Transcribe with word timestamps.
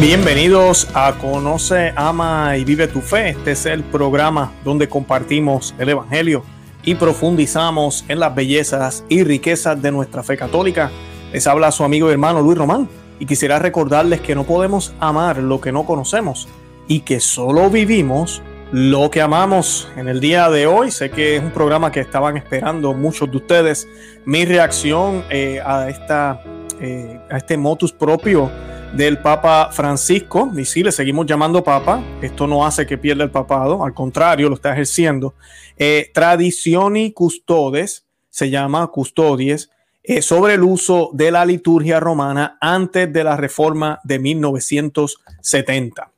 Bienvenidos 0.00 0.88
a 0.94 1.12
Conoce, 1.18 1.92
Ama 1.94 2.56
y 2.56 2.64
Vive 2.64 2.88
tu 2.88 3.02
Fe. 3.02 3.28
Este 3.28 3.50
es 3.50 3.66
el 3.66 3.84
programa 3.84 4.50
donde 4.64 4.88
compartimos 4.88 5.74
el 5.78 5.90
Evangelio 5.90 6.42
y 6.82 6.94
profundizamos 6.94 8.06
en 8.08 8.18
las 8.18 8.34
bellezas 8.34 9.04
y 9.10 9.24
riquezas 9.24 9.82
de 9.82 9.92
nuestra 9.92 10.22
fe 10.22 10.38
católica. 10.38 10.90
Les 11.34 11.46
habla 11.46 11.70
su 11.70 11.84
amigo 11.84 12.08
y 12.08 12.12
hermano 12.12 12.40
Luis 12.40 12.56
Román 12.56 12.88
y 13.18 13.26
quisiera 13.26 13.58
recordarles 13.58 14.22
que 14.22 14.34
no 14.34 14.44
podemos 14.44 14.94
amar 15.00 15.36
lo 15.36 15.60
que 15.60 15.70
no 15.70 15.84
conocemos 15.84 16.48
y 16.88 17.00
que 17.00 17.20
solo 17.20 17.68
vivimos 17.68 18.40
lo 18.72 19.10
que 19.10 19.20
amamos. 19.20 19.86
En 19.98 20.08
el 20.08 20.18
día 20.18 20.48
de 20.48 20.66
hoy 20.66 20.92
sé 20.92 21.10
que 21.10 21.36
es 21.36 21.42
un 21.42 21.50
programa 21.50 21.92
que 21.92 22.00
estaban 22.00 22.38
esperando 22.38 22.94
muchos 22.94 23.30
de 23.30 23.36
ustedes. 23.36 23.86
Mi 24.24 24.46
reacción 24.46 25.24
eh, 25.28 25.60
a, 25.62 25.90
esta, 25.90 26.42
eh, 26.80 27.20
a 27.30 27.36
este 27.36 27.58
motus 27.58 27.92
propio 27.92 28.50
del 28.94 29.18
Papa 29.18 29.70
Francisco, 29.72 30.50
y 30.56 30.64
sí, 30.64 30.82
le 30.82 30.92
seguimos 30.92 31.26
llamando 31.26 31.62
Papa, 31.62 32.02
esto 32.20 32.46
no 32.46 32.66
hace 32.66 32.86
que 32.86 32.98
pierda 32.98 33.24
el 33.24 33.30
papado, 33.30 33.84
al 33.84 33.94
contrario, 33.94 34.48
lo 34.48 34.56
está 34.56 34.72
ejerciendo. 34.72 35.34
Eh, 35.76 36.10
Tradicioni 36.12 37.12
Custodes, 37.12 38.04
se 38.28 38.50
llama 38.50 38.86
Custodies, 38.88 39.70
eh, 40.02 40.22
sobre 40.22 40.54
el 40.54 40.62
uso 40.62 41.10
de 41.12 41.30
la 41.30 41.44
liturgia 41.44 42.00
romana 42.00 42.58
antes 42.60 43.12
de 43.12 43.22
la 43.22 43.36
reforma 43.36 44.00
de 44.02 44.18
1970. 44.18 46.10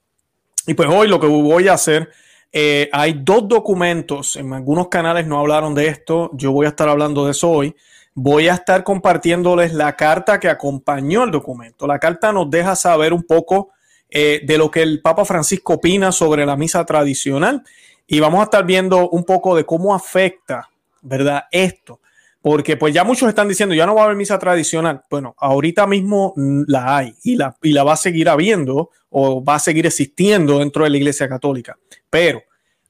Y 0.67 0.75
pues 0.75 0.89
hoy 0.89 1.09
lo 1.09 1.21
que 1.21 1.27
voy 1.27 1.69
a 1.69 1.75
hacer, 1.75 2.11
eh, 2.53 2.89
hay 2.93 3.21
dos 3.23 3.49
documentos, 3.49 4.37
en 4.37 4.53
algunos 4.53 4.89
canales 4.89 5.27
no 5.27 5.39
hablaron 5.39 5.75
de 5.75 5.89
esto, 5.89 6.31
yo 6.35 6.53
voy 6.53 6.67
a 6.67 6.71
estar 6.71 6.89
hablando 6.89 7.25
de 7.25 7.33
eso 7.33 7.51
hoy 7.51 7.75
voy 8.15 8.49
a 8.49 8.55
estar 8.55 8.85
compartiéndoles 8.85 9.73
la 9.73 9.97
carta 9.97 10.39
que 10.39 10.49
acompañó 10.49 11.25
el 11.25 11.31
documento. 11.31 11.87
La 11.87 11.99
carta 11.99 12.33
nos 12.33 12.51
deja 12.51 12.77
saber 12.77 13.13
un 13.13 13.23
poco 13.23 13.71
eh, 14.11 14.43
de 14.45 14.59
lo 14.59 14.71
que 14.71 14.83
el 14.83 15.01
Papa 15.01 15.25
Francisco 15.25 15.75
opina 15.75 16.13
sobre 16.13 16.45
la 16.45 16.57
misa 16.57 16.85
tradicional 16.85 17.63
y 18.07 18.21
vamos 18.21 18.41
a 18.41 18.45
estar 18.45 18.67
viendo 18.67 19.09
un 19.09 19.25
poco 19.25 19.57
de 19.57 19.65
cómo 19.65 19.95
afecta, 19.95 20.69
¿verdad? 21.01 21.45
Esto. 21.51 22.01
Porque 22.43 22.77
pues 22.77 22.93
ya 22.93 23.05
muchos 23.05 23.29
están 23.29 23.49
diciendo, 23.49 23.75
ya 23.75 23.87
no 23.87 23.95
va 23.95 24.03
a 24.03 24.05
haber 24.07 24.17
misa 24.17 24.39
tradicional. 24.39 25.03
Bueno, 25.09 25.35
ahorita 25.39 25.87
mismo 25.87 26.35
la 26.37 26.97
hay 26.97 27.15
y 27.23 27.37
la, 27.37 27.57
y 27.63 27.73
la 27.73 27.85
va 27.85 27.93
a 27.93 27.97
seguir 27.97 28.29
habiendo 28.29 28.91
o 29.11 29.43
va 29.45 29.55
a 29.55 29.61
seguir 29.61 29.87
existiendo 29.87 30.59
dentro 30.59 30.85
de 30.85 30.91
la 30.91 30.97
Iglesia 30.97 31.29
Católica. 31.29 31.79
Pero 32.11 32.43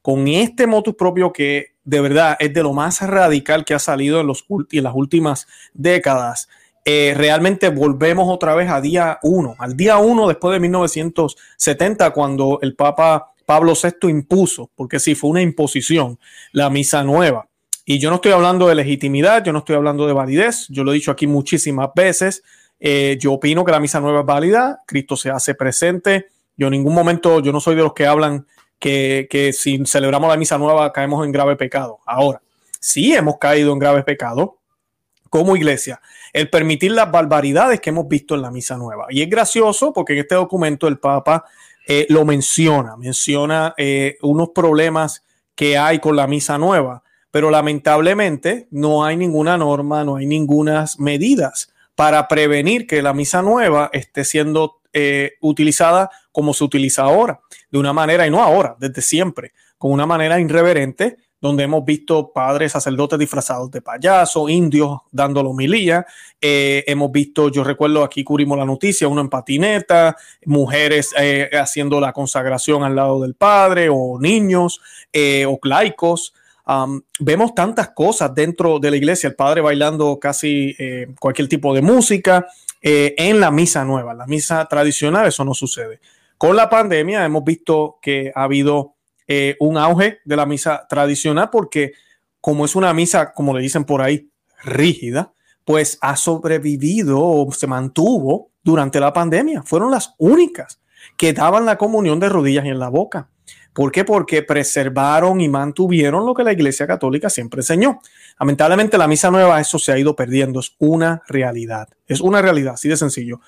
con 0.03 0.27
este 0.27 0.67
motus 0.67 0.95
propio 0.95 1.33
que 1.33 1.73
de 1.85 2.01
verdad 2.01 2.35
es 2.39 2.53
de 2.53 2.61
lo 2.61 2.73
más 2.73 3.01
radical 3.01 3.65
que 3.65 3.73
ha 3.73 3.79
salido 3.79 4.19
en, 4.19 4.27
los, 4.27 4.45
en 4.71 4.83
las 4.83 4.93
últimas 4.93 5.47
décadas. 5.73 6.49
Eh, 6.85 7.13
realmente 7.15 7.69
volvemos 7.69 8.27
otra 8.29 8.53
vez 8.53 8.69
a 8.69 8.81
día 8.81 9.17
uno, 9.23 9.55
al 9.57 9.77
día 9.77 9.97
uno 9.97 10.27
después 10.27 10.53
de 10.53 10.59
1970, 10.59 12.11
cuando 12.11 12.59
el 12.61 12.75
Papa 12.75 13.33
Pablo 13.45 13.73
VI 13.81 14.09
impuso, 14.09 14.69
porque 14.75 14.99
sí, 14.99 15.15
fue 15.15 15.29
una 15.29 15.41
imposición, 15.41 16.19
la 16.51 16.69
misa 16.69 17.03
nueva. 17.03 17.47
Y 17.85 17.99
yo 17.99 18.09
no 18.09 18.17
estoy 18.17 18.33
hablando 18.33 18.67
de 18.67 18.75
legitimidad, 18.75 19.43
yo 19.43 19.53
no 19.53 19.59
estoy 19.59 19.77
hablando 19.77 20.05
de 20.05 20.11
validez, 20.11 20.67
yo 20.69 20.83
lo 20.83 20.91
he 20.91 20.95
dicho 20.95 21.11
aquí 21.11 21.27
muchísimas 21.27 21.89
veces. 21.95 22.43
Eh, 22.81 23.17
yo 23.21 23.31
opino 23.31 23.63
que 23.63 23.71
la 23.71 23.79
misa 23.79 24.01
nueva 24.01 24.19
es 24.19 24.25
válida, 24.25 24.81
Cristo 24.85 25.15
se 25.15 25.29
hace 25.29 25.55
presente. 25.55 26.27
Yo 26.57 26.67
en 26.67 26.71
ningún 26.71 26.93
momento, 26.93 27.39
yo 27.39 27.53
no 27.53 27.61
soy 27.61 27.75
de 27.75 27.83
los 27.83 27.93
que 27.93 28.05
hablan 28.05 28.45
que, 28.83 29.51
si 29.53 29.85
celebramos 29.85 30.29
la 30.29 30.35
misa 30.35 30.57
nueva 30.57 30.91
caemos 30.91 31.25
en 31.25 31.31
grave 31.31 31.55
pecado. 31.55 31.99
Ahora, 32.05 32.41
sí 32.81 33.13
hemos 33.13 33.37
caído 33.37 33.71
en 33.71 33.79
grave 33.79 34.03
pecado 34.03 34.57
como 35.29 35.55
iglesia, 35.55 36.01
el 36.33 36.49
permitir 36.49 36.91
las 36.91 37.09
barbaridades 37.09 37.79
que 37.79 37.89
hemos 37.89 38.07
visto 38.07 38.35
en 38.35 38.41
la 38.41 38.51
misa 38.51 38.77
nueva. 38.77 39.07
Y 39.09 39.21
es 39.21 39.29
gracioso 39.29 39.93
porque 39.93 40.13
en 40.13 40.19
este 40.19 40.35
documento 40.35 40.87
el 40.87 40.99
Papa 40.99 41.45
eh, 41.87 42.05
lo 42.09 42.25
menciona, 42.25 42.97
menciona 42.97 43.73
eh, 43.77 44.17
unos 44.21 44.49
problemas 44.49 45.23
que 45.55 45.77
hay 45.77 45.99
con 45.99 46.15
la 46.15 46.27
misa 46.27 46.57
nueva, 46.57 47.03
pero 47.31 47.49
lamentablemente 47.49 48.67
no 48.69 49.05
hay 49.05 49.15
ninguna 49.15 49.57
norma, 49.57 50.03
no 50.03 50.17
hay 50.17 50.25
ninguna 50.25 50.85
medidas 50.99 51.73
para 51.95 52.27
prevenir 52.27 52.85
que 52.85 53.01
la 53.01 53.13
misa 53.13 53.41
nueva 53.41 53.89
esté 53.93 54.23
siendo 54.23 54.81
eh, 54.91 55.33
utilizada 55.41 56.11
como 56.31 56.53
se 56.53 56.63
utiliza 56.63 57.03
ahora, 57.03 57.39
de 57.73 57.79
una 57.79 57.91
manera, 57.91 58.27
y 58.27 58.29
no 58.29 58.43
ahora, 58.43 58.75
desde 58.79 59.01
siempre, 59.01 59.51
con 59.79 59.91
una 59.91 60.05
manera 60.05 60.39
irreverente, 60.39 61.17
donde 61.41 61.63
hemos 61.63 61.83
visto 61.83 62.31
padres 62.31 62.71
sacerdotes 62.71 63.17
disfrazados 63.17 63.71
de 63.71 63.81
payaso, 63.81 64.47
indios 64.47 64.99
dando 65.11 65.41
homilía, 65.41 66.05
eh, 66.39 66.83
hemos 66.87 67.11
visto, 67.11 67.49
yo 67.49 67.63
recuerdo 67.63 68.03
aquí 68.03 68.23
cubrimos 68.23 68.59
la 68.59 68.63
noticia, 68.63 69.07
uno 69.07 69.21
en 69.21 69.27
patineta, 69.27 70.15
mujeres 70.45 71.15
eh, 71.19 71.49
haciendo 71.53 71.99
la 71.99 72.13
consagración 72.13 72.83
al 72.83 72.95
lado 72.95 73.19
del 73.23 73.33
padre, 73.33 73.89
o 73.91 74.19
niños, 74.19 74.79
o 75.47 75.59
laicos, 75.63 76.35
vemos 77.19 77.55
tantas 77.55 77.89
cosas 77.89 78.33
dentro 78.35 78.77
de 78.79 78.91
la 78.91 78.97
iglesia, 78.97 79.27
el 79.27 79.35
padre 79.35 79.61
bailando 79.61 80.19
casi 80.19 80.77
cualquier 81.19 81.49
tipo 81.49 81.73
de 81.73 81.81
música, 81.81 82.45
eh, 82.85 83.15
en 83.17 83.39
la 83.39 83.49
misa 83.49 83.85
nueva. 83.85 84.13
La 84.13 84.27
misa 84.27 84.65
tradicional 84.65 85.25
eso 85.25 85.45
no 85.45 85.53
sucede. 85.53 86.01
Con 86.37 86.55
la 86.55 86.69
pandemia 86.69 87.25
hemos 87.25 87.43
visto 87.43 87.99
que 88.01 88.31
ha 88.35 88.43
habido 88.43 88.95
eh, 89.27 89.55
un 89.59 89.77
auge 89.77 90.19
de 90.25 90.35
la 90.35 90.45
misa 90.45 90.85
tradicional 90.89 91.49
porque 91.51 91.93
como 92.41 92.65
es 92.65 92.75
una 92.75 92.93
misa, 92.93 93.33
como 93.33 93.53
le 93.53 93.61
dicen 93.61 93.85
por 93.85 94.01
ahí, 94.01 94.29
rígida, 94.63 95.33
pues 95.65 95.97
ha 96.01 96.15
sobrevivido 96.17 97.19
o 97.21 97.51
se 97.51 97.67
mantuvo 97.67 98.51
durante 98.63 98.99
la 98.99 99.13
pandemia. 99.13 99.63
Fueron 99.63 99.91
las 99.91 100.13
únicas 100.17 100.81
que 101.17 101.33
daban 101.33 101.65
la 101.65 101.77
comunión 101.77 102.19
de 102.19 102.29
rodillas 102.29 102.65
y 102.65 102.69
en 102.69 102.79
la 102.79 102.89
boca. 102.89 103.29
¿Por 103.73 103.91
qué? 103.91 104.05
Porque 104.05 104.43
preservaron 104.43 105.41
y 105.41 105.49
mantuvieron 105.49 106.25
lo 106.25 106.33
que 106.33 106.43
la 106.43 106.53
Iglesia 106.53 106.85
Católica 106.85 107.29
siempre 107.29 107.61
enseñó. 107.61 107.99
Lamentablemente 108.39 108.97
la 108.97 109.07
misa 109.07 109.31
nueva, 109.31 109.59
eso 109.59 109.79
se 109.79 109.91
ha 109.91 109.97
ido 109.97 110.15
perdiendo, 110.15 110.59
es 110.59 110.75
una 110.77 111.23
realidad, 111.27 111.87
es 112.07 112.21
una 112.21 112.41
realidad, 112.41 112.75
así 112.75 112.87
de 112.87 112.97
sencillo. 112.97 113.41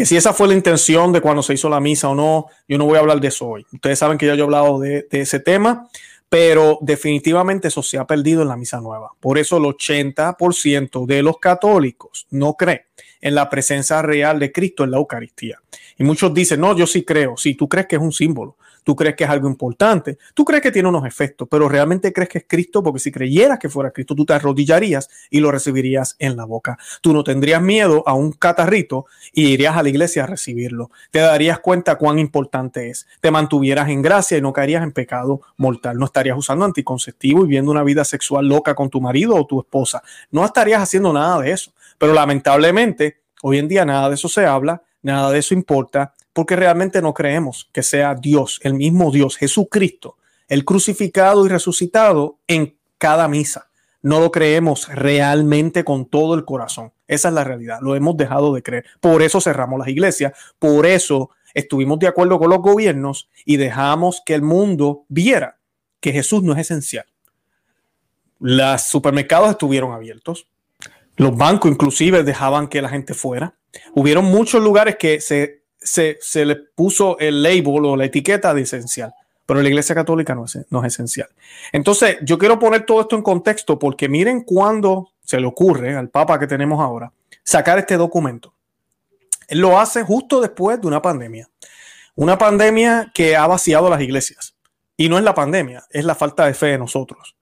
Que 0.00 0.06
si 0.06 0.16
esa 0.16 0.32
fue 0.32 0.48
la 0.48 0.54
intención 0.54 1.12
de 1.12 1.20
cuando 1.20 1.42
se 1.42 1.52
hizo 1.52 1.68
la 1.68 1.78
misa 1.78 2.08
o 2.08 2.14
no, 2.14 2.46
yo 2.66 2.78
no 2.78 2.86
voy 2.86 2.96
a 2.96 3.00
hablar 3.00 3.20
de 3.20 3.28
eso 3.28 3.46
hoy. 3.46 3.66
Ustedes 3.70 3.98
saben 3.98 4.16
que 4.16 4.24
ya 4.24 4.34
yo 4.34 4.44
he 4.44 4.46
hablado 4.46 4.78
de, 4.80 5.06
ese 5.10 5.40
tema, 5.40 5.90
pero 6.26 6.78
definitivamente 6.80 7.68
eso 7.68 7.82
se 7.82 7.98
ha 7.98 8.06
perdido 8.06 8.40
en 8.40 8.48
la 8.48 8.56
misa 8.56 8.80
nueva. 8.80 9.10
Por 9.20 9.36
eso 9.36 9.58
el 9.58 9.64
80% 9.64 11.04
de 11.04 11.22
los 11.22 11.36
católicos 11.36 12.26
no 12.30 12.54
cree 12.54 12.86
en 13.20 13.34
la 13.34 13.50
presencia 13.50 14.00
real 14.00 14.38
de 14.38 14.50
Cristo 14.50 14.84
en 14.84 14.92
la 14.92 14.96
Eucaristía. 14.96 15.60
Y 15.98 16.04
muchos 16.04 16.32
dicen, 16.32 16.60
no, 16.60 16.74
yo 16.74 16.86
sí 16.86 17.04
creo, 17.04 17.36
sí, 17.36 17.54
tú 17.54 17.68
crees 17.68 17.86
que 17.86 17.96
es 17.96 18.02
un 18.02 18.12
símbolo, 18.12 18.56
tú 18.84 18.96
crees 18.96 19.16
que 19.16 19.24
es 19.24 19.30
algo 19.30 19.48
importante, 19.48 20.18
tú 20.34 20.44
crees 20.44 20.62
que 20.62 20.70
tiene 20.70 20.88
unos 20.88 21.06
efectos, 21.06 21.48
pero 21.50 21.68
realmente 21.68 22.12
crees 22.12 22.28
que 22.28 22.38
es 22.38 22.44
Cristo, 22.46 22.82
porque 22.82 23.00
si 23.00 23.10
creyeras 23.10 23.58
que 23.58 23.68
fuera 23.68 23.90
Cristo, 23.90 24.14
tú 24.14 24.24
te 24.24 24.32
arrodillarías 24.32 25.08
y 25.30 25.40
lo 25.40 25.50
recibirías 25.50 26.16
en 26.18 26.36
la 26.36 26.44
boca. 26.44 26.78
Tú 27.00 27.12
no 27.12 27.24
tendrías 27.24 27.62
miedo 27.62 28.02
a 28.06 28.14
un 28.14 28.32
catarrito 28.32 29.06
y 29.32 29.48
irías 29.48 29.76
a 29.76 29.82
la 29.82 29.88
iglesia 29.88 30.24
a 30.24 30.26
recibirlo. 30.26 30.90
Te 31.10 31.20
darías 31.20 31.60
cuenta 31.60 31.96
cuán 31.96 32.18
importante 32.18 32.90
es. 32.90 33.06
Te 33.20 33.30
mantuvieras 33.30 33.88
en 33.88 34.02
gracia 34.02 34.38
y 34.38 34.40
no 34.40 34.52
caerías 34.52 34.82
en 34.82 34.92
pecado 34.92 35.42
mortal. 35.56 35.98
No 35.98 36.06
estarías 36.06 36.36
usando 36.36 36.64
anticonceptivo 36.64 37.44
y 37.44 37.48
viendo 37.48 37.70
una 37.70 37.82
vida 37.82 38.04
sexual 38.04 38.48
loca 38.48 38.74
con 38.74 38.90
tu 38.90 39.00
marido 39.00 39.36
o 39.36 39.46
tu 39.46 39.60
esposa. 39.60 40.02
No 40.30 40.44
estarías 40.44 40.82
haciendo 40.82 41.12
nada 41.12 41.40
de 41.40 41.52
eso. 41.52 41.72
Pero 41.98 42.14
lamentablemente, 42.14 43.20
hoy 43.42 43.58
en 43.58 43.68
día 43.68 43.84
nada 43.84 44.08
de 44.08 44.14
eso 44.14 44.28
se 44.28 44.46
habla, 44.46 44.82
nada 45.02 45.30
de 45.30 45.38
eso 45.38 45.54
importa 45.54 46.14
porque 46.32 46.56
realmente 46.56 47.02
no 47.02 47.14
creemos 47.14 47.68
que 47.72 47.82
sea 47.82 48.14
Dios, 48.14 48.60
el 48.62 48.74
mismo 48.74 49.10
Dios, 49.10 49.36
Jesucristo, 49.36 50.16
el 50.48 50.64
crucificado 50.64 51.46
y 51.46 51.48
resucitado 51.48 52.38
en 52.46 52.76
cada 52.98 53.28
misa. 53.28 53.70
No 54.02 54.20
lo 54.20 54.30
creemos 54.30 54.88
realmente 54.88 55.84
con 55.84 56.06
todo 56.06 56.34
el 56.34 56.44
corazón. 56.44 56.92
Esa 57.06 57.28
es 57.28 57.34
la 57.34 57.44
realidad. 57.44 57.80
Lo 57.82 57.94
hemos 57.94 58.16
dejado 58.16 58.54
de 58.54 58.62
creer. 58.62 58.86
Por 59.00 59.22
eso 59.22 59.40
cerramos 59.40 59.78
las 59.78 59.88
iglesias. 59.88 60.32
Por 60.58 60.86
eso 60.86 61.30
estuvimos 61.52 61.98
de 61.98 62.06
acuerdo 62.06 62.38
con 62.38 62.50
los 62.50 62.60
gobiernos 62.60 63.28
y 63.44 63.56
dejamos 63.56 64.22
que 64.24 64.34
el 64.34 64.42
mundo 64.42 65.04
viera 65.08 65.58
que 66.00 66.12
Jesús 66.12 66.42
no 66.42 66.52
es 66.52 66.60
esencial. 66.60 67.04
Los 68.38 68.82
supermercados 68.82 69.50
estuvieron 69.50 69.92
abiertos. 69.92 70.48
Los 71.16 71.36
bancos 71.36 71.70
inclusive 71.70 72.22
dejaban 72.22 72.68
que 72.68 72.80
la 72.80 72.88
gente 72.88 73.12
fuera. 73.12 73.54
Hubieron 73.94 74.24
muchos 74.24 74.62
lugares 74.62 74.96
que 74.96 75.20
se 75.20 75.59
se, 75.80 76.18
le 76.44 76.56
puso 76.56 77.18
el 77.18 77.42
label 77.42 77.84
o 77.84 77.96
la 77.96 78.04
etiqueta 78.04 78.54
de 78.54 78.62
esencial, 78.62 79.14
pero 79.46 79.62
la 79.62 79.68
Iglesia 79.68 79.94
Católica 79.94 80.34
no 80.34 80.44
es, 80.44 80.58
no 80.70 80.84
es 80.84 80.92
esencial. 80.94 81.28
Entonces, 81.72 82.18
yo 82.22 82.38
quiero 82.38 82.58
poner 82.58 82.86
todo 82.86 83.00
esto 83.00 83.16
en 83.16 83.22
contexto 83.22 83.78
porque 83.78 84.08
miren 84.08 84.42
cuándo 84.42 85.10
se 85.22 85.40
le 85.40 85.46
ocurre 85.46 85.96
al 85.96 86.10
Papa 86.10 86.38
que 86.38 86.46
tenemos 86.46 86.80
ahora 86.80 87.12
sacar 87.42 87.78
este 87.78 87.96
documento. 87.96 88.54
Él 89.48 89.60
lo 89.60 89.78
hace 89.80 90.02
justo 90.02 90.40
después 90.40 90.80
de 90.80 90.86
una 90.86 91.02
pandemia. 91.02 91.48
Una 92.14 92.38
pandemia 92.38 93.10
que 93.14 93.36
ha 93.36 93.46
vaciado 93.46 93.90
las 93.90 94.00
iglesias. 94.00 94.54
Y 94.96 95.08
no 95.08 95.18
es 95.18 95.24
la 95.24 95.34
pandemia, 95.34 95.84
es 95.90 96.04
la 96.04 96.14
falta 96.14 96.46
de 96.46 96.54
fe 96.54 96.66
de 96.66 96.78
nosotros. 96.78 97.36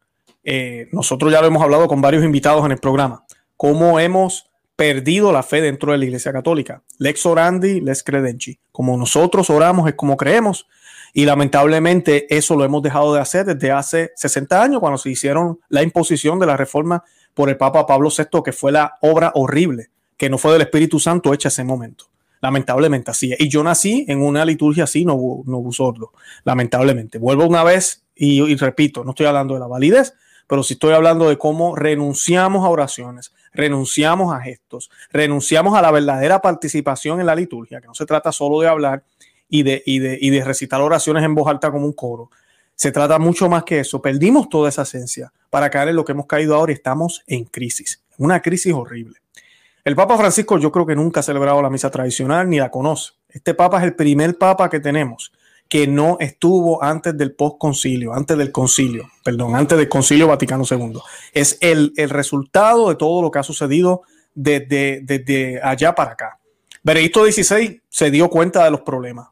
Eh, 0.45 0.89
nosotros 0.93 1.33
ya 1.33 1.41
lo 1.41 1.49
hemos 1.49 1.63
hablado 1.63 1.89
con 1.89 2.01
varios 2.01 2.25
invitados 2.25 2.65
en 2.65 2.73
el 2.73 2.79
programa. 2.79 3.25
Cómo 3.57 3.99
hemos 4.01 4.48
perdido 4.79 5.33
la 5.33 5.43
fe 5.43 5.61
dentro 5.61 5.91
de 5.91 5.99
la 5.99 6.05
Iglesia 6.05 6.33
Católica. 6.33 6.85
Lex 6.99 7.27
orandi, 7.27 7.81
lex 7.81 8.05
credenci. 8.05 8.61
Como 8.71 8.97
nosotros 8.97 9.51
oramos 9.51 9.89
es 9.89 9.97
como 9.97 10.17
creemos. 10.17 10.69
Y 11.13 11.25
lamentablemente 11.25 12.33
eso 12.33 12.55
lo 12.55 12.65
hemos 12.65 12.81
dejado 12.85 13.13
de 13.13 13.21
hacer 13.21 13.45
desde 13.45 13.73
hace 13.73 14.13
60 14.15 14.63
años, 14.63 14.79
cuando 14.79 14.97
se 14.97 15.11
hicieron 15.11 15.59
la 15.69 15.83
imposición 15.83 16.39
de 16.39 16.47
la 16.47 16.57
reforma 16.57 17.03
por 17.35 17.49
el 17.49 17.57
Papa 17.57 17.87
Pablo 17.87 18.09
VI, 18.17 18.41
que 18.45 18.53
fue 18.53 18.71
la 18.71 18.95
obra 19.01 19.33
horrible, 19.35 19.91
que 20.17 20.31
no 20.31 20.39
fue 20.39 20.53
del 20.53 20.63
Espíritu 20.63 21.01
Santo 21.01 21.35
hecha 21.35 21.49
ese 21.49 21.65
momento. 21.65 22.05
Lamentablemente 22.41 23.11
así. 23.11 23.35
Y 23.37 23.49
yo 23.49 23.65
nací 23.65 24.05
en 24.07 24.23
una 24.23 24.45
liturgia 24.45 24.85
así, 24.85 25.05
no, 25.05 25.43
no 25.45 25.73
sordo. 25.73 26.13
Lamentablemente. 26.45 27.19
Vuelvo 27.19 27.47
una 27.47 27.65
vez 27.65 28.05
y, 28.15 28.41
y 28.45 28.55
repito, 28.55 29.03
no 29.03 29.11
estoy 29.11 29.27
hablando 29.27 29.55
de 29.55 29.61
la 29.61 29.67
validez, 29.67 30.15
pero 30.47 30.63
sí 30.63 30.75
estoy 30.75 30.95
hablando 30.95 31.29
de 31.29 31.37
cómo 31.37 31.75
renunciamos 31.75 32.65
a 32.65 32.69
oraciones, 32.69 33.33
renunciamos 33.53 34.35
a 34.35 34.41
gestos, 34.41 34.91
renunciamos 35.11 35.77
a 35.77 35.83
la 35.83 35.91
verdadera 35.91 36.41
participación 36.41 37.21
en 37.21 37.27
la 37.27 37.35
liturgia, 37.35 37.81
que 37.81 37.87
no 37.87 37.95
se 37.95 38.07
trata 38.07 38.33
solo 38.33 38.61
de 38.61 38.69
hablar 38.69 39.03
y 39.49 39.63
de, 39.63 39.83
y 39.87 39.99
de, 39.99 40.19
y 40.21 40.31
de 40.31 40.45
recitar 40.45 40.81
oraciones 40.81 41.25
en 41.25 41.35
voz 41.35 41.49
alta 41.49 41.71
como 41.71 41.87
un 41.87 41.93
coro. 41.93 42.31
Se 42.75 42.93
trata 42.93 43.19
mucho 43.19 43.49
más 43.49 43.65
que 43.65 43.81
eso. 43.81 44.01
Perdimos 44.01 44.49
toda 44.49 44.69
esa 44.69 44.83
esencia 44.83 45.33
para 45.51 45.69
caer 45.71 45.89
en 45.89 45.97
lo 45.97 46.05
que 46.05 46.13
hemos 46.13 46.27
caído 46.27 46.55
ahora 46.55 46.73
y 46.73 46.77
estamos 46.77 47.23
en 47.27 47.45
crisis, 47.45 48.03
una 48.19 48.41
crisis 48.41 48.73
horrible. 48.73 49.19
El 49.85 49.97
Papa 49.97 50.17
Francisco 50.19 50.59
yo 50.59 50.71
creo 50.71 50.87
que 50.87 50.95
nunca 50.95 51.21
ha 51.21 51.23
celebrado 51.23 51.63
la 51.63 51.71
misa 51.71 51.91
tradicional 51.91 52.49
ni 52.49 52.59
la 52.59 52.71
conoce. 52.71 53.13
Este 53.29 53.55
Papa 53.55 53.79
es 53.79 53.85
el 53.85 53.95
primer 53.95 54.37
Papa 54.37 54.69
que 54.69 54.81
tenemos 54.81 55.33
que 55.69 55.87
no 55.87 56.17
estuvo 56.19 56.83
antes 56.83 57.17
del 57.17 57.35
postconcilio, 57.35 58.15
antes 58.15 58.39
del 58.39 58.51
concilio, 58.51 59.11
perdón, 59.23 59.55
antes 59.55 59.77
del 59.77 59.89
concilio 59.89 60.29
Vaticano 60.29 60.65
II. 60.69 60.99
Es 61.35 61.59
el, 61.61 61.93
resultado 62.09 62.89
de 62.89 62.95
todo 62.95 63.21
lo 63.21 63.31
que 63.31 63.39
ha 63.39 63.43
sucedido 63.43 64.03
desde, 64.35 65.01
desde 65.03 65.61
allá 65.63 65.95
para 65.95 66.13
acá. 66.13 66.39
Benedicto 66.83 67.25
XVI 67.25 67.83
se 67.89 68.11
dio 68.11 68.31
cuenta 68.31 68.65
de 68.65 68.71
los 68.71 68.81
problemas 68.81 69.29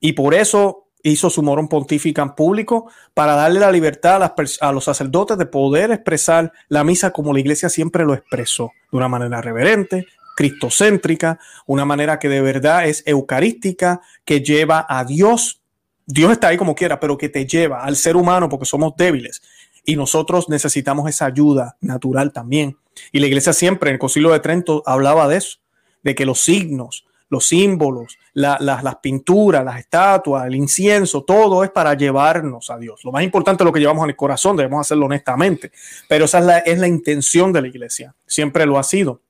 y 0.00 0.12
por 0.12 0.34
eso 0.34 0.86
hizo 1.02 1.28
su 1.28 1.42
morón 1.42 1.68
pontífica 1.68 2.22
en 2.22 2.34
público 2.34 2.90
para 3.12 3.34
darle 3.34 3.60
la 3.60 3.70
libertad 3.70 4.22
a, 4.22 4.34
a, 4.60 4.72
los 4.72 4.84
sacerdotes 4.84 5.36
de 5.36 5.44
poder 5.44 5.90
expresar 5.90 6.50
la 6.68 6.82
misa 6.82 7.10
como 7.10 7.34
la 7.34 7.40
iglesia 7.40 7.68
siempre 7.68 8.06
lo 8.06 8.14
expresó, 8.14 8.72
de 8.90 8.96
una 8.96 9.08
manera 9.08 9.42
reverente, 9.42 10.06
cristocéntrica, 10.34 11.38
una 11.66 11.84
manera 11.84 12.18
que 12.18 12.30
de 12.30 12.40
verdad 12.40 12.86
es 12.86 13.02
eucarística, 13.04 14.00
que 14.24 14.40
lleva 14.40 14.86
a 14.88 15.04
Dios 15.04 15.60
Dios 16.06 16.32
está 16.32 16.48
ahí 16.48 16.56
como 16.56 16.74
quiera, 16.74 17.00
pero 17.00 17.16
que 17.16 17.28
te 17.28 17.46
lleva 17.46 17.82
al 17.82 17.96
ser 17.96 18.16
humano 18.16 18.48
porque 18.48 18.66
somos 18.66 18.94
débiles 18.96 19.42
y 19.84 19.96
nosotros 19.96 20.48
necesitamos 20.48 21.08
esa 21.08 21.26
ayuda 21.26 21.76
natural 21.80 22.32
también. 22.32 22.76
Y 23.12 23.20
la 23.20 23.26
iglesia 23.26 23.52
siempre 23.52 23.90
en 23.90 23.94
el 23.94 23.98
Concilio 23.98 24.30
de 24.30 24.40
Trento 24.40 24.82
hablaba 24.86 25.28
de 25.28 25.36
eso, 25.36 25.58
de 26.02 26.14
que 26.14 26.26
los 26.26 26.40
signos, 26.40 27.04
los 27.28 27.46
símbolos, 27.46 28.18
las 28.34 28.96
pinturas, 29.02 29.64
las 29.64 29.78
estatuas, 29.78 30.46
el 30.46 30.54
incienso, 30.54 31.24
todo 31.24 31.64
es 31.64 31.70
para 31.70 31.94
llevarnos 31.94 32.70
a 32.70 32.78
Dios. 32.78 33.00
Lo 33.04 33.12
más 33.12 33.24
importante 33.24 33.62
es 33.62 33.66
lo 33.66 33.72
que 33.72 33.80
llevamos 33.80 34.04
en 34.04 34.10
el 34.10 34.16
corazón, 34.16 34.56
debemos 34.56 34.80
hacerlo 34.80 35.06
honestamente, 35.06 35.72
pero 36.08 36.26
esa 36.26 36.38
es 36.38 36.44
la, 36.44 36.58
es 36.58 36.78
la 36.78 36.88
intención 36.88 37.52
de 37.52 37.62
la 37.62 37.68
iglesia, 37.68 38.14
siempre 38.26 38.66
lo 38.66 38.78
ha 38.78 38.82
sido. 38.82 39.20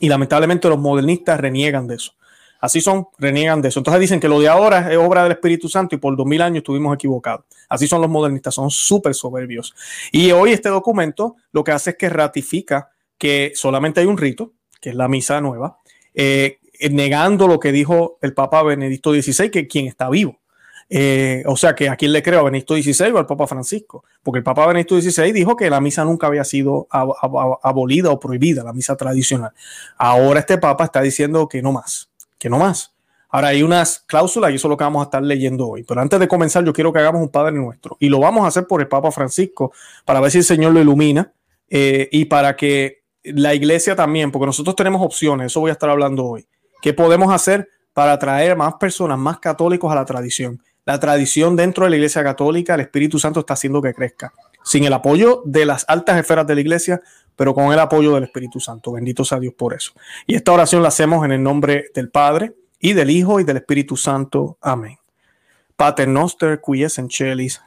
Y 0.00 0.08
lamentablemente 0.08 0.68
los 0.68 0.78
modernistas 0.78 1.40
reniegan 1.40 1.86
de 1.86 1.96
eso. 1.96 2.12
Así 2.60 2.80
son, 2.80 3.06
reniegan 3.18 3.62
de 3.62 3.68
eso. 3.68 3.80
Entonces 3.80 4.00
dicen 4.00 4.18
que 4.18 4.28
lo 4.28 4.40
de 4.40 4.48
ahora 4.48 4.92
es 4.92 4.98
obra 4.98 5.22
del 5.22 5.32
Espíritu 5.32 5.68
Santo 5.68 5.94
y 5.94 5.98
por 5.98 6.16
dos 6.16 6.26
mil 6.26 6.42
años 6.42 6.58
estuvimos 6.58 6.94
equivocados. 6.94 7.44
Así 7.68 7.86
son 7.86 8.00
los 8.00 8.10
modernistas, 8.10 8.54
son 8.54 8.70
súper 8.70 9.14
soberbios. 9.14 9.74
Y 10.10 10.32
hoy 10.32 10.52
este 10.52 10.68
documento 10.68 11.36
lo 11.52 11.62
que 11.62 11.72
hace 11.72 11.90
es 11.90 11.96
que 11.96 12.08
ratifica 12.08 12.90
que 13.16 13.52
solamente 13.54 14.00
hay 14.00 14.06
un 14.06 14.18
rito, 14.18 14.54
que 14.80 14.90
es 14.90 14.96
la 14.96 15.08
misa 15.08 15.40
nueva, 15.40 15.78
eh, 16.14 16.58
negando 16.90 17.46
lo 17.46 17.60
que 17.60 17.70
dijo 17.70 18.18
el 18.22 18.34
Papa 18.34 18.62
Benedicto 18.62 19.12
XVI, 19.12 19.50
que 19.50 19.68
quien 19.68 19.86
está 19.86 20.08
vivo. 20.10 20.40
Eh, 20.90 21.42
o 21.46 21.56
sea, 21.56 21.74
que 21.74 21.88
a 21.88 21.96
quién 21.96 22.12
le 22.12 22.22
creo, 22.22 22.40
a 22.40 22.44
Benedicto 22.44 22.74
XVI 22.74 23.12
o 23.12 23.18
al 23.18 23.26
Papa 23.26 23.46
Francisco, 23.46 24.04
porque 24.22 24.38
el 24.38 24.44
Papa 24.44 24.66
Benedicto 24.66 25.00
XVI 25.00 25.32
dijo 25.32 25.54
que 25.54 25.68
la 25.68 25.80
misa 25.80 26.04
nunca 26.04 26.26
había 26.26 26.44
sido 26.44 26.88
abolida 26.90 28.10
o 28.10 28.18
prohibida, 28.18 28.64
la 28.64 28.72
misa 28.72 28.96
tradicional. 28.96 29.52
Ahora 29.98 30.40
este 30.40 30.56
Papa 30.56 30.84
está 30.84 31.02
diciendo 31.02 31.46
que 31.46 31.60
no 31.60 31.72
más 31.72 32.08
que 32.38 32.48
no 32.48 32.58
más. 32.58 32.94
Ahora 33.30 33.48
hay 33.48 33.62
unas 33.62 34.00
cláusulas 34.00 34.50
y 34.50 34.54
eso 34.54 34.68
es 34.68 34.70
lo 34.70 34.76
que 34.76 34.84
vamos 34.84 35.00
a 35.00 35.04
estar 35.04 35.22
leyendo 35.22 35.68
hoy. 35.68 35.84
Pero 35.84 36.00
antes 36.00 36.18
de 36.18 36.28
comenzar, 36.28 36.64
yo 36.64 36.72
quiero 36.72 36.92
que 36.92 36.98
hagamos 36.98 37.20
un 37.20 37.28
Padre 37.28 37.52
Nuestro. 37.52 37.96
Y 38.00 38.08
lo 38.08 38.20
vamos 38.20 38.44
a 38.44 38.48
hacer 38.48 38.66
por 38.66 38.80
el 38.80 38.88
Papa 38.88 39.10
Francisco, 39.10 39.72
para 40.04 40.20
ver 40.20 40.30
si 40.30 40.38
el 40.38 40.44
Señor 40.44 40.72
lo 40.72 40.80
ilumina 40.80 41.32
eh, 41.68 42.08
y 42.10 42.24
para 42.24 42.56
que 42.56 43.02
la 43.22 43.54
iglesia 43.54 43.94
también, 43.94 44.30
porque 44.30 44.46
nosotros 44.46 44.74
tenemos 44.74 45.02
opciones, 45.02 45.46
eso 45.48 45.60
voy 45.60 45.68
a 45.68 45.72
estar 45.72 45.90
hablando 45.90 46.24
hoy. 46.24 46.46
¿Qué 46.80 46.94
podemos 46.94 47.32
hacer 47.32 47.68
para 47.92 48.12
atraer 48.12 48.56
más 48.56 48.74
personas, 48.74 49.18
más 49.18 49.40
católicos 49.40 49.92
a 49.92 49.94
la 49.94 50.06
tradición? 50.06 50.62
La 50.86 50.98
tradición 50.98 51.54
dentro 51.54 51.84
de 51.84 51.90
la 51.90 51.96
iglesia 51.96 52.22
católica, 52.22 52.74
el 52.74 52.80
Espíritu 52.80 53.18
Santo 53.18 53.40
está 53.40 53.54
haciendo 53.54 53.82
que 53.82 53.92
crezca. 53.92 54.32
Sin 54.62 54.84
el 54.84 54.92
apoyo 54.92 55.42
de 55.44 55.64
las 55.64 55.84
altas 55.88 56.18
esferas 56.18 56.46
de 56.46 56.54
la 56.54 56.60
iglesia, 56.60 57.00
pero 57.36 57.54
con 57.54 57.72
el 57.72 57.78
apoyo 57.78 58.14
del 58.14 58.24
Espíritu 58.24 58.60
Santo. 58.60 58.92
Bendito 58.92 59.24
sea 59.24 59.38
Dios 59.38 59.54
por 59.54 59.74
eso. 59.74 59.92
Y 60.26 60.34
esta 60.34 60.52
oración 60.52 60.82
la 60.82 60.88
hacemos 60.88 61.24
en 61.24 61.32
el 61.32 61.42
nombre 61.42 61.86
del 61.94 62.10
Padre 62.10 62.54
y 62.80 62.92
del 62.92 63.10
Hijo 63.10 63.40
y 63.40 63.44
del 63.44 63.58
Espíritu 63.58 63.96
Santo. 63.96 64.58
Amén. 64.60 64.98
Pater 65.78 66.08
noster, 66.08 66.60
qui 66.60 66.82
es 66.82 66.98
en 66.98 67.08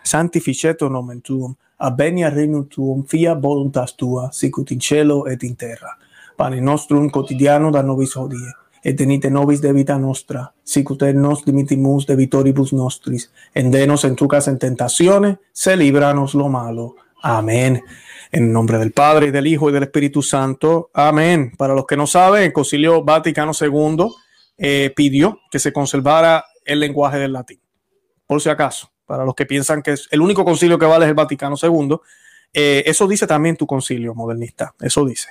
sanctificetur 0.03 0.91
nomen 0.91 1.21
tuum, 1.21 1.55
avenia 1.77 2.29
regnum 2.29 2.67
tuum, 2.67 3.05
fia 3.05 3.33
voluntas 3.35 3.95
tua, 3.95 4.33
sicut 4.33 4.71
in 4.71 4.81
cielo 4.81 5.27
et 5.27 5.41
in 5.43 5.55
terra. 5.55 5.97
Pane 6.35 6.59
nostrum 6.59 7.09
quotidiano 7.09 7.71
da 7.71 7.81
nobis 7.81 8.13
hodie, 8.17 8.51
et 8.83 8.97
denite 8.97 9.29
nobis 9.29 9.61
debita 9.61 9.97
nostra, 9.97 10.51
sicut 10.63 11.03
nos 11.13 11.45
dimitimus 11.45 12.07
debitoribus 12.07 12.73
nostris, 12.73 13.31
endenos 13.53 14.03
en 14.05 14.15
trucas 14.15 14.47
en 14.47 14.57
tentaciones, 14.57 15.37
se 15.51 15.77
libranos 15.77 16.33
lo 16.33 16.49
malo. 16.49 16.95
Amén. 17.21 17.83
En 18.31 18.51
nombre 18.51 18.77
del 18.77 18.91
Padre, 18.91 19.31
del 19.31 19.45
Hijo, 19.45 19.69
y 19.69 19.73
del 19.73 19.83
Espíritu 19.83 20.21
Santo. 20.23 20.89
Amén. 20.93 21.51
Para 21.57 21.75
los 21.75 21.85
que 21.85 21.97
no 21.97 22.07
saben, 22.07 22.43
el 22.43 22.53
Concilio 22.53 23.03
Vaticano 23.03 23.51
II 23.59 24.07
eh, 24.57 24.91
pidió 24.95 25.39
que 25.51 25.59
se 25.59 25.71
conservara 25.71 26.45
el 26.65 26.79
lenguaje 26.79 27.19
del 27.19 27.33
latín. 27.33 27.59
Por 28.25 28.41
si 28.41 28.49
acaso, 28.49 28.91
para 29.05 29.25
los 29.25 29.35
que 29.35 29.45
piensan 29.45 29.81
que 29.81 29.91
es 29.91 30.07
el 30.11 30.21
único 30.21 30.45
concilio 30.45 30.79
que 30.79 30.85
vale 30.85 31.05
es 31.05 31.09
el 31.09 31.15
Vaticano 31.15 31.55
II, 31.61 31.97
eh, 32.53 32.83
eso 32.85 33.07
dice 33.07 33.27
también 33.27 33.55
tu 33.55 33.65
concilio 33.65 34.13
modernista, 34.13 34.75
eso 34.81 35.05
dice. 35.05 35.29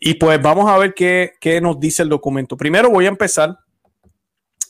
Y 0.00 0.14
pues 0.14 0.40
vamos 0.42 0.68
a 0.68 0.78
ver 0.78 0.94
qué, 0.94 1.34
qué, 1.40 1.60
nos 1.60 1.78
dice 1.78 2.02
el 2.02 2.08
documento. 2.08 2.56
Primero 2.56 2.90
voy 2.90 3.06
a 3.06 3.10
empezar 3.10 3.58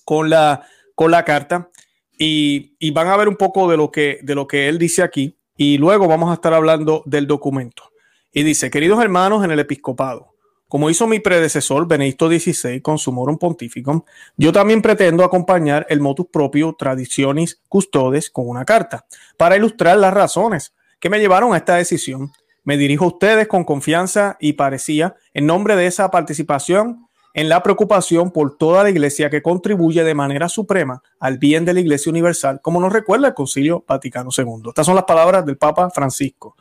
con 0.04 0.28
la, 0.28 0.66
con 0.94 1.10
la 1.10 1.24
carta 1.24 1.70
y, 2.18 2.76
y, 2.78 2.90
van 2.90 3.08
a 3.08 3.16
ver 3.16 3.28
un 3.28 3.36
poco 3.36 3.70
de 3.70 3.76
lo, 3.76 3.90
que, 3.90 4.18
de 4.22 4.34
lo 4.34 4.46
que 4.46 4.68
él 4.68 4.78
dice 4.78 5.02
aquí 5.02 5.36
y 5.56 5.78
luego 5.78 6.06
vamos 6.06 6.30
a 6.30 6.34
estar 6.34 6.52
hablando 6.52 7.02
del 7.06 7.26
documento. 7.26 7.90
Y 8.32 8.42
dice, 8.42 8.70
queridos 8.70 9.02
hermanos 9.02 9.44
en 9.44 9.50
el 9.50 9.58
episcopado, 9.58 10.34
como 10.68 10.90
hizo 10.90 11.06
mi 11.06 11.20
predecesor 11.20 11.86
Benedicto 11.86 12.28
XVI 12.28 12.82
con 12.82 12.98
su 12.98 13.12
morum 13.12 13.38
pontificum, 13.38 14.02
yo 14.36 14.52
también 14.52 14.82
pretendo 14.82 15.24
acompañar 15.24 15.86
el 15.88 16.00
motus 16.00 16.26
propio 16.26 16.74
Traditionis 16.78 17.62
Custodes 17.68 18.30
con 18.30 18.48
una 18.48 18.64
carta 18.64 19.06
para 19.38 19.56
ilustrar 19.56 19.96
las 19.96 20.12
razones 20.12 20.74
que 21.00 21.10
me 21.10 21.18
llevaron 21.18 21.54
a 21.54 21.58
esta 21.58 21.76
decisión. 21.76 22.32
Me 22.64 22.76
dirijo 22.76 23.04
a 23.04 23.08
ustedes 23.08 23.48
con 23.48 23.64
confianza 23.64 24.36
y 24.40 24.54
parecía, 24.54 25.14
en 25.34 25.46
nombre 25.46 25.76
de 25.76 25.86
esa 25.86 26.10
participación, 26.10 27.06
en 27.36 27.50
la 27.50 27.62
preocupación 27.62 28.30
por 28.30 28.56
toda 28.56 28.82
la 28.82 28.90
iglesia 28.90 29.28
que 29.28 29.42
contribuye 29.42 30.02
de 30.02 30.14
manera 30.14 30.48
suprema 30.48 31.02
al 31.20 31.36
bien 31.36 31.66
de 31.66 31.74
la 31.74 31.80
iglesia 31.80 32.10
universal, 32.10 32.60
como 32.62 32.80
nos 32.80 32.92
recuerda 32.92 33.28
el 33.28 33.34
Concilio 33.34 33.84
Vaticano 33.86 34.30
II. 34.36 34.68
Estas 34.68 34.86
son 34.86 34.94
las 34.94 35.04
palabras 35.04 35.44
del 35.44 35.58
Papa 35.58 35.90
Francisco. 35.90 36.56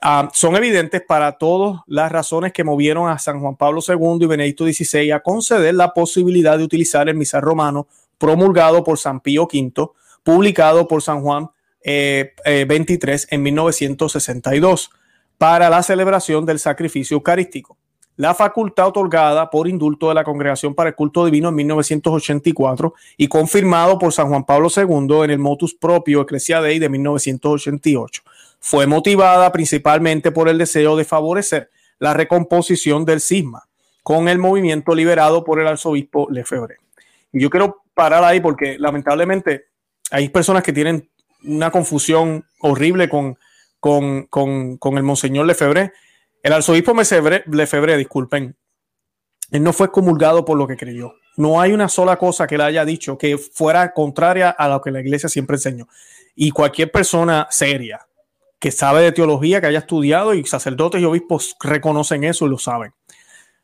Ah, 0.00 0.30
son 0.32 0.56
evidentes 0.56 1.02
para 1.06 1.32
todas 1.32 1.82
las 1.86 2.10
razones 2.10 2.54
que 2.54 2.64
movieron 2.64 3.10
a 3.10 3.18
San 3.18 3.40
Juan 3.40 3.56
Pablo 3.56 3.82
II 3.86 4.24
y 4.24 4.26
Benedicto 4.26 4.64
XVI 4.64 5.10
a 5.10 5.20
conceder 5.20 5.74
la 5.74 5.92
posibilidad 5.92 6.56
de 6.56 6.64
utilizar 6.64 7.06
el 7.10 7.16
misal 7.16 7.42
romano 7.42 7.86
promulgado 8.16 8.82
por 8.82 8.98
San 8.98 9.20
Pío 9.20 9.42
V, 9.42 9.90
publicado 10.24 10.88
por 10.88 11.02
San 11.02 11.20
Juan 11.20 11.50
Eh, 11.82 12.34
eh, 12.44 12.66
en 13.30 13.42
1962 13.42 14.90
para 15.38 15.70
la 15.70 15.82
celebración 15.82 16.44
del 16.44 16.58
sacrificio 16.58 17.14
eucarístico 17.14 17.78
la 18.20 18.34
facultad 18.34 18.88
otorgada 18.88 19.48
por 19.48 19.66
indulto 19.66 20.10
de 20.10 20.14
la 20.14 20.24
Congregación 20.24 20.74
para 20.74 20.90
el 20.90 20.94
Culto 20.94 21.24
Divino 21.24 21.48
en 21.48 21.54
1984 21.54 22.92
y 23.16 23.28
confirmado 23.28 23.98
por 23.98 24.12
San 24.12 24.28
Juan 24.28 24.44
Pablo 24.44 24.68
II 24.76 25.24
en 25.24 25.30
el 25.30 25.38
motus 25.38 25.74
propio 25.74 26.20
Ecclesia 26.20 26.60
Dei 26.60 26.78
de 26.78 26.90
1988. 26.90 28.22
Fue 28.58 28.86
motivada 28.86 29.50
principalmente 29.52 30.32
por 30.32 30.50
el 30.50 30.58
deseo 30.58 30.96
de 30.96 31.06
favorecer 31.06 31.70
la 31.98 32.12
recomposición 32.12 33.06
del 33.06 33.22
cisma 33.22 33.66
con 34.02 34.28
el 34.28 34.38
movimiento 34.38 34.94
liberado 34.94 35.42
por 35.42 35.58
el 35.58 35.66
arzobispo 35.66 36.28
Lefebvre. 36.30 36.76
Y 37.32 37.40
yo 37.40 37.48
quiero 37.48 37.84
parar 37.94 38.22
ahí 38.22 38.40
porque 38.40 38.78
lamentablemente 38.78 39.68
hay 40.10 40.28
personas 40.28 40.62
que 40.62 40.74
tienen 40.74 41.08
una 41.44 41.70
confusión 41.70 42.44
horrible 42.60 43.08
con, 43.08 43.38
con, 43.78 44.24
con, 44.24 44.76
con 44.76 44.96
el 44.96 45.02
Monseñor 45.02 45.46
Lefebvre 45.46 45.92
el 46.42 46.52
arzobispo 46.54 46.94
Lefebvre, 46.94 47.96
disculpen, 47.98 48.56
Él 49.50 49.62
no 49.62 49.72
fue 49.72 49.90
comulgado 49.90 50.44
por 50.44 50.56
lo 50.56 50.66
que 50.66 50.76
creyó. 50.76 51.14
No 51.36 51.60
hay 51.60 51.72
una 51.72 51.88
sola 51.88 52.16
cosa 52.16 52.46
que 52.46 52.54
él 52.54 52.60
haya 52.62 52.84
dicho 52.84 53.16
que 53.16 53.38
fuera 53.38 53.92
contraria 53.92 54.50
a 54.50 54.68
lo 54.68 54.80
que 54.80 54.90
la 54.90 55.00
iglesia 55.00 55.28
siempre 55.28 55.56
enseñó. 55.56 55.86
Y 56.34 56.50
cualquier 56.50 56.90
persona 56.90 57.46
seria 57.50 58.06
que 58.58 58.70
sabe 58.70 59.02
de 59.02 59.12
teología, 59.12 59.60
que 59.60 59.68
haya 59.68 59.78
estudiado, 59.80 60.34
y 60.34 60.44
sacerdotes 60.44 61.00
y 61.00 61.04
obispos 61.04 61.56
reconocen 61.60 62.24
eso 62.24 62.46
y 62.46 62.50
lo 62.50 62.58
saben. 62.58 62.92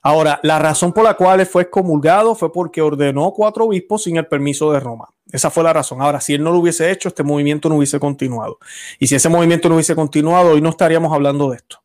Ahora, 0.07 0.39
la 0.45 0.61
razón 0.61 0.93
por 0.93 1.03
la 1.03 1.15
cual 1.15 1.45
fue 1.47 1.63
excomulgado 1.63 2.37
fue 2.37 2.53
porque 2.53 2.81
ordenó 2.81 3.33
cuatro 3.33 3.65
obispos 3.65 4.05
sin 4.05 4.17
el 4.17 4.29
permiso 4.29 4.71
de 4.71 4.79
Roma. 4.79 5.09
Esa 5.33 5.51
fue 5.51 5.65
la 5.65 5.73
razón. 5.73 6.01
Ahora, 6.01 6.21
si 6.21 6.35
él 6.35 6.45
no 6.45 6.53
lo 6.53 6.61
hubiese 6.61 6.93
hecho, 6.93 7.09
este 7.09 7.25
movimiento 7.25 7.69
no 7.69 7.75
hubiese 7.75 7.99
continuado. 7.99 8.61
Y 9.01 9.09
si 9.09 9.17
ese 9.17 9.29
movimiento 9.29 9.69
no 9.69 9.75
hubiese 9.75 9.97
continuado, 9.97 10.53
hoy 10.53 10.61
no 10.61 10.69
estaríamos 10.69 11.13
hablando 11.13 11.51
de 11.51 11.57
esto. 11.57 11.83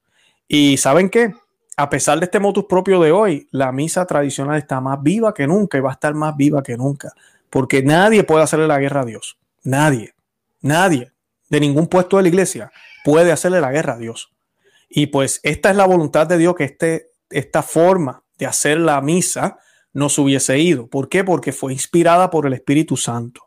Y 0.47 0.77
¿saben 0.77 1.09
qué? 1.09 1.33
A 1.75 1.89
pesar 1.89 2.19
de 2.19 2.25
este 2.25 2.39
motus 2.39 2.65
propio 2.65 2.99
de 2.99 3.11
hoy, 3.11 3.47
la 3.49 3.71
misa 3.71 4.05
tradicional 4.05 4.59
está 4.59 4.79
más 4.79 5.01
viva 5.01 5.33
que 5.33 5.47
nunca 5.47 5.79
y 5.79 5.81
va 5.81 5.89
a 5.89 5.93
estar 5.93 6.13
más 6.13 6.37
viva 6.37 6.61
que 6.61 6.77
nunca. 6.77 7.13
Porque 7.49 7.81
nadie 7.81 8.23
puede 8.23 8.43
hacerle 8.43 8.67
la 8.67 8.77
guerra 8.77 9.01
a 9.01 9.05
Dios. 9.05 9.39
Nadie. 9.63 10.13
Nadie. 10.61 11.11
De 11.49 11.59
ningún 11.59 11.87
puesto 11.87 12.17
de 12.17 12.21
la 12.21 12.29
iglesia 12.29 12.71
puede 13.03 13.31
hacerle 13.31 13.61
la 13.61 13.71
guerra 13.71 13.93
a 13.93 13.97
Dios. 13.97 14.31
Y 14.89 15.07
pues 15.07 15.39
esta 15.41 15.71
es 15.71 15.75
la 15.75 15.87
voluntad 15.87 16.27
de 16.27 16.37
Dios 16.37 16.53
que 16.53 16.65
este, 16.65 17.10
esta 17.31 17.63
forma 17.63 18.23
de 18.37 18.45
hacer 18.45 18.79
la 18.79 18.99
misa 19.01 19.59
no 19.93 20.09
se 20.09 20.21
hubiese 20.21 20.57
ido. 20.59 20.87
¿Por 20.87 21.09
qué? 21.09 21.23
Porque 21.23 21.51
fue 21.51 21.73
inspirada 21.73 22.29
por 22.29 22.47
el 22.47 22.53
Espíritu 22.53 22.97
Santo. 22.97 23.41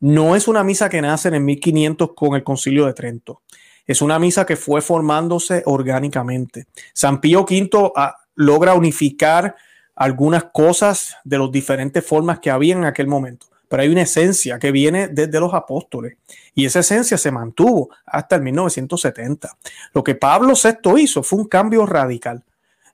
No 0.00 0.36
es 0.36 0.48
una 0.48 0.64
misa 0.64 0.88
que 0.88 1.00
nace 1.00 1.28
en 1.28 1.44
1500 1.44 2.10
con 2.14 2.34
el 2.34 2.44
Concilio 2.44 2.86
de 2.86 2.94
Trento. 2.94 3.42
Es 3.86 4.02
una 4.02 4.18
misa 4.18 4.44
que 4.46 4.56
fue 4.56 4.80
formándose 4.80 5.62
orgánicamente. 5.66 6.66
San 6.92 7.20
Pío 7.20 7.42
V 7.42 7.92
ah, 7.96 8.16
logra 8.34 8.74
unificar 8.74 9.54
algunas 9.94 10.44
cosas 10.52 11.16
de 11.24 11.38
las 11.38 11.50
diferentes 11.50 12.04
formas 12.04 12.40
que 12.40 12.50
había 12.50 12.74
en 12.74 12.84
aquel 12.84 13.06
momento, 13.06 13.46
pero 13.68 13.82
hay 13.82 13.88
una 13.88 14.02
esencia 14.02 14.58
que 14.58 14.72
viene 14.72 15.08
desde 15.08 15.38
los 15.38 15.54
apóstoles 15.54 16.16
y 16.54 16.64
esa 16.64 16.80
esencia 16.80 17.16
se 17.16 17.30
mantuvo 17.30 17.90
hasta 18.06 18.36
el 18.36 18.42
1970. 18.42 19.56
Lo 19.92 20.02
que 20.02 20.14
Pablo 20.14 20.54
VI 20.54 21.02
hizo 21.02 21.22
fue 21.22 21.38
un 21.40 21.46
cambio 21.46 21.86
radical. 21.86 22.42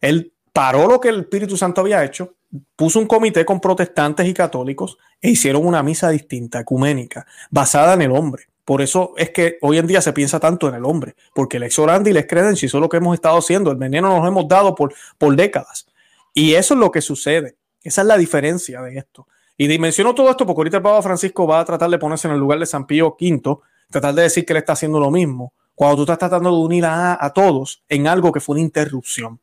Él 0.00 0.33
paró 0.52 0.87
lo 0.87 1.00
que 1.00 1.09
el 1.09 1.21
Espíritu 1.21 1.57
Santo 1.57 1.80
había 1.80 2.04
hecho, 2.04 2.35
puso 2.76 2.99
un 2.99 3.07
comité 3.07 3.45
con 3.45 3.61
protestantes 3.61 4.26
y 4.26 4.35
católicos 4.35 4.99
e 5.21 5.30
hicieron 5.30 5.66
una 5.66 5.83
misa 5.83 6.11
distinta, 6.11 6.61
ecuménica, 6.61 7.26
basada 7.50 7.95
en 7.95 8.02
el 8.02 8.12
hombre. 8.12 8.45
Por 8.64 8.83
eso 8.83 9.14
es 9.16 9.30
que 9.30 9.59
hoy 9.62 9.78
en 9.78 9.87
día 9.87 10.00
se 10.00 10.12
piensa 10.12 10.38
tanto 10.38 10.69
en 10.69 10.75
el 10.75 10.85
hombre, 10.85 11.16
porque 11.35 11.57
el 11.57 11.64
ex 11.64 11.78
orandi 11.78 12.11
y 12.11 12.14
les 12.14 12.26
credencia, 12.26 12.66
eso 12.66 12.78
es 12.78 12.80
lo 12.80 12.88
que 12.88 12.99
hemos 12.99 13.14
estado 13.14 13.38
haciendo, 13.38 13.71
el 13.71 13.76
veneno 13.76 14.16
nos 14.16 14.26
hemos 14.26 14.47
dado 14.47 14.75
por, 14.75 14.95
por 15.19 15.35
décadas. 15.35 15.87
Y 16.35 16.54
eso 16.54 16.75
es 16.75 16.80
lo 16.80 16.90
que 16.90 17.00
sucede. 17.00 17.57
Esa 17.83 18.02
es 18.02 18.07
la 18.07 18.16
diferencia 18.16 18.80
de 18.83 18.99
esto. 18.99 19.26
Y 19.57 19.66
dimensiono 19.66 20.14
todo 20.14 20.30
esto 20.30 20.47
porque 20.47 20.61
ahorita 20.61 20.76
el 20.78 20.83
Papa 20.83 21.02
Francisco 21.02 21.47
va 21.47 21.61
a 21.61 21.64
tratar 21.64 21.90
de 21.90 21.99
ponerse 21.99 22.28
en 22.28 22.35
el 22.35 22.40
lugar 22.40 22.59
de 22.59 22.66
San 22.66 22.87
Pío 22.87 23.16
V, 23.21 23.59
tratar 23.90 24.14
de 24.14 24.23
decir 24.23 24.45
que 24.45 24.52
él 24.52 24.59
está 24.59 24.75
haciendo 24.75 25.00
lo 25.00 25.11
mismo, 25.11 25.52
cuando 25.75 25.97
tú 25.97 26.02
estás 26.02 26.19
tratando 26.19 26.50
de 26.50 26.57
unir 26.57 26.85
a, 26.85 27.23
a 27.25 27.33
todos 27.33 27.83
en 27.88 28.07
algo 28.07 28.33
que 28.33 28.40
fue 28.40 28.54
una 28.54 28.62
interrupción. 28.62 29.40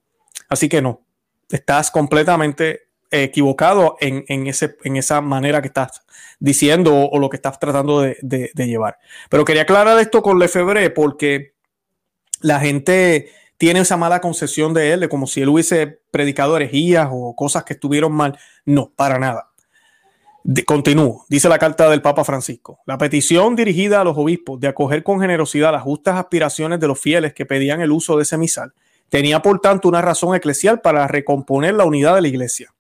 Así 0.50 0.70
que 0.70 0.82
no, 0.82 1.02
estás 1.50 1.92
completamente 1.92 2.88
equivocado 3.10 3.98
en, 4.02 4.48
ese, 4.48 4.76
en 4.84 4.98
esa 4.98 5.22
manera 5.22 5.62
que 5.62 5.68
estás 5.68 6.02
diciendo 6.40 6.94
o, 6.94 7.20
lo 7.20 7.30
que 7.30 7.38
estás 7.38 7.60
tratando 7.60 8.02
de, 8.02 8.52
llevar. 8.56 8.98
Pero 9.30 9.46
quería 9.46 9.64
aclarar 9.64 9.98
esto 10.00 10.22
con 10.22 10.40
Lefebvre 10.40 10.90
porque 10.90 11.54
la 12.42 12.60
gente 12.60 13.32
tiene 13.58 13.80
esa 13.80 13.98
mala 13.98 14.22
concesión 14.22 14.74
de 14.74 14.94
él, 14.94 15.00
de 15.00 15.10
como 15.10 15.26
si 15.26 15.42
él 15.42 15.50
hubiese 15.50 16.02
predicado 16.12 16.58
herejías 16.58 17.10
o 17.12 17.36
cosas 17.36 17.64
que 17.64 17.74
estuvieron 17.74 18.12
mal. 18.12 18.38
No, 18.66 18.92
para 18.96 19.18
nada. 19.18 19.52
continúo, 20.66 21.26
dice 21.30 21.50
la 21.50 21.58
carta 21.58 21.90
del 21.90 22.02
Papa 22.02 22.24
Francisco. 22.24 22.80
La 22.86 22.98
petición 22.98 23.56
dirigida 23.56 24.02
a 24.02 24.04
los 24.04 24.18
obispos 24.18 24.60
de 24.60 24.68
acoger 24.68 25.02
con 25.02 25.22
generosidad 25.22 25.72
las 25.72 25.82
justas 25.82 26.16
aspiraciones 26.18 26.80
de 26.80 26.88
los 26.88 27.00
fieles 27.00 27.34
que 27.34 27.46
pedían 27.46 27.82
el 27.82 27.92
uso 27.92 28.18
de 28.18 28.24
ese 28.24 28.38
misal 28.38 28.74
tenía 29.10 29.42
por 29.42 29.60
tanto 29.60 29.88
una 29.88 30.02
razón 30.02 30.36
eclesial 30.36 30.82
para 30.82 31.08
recomponer 31.08 31.74
la 31.76 31.86
unidad 31.86 32.16
de 32.16 32.22
la 32.22 32.28
iglesia. 32.28 32.74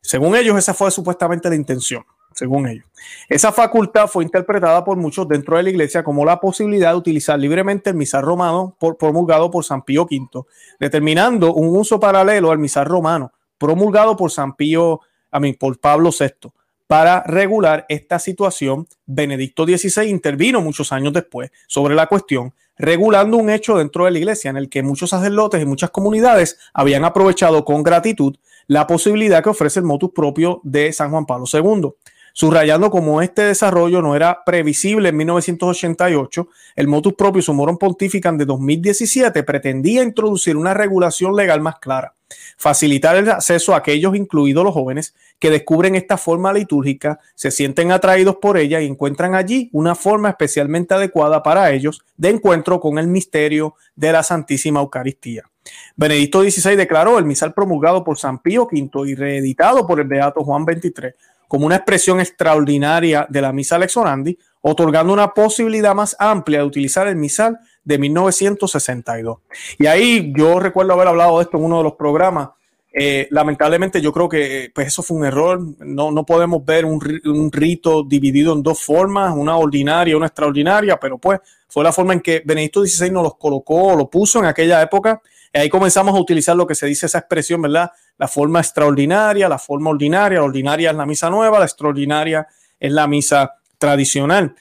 Según 0.00 0.36
ellos, 0.36 0.56
esa 0.56 0.74
fue 0.74 0.90
supuestamente 0.90 1.48
la 1.48 1.56
intención, 1.56 2.04
según 2.34 2.66
ellos. 2.66 2.86
Esa 3.28 3.52
facultad 3.52 4.06
fue 4.06 4.24
interpretada 4.24 4.82
por 4.84 4.96
muchos 4.96 5.28
dentro 5.28 5.56
de 5.56 5.62
la 5.62 5.70
iglesia 5.70 6.02
como 6.02 6.24
la 6.24 6.40
posibilidad 6.40 6.90
de 6.90 6.96
utilizar 6.96 7.38
libremente 7.38 7.90
el 7.90 7.96
misal 7.96 8.22
romano 8.22 8.76
promulgado 8.98 9.50
por 9.50 9.64
San 9.64 9.82
Pío 9.82 10.04
V, 10.10 10.44
determinando 10.78 11.52
un 11.52 11.76
uso 11.76 12.00
paralelo 12.00 12.50
al 12.50 12.58
misal 12.58 12.86
romano 12.86 13.32
promulgado 13.60 14.16
por 14.16 14.30
San 14.30 14.56
Pío, 14.56 15.00
a 15.30 15.38
mí, 15.38 15.52
por 15.52 15.78
Pablo 15.78 16.10
VI. 16.18 16.50
Para 16.86 17.22
regular 17.22 17.84
esta 17.88 18.18
situación, 18.18 18.88
Benedicto 19.06 19.64
XVI 19.64 20.08
intervino 20.08 20.62
muchos 20.62 20.92
años 20.92 21.12
después 21.12 21.52
sobre 21.68 21.94
la 21.94 22.06
cuestión, 22.06 22.54
regulando 22.80 23.36
un 23.36 23.50
hecho 23.50 23.76
dentro 23.76 24.06
de 24.06 24.10
la 24.10 24.18
iglesia 24.18 24.50
en 24.50 24.56
el 24.56 24.68
que 24.68 24.82
muchos 24.82 25.10
sacerdotes 25.10 25.62
y 25.62 25.66
muchas 25.66 25.90
comunidades 25.90 26.58
habían 26.72 27.04
aprovechado 27.04 27.64
con 27.64 27.82
gratitud 27.82 28.36
la 28.66 28.86
posibilidad 28.86 29.42
que 29.42 29.50
ofrece 29.50 29.80
el 29.80 29.86
motus 29.86 30.12
propio 30.14 30.60
de 30.64 30.92
San 30.92 31.10
Juan 31.10 31.26
Pablo 31.26 31.44
II. 31.52 31.90
Subrayando 32.32 32.90
como 32.90 33.20
este 33.22 33.42
desarrollo 33.42 34.00
no 34.00 34.14
era 34.14 34.44
previsible 34.46 35.08
en 35.08 35.16
1988, 35.16 36.48
el 36.76 36.86
motus 36.86 37.14
propio 37.14 37.42
Sumorum 37.42 37.76
Pontificam 37.76 38.38
de 38.38 38.44
2017 38.44 39.42
pretendía 39.42 40.02
introducir 40.02 40.56
una 40.56 40.72
regulación 40.72 41.34
legal 41.34 41.60
más 41.60 41.80
clara, 41.80 42.14
facilitar 42.60 43.16
el 43.16 43.30
acceso 43.30 43.72
a 43.72 43.78
aquellos, 43.78 44.14
incluidos 44.14 44.62
los 44.62 44.74
jóvenes, 44.74 45.14
que 45.38 45.50
descubren 45.50 45.94
esta 45.94 46.18
forma 46.18 46.52
litúrgica, 46.52 47.18
se 47.34 47.50
sienten 47.50 47.90
atraídos 47.90 48.36
por 48.36 48.58
ella 48.58 48.82
y 48.82 48.86
encuentran 48.86 49.34
allí 49.34 49.70
una 49.72 49.94
forma 49.94 50.28
especialmente 50.28 50.92
adecuada 50.92 51.42
para 51.42 51.72
ellos 51.72 52.04
de 52.18 52.28
encuentro 52.28 52.78
con 52.78 52.98
el 52.98 53.06
misterio 53.06 53.76
de 53.96 54.12
la 54.12 54.22
Santísima 54.22 54.80
Eucaristía. 54.80 55.44
Benedicto 55.96 56.42
XVI 56.42 56.76
declaró 56.76 57.18
el 57.18 57.24
misal 57.24 57.54
promulgado 57.54 58.04
por 58.04 58.18
San 58.18 58.40
Pío 58.40 58.68
V 58.70 59.08
y 59.08 59.14
reeditado 59.14 59.86
por 59.86 59.98
el 59.98 60.06
Beato 60.06 60.44
Juan 60.44 60.66
XXIII 60.66 61.14
como 61.48 61.64
una 61.64 61.76
expresión 61.76 62.20
extraordinaria 62.20 63.26
de 63.28 63.40
la 63.40 63.52
misa 63.52 63.78
Lex 63.78 63.96
Orandi, 63.96 64.38
otorgando 64.60 65.14
una 65.14 65.32
posibilidad 65.32 65.94
más 65.94 66.14
amplia 66.18 66.58
de 66.58 66.66
utilizar 66.66 67.08
el 67.08 67.16
misal 67.16 67.58
de 67.84 67.98
1962. 67.98 69.38
Y 69.78 69.86
ahí 69.86 70.32
yo 70.36 70.60
recuerdo 70.60 70.92
haber 70.92 71.08
hablado 71.08 71.38
de 71.38 71.44
esto 71.44 71.56
en 71.56 71.64
uno 71.64 71.78
de 71.78 71.84
los 71.84 71.94
programas. 71.94 72.50
Eh, 72.92 73.28
lamentablemente 73.30 74.00
yo 74.00 74.12
creo 74.12 74.28
que 74.28 74.72
pues 74.74 74.88
eso 74.88 75.02
fue 75.02 75.16
un 75.16 75.24
error. 75.24 75.60
No, 75.78 76.10
no 76.10 76.24
podemos 76.24 76.64
ver 76.64 76.84
un, 76.84 77.00
un, 77.24 77.52
rito 77.52 78.02
dividido 78.02 78.52
en 78.52 78.62
dos 78.62 78.82
formas, 78.82 79.32
una 79.36 79.56
ordinaria 79.56 80.12
y 80.12 80.14
una 80.14 80.26
extraordinaria, 80.26 80.98
pero 80.98 81.18
pues 81.18 81.40
fue 81.68 81.84
la 81.84 81.92
forma 81.92 82.14
en 82.14 82.20
que 82.20 82.42
Benedicto 82.44 82.84
XVI 82.84 83.10
nos 83.10 83.22
los 83.22 83.36
colocó, 83.36 83.94
lo 83.94 84.10
puso 84.10 84.40
en 84.40 84.46
aquella 84.46 84.82
época 84.82 85.22
ahí 85.58 85.68
comenzamos 85.68 86.14
a 86.14 86.20
utilizar 86.20 86.56
lo 86.56 86.66
que 86.66 86.74
se 86.74 86.86
dice 86.86 87.06
esa 87.06 87.18
expresión, 87.18 87.62
¿verdad? 87.62 87.90
La 88.18 88.28
forma 88.28 88.60
extraordinaria, 88.60 89.48
la 89.48 89.58
forma 89.58 89.90
ordinaria, 89.90 90.38
la 90.38 90.44
ordinaria 90.44 90.90
es 90.90 90.96
la 90.96 91.06
misa 91.06 91.30
nueva, 91.30 91.58
la 91.58 91.64
extraordinaria 91.64 92.46
es 92.78 92.92
la 92.92 93.06
misa 93.06 93.54
tradicional. 93.78 94.54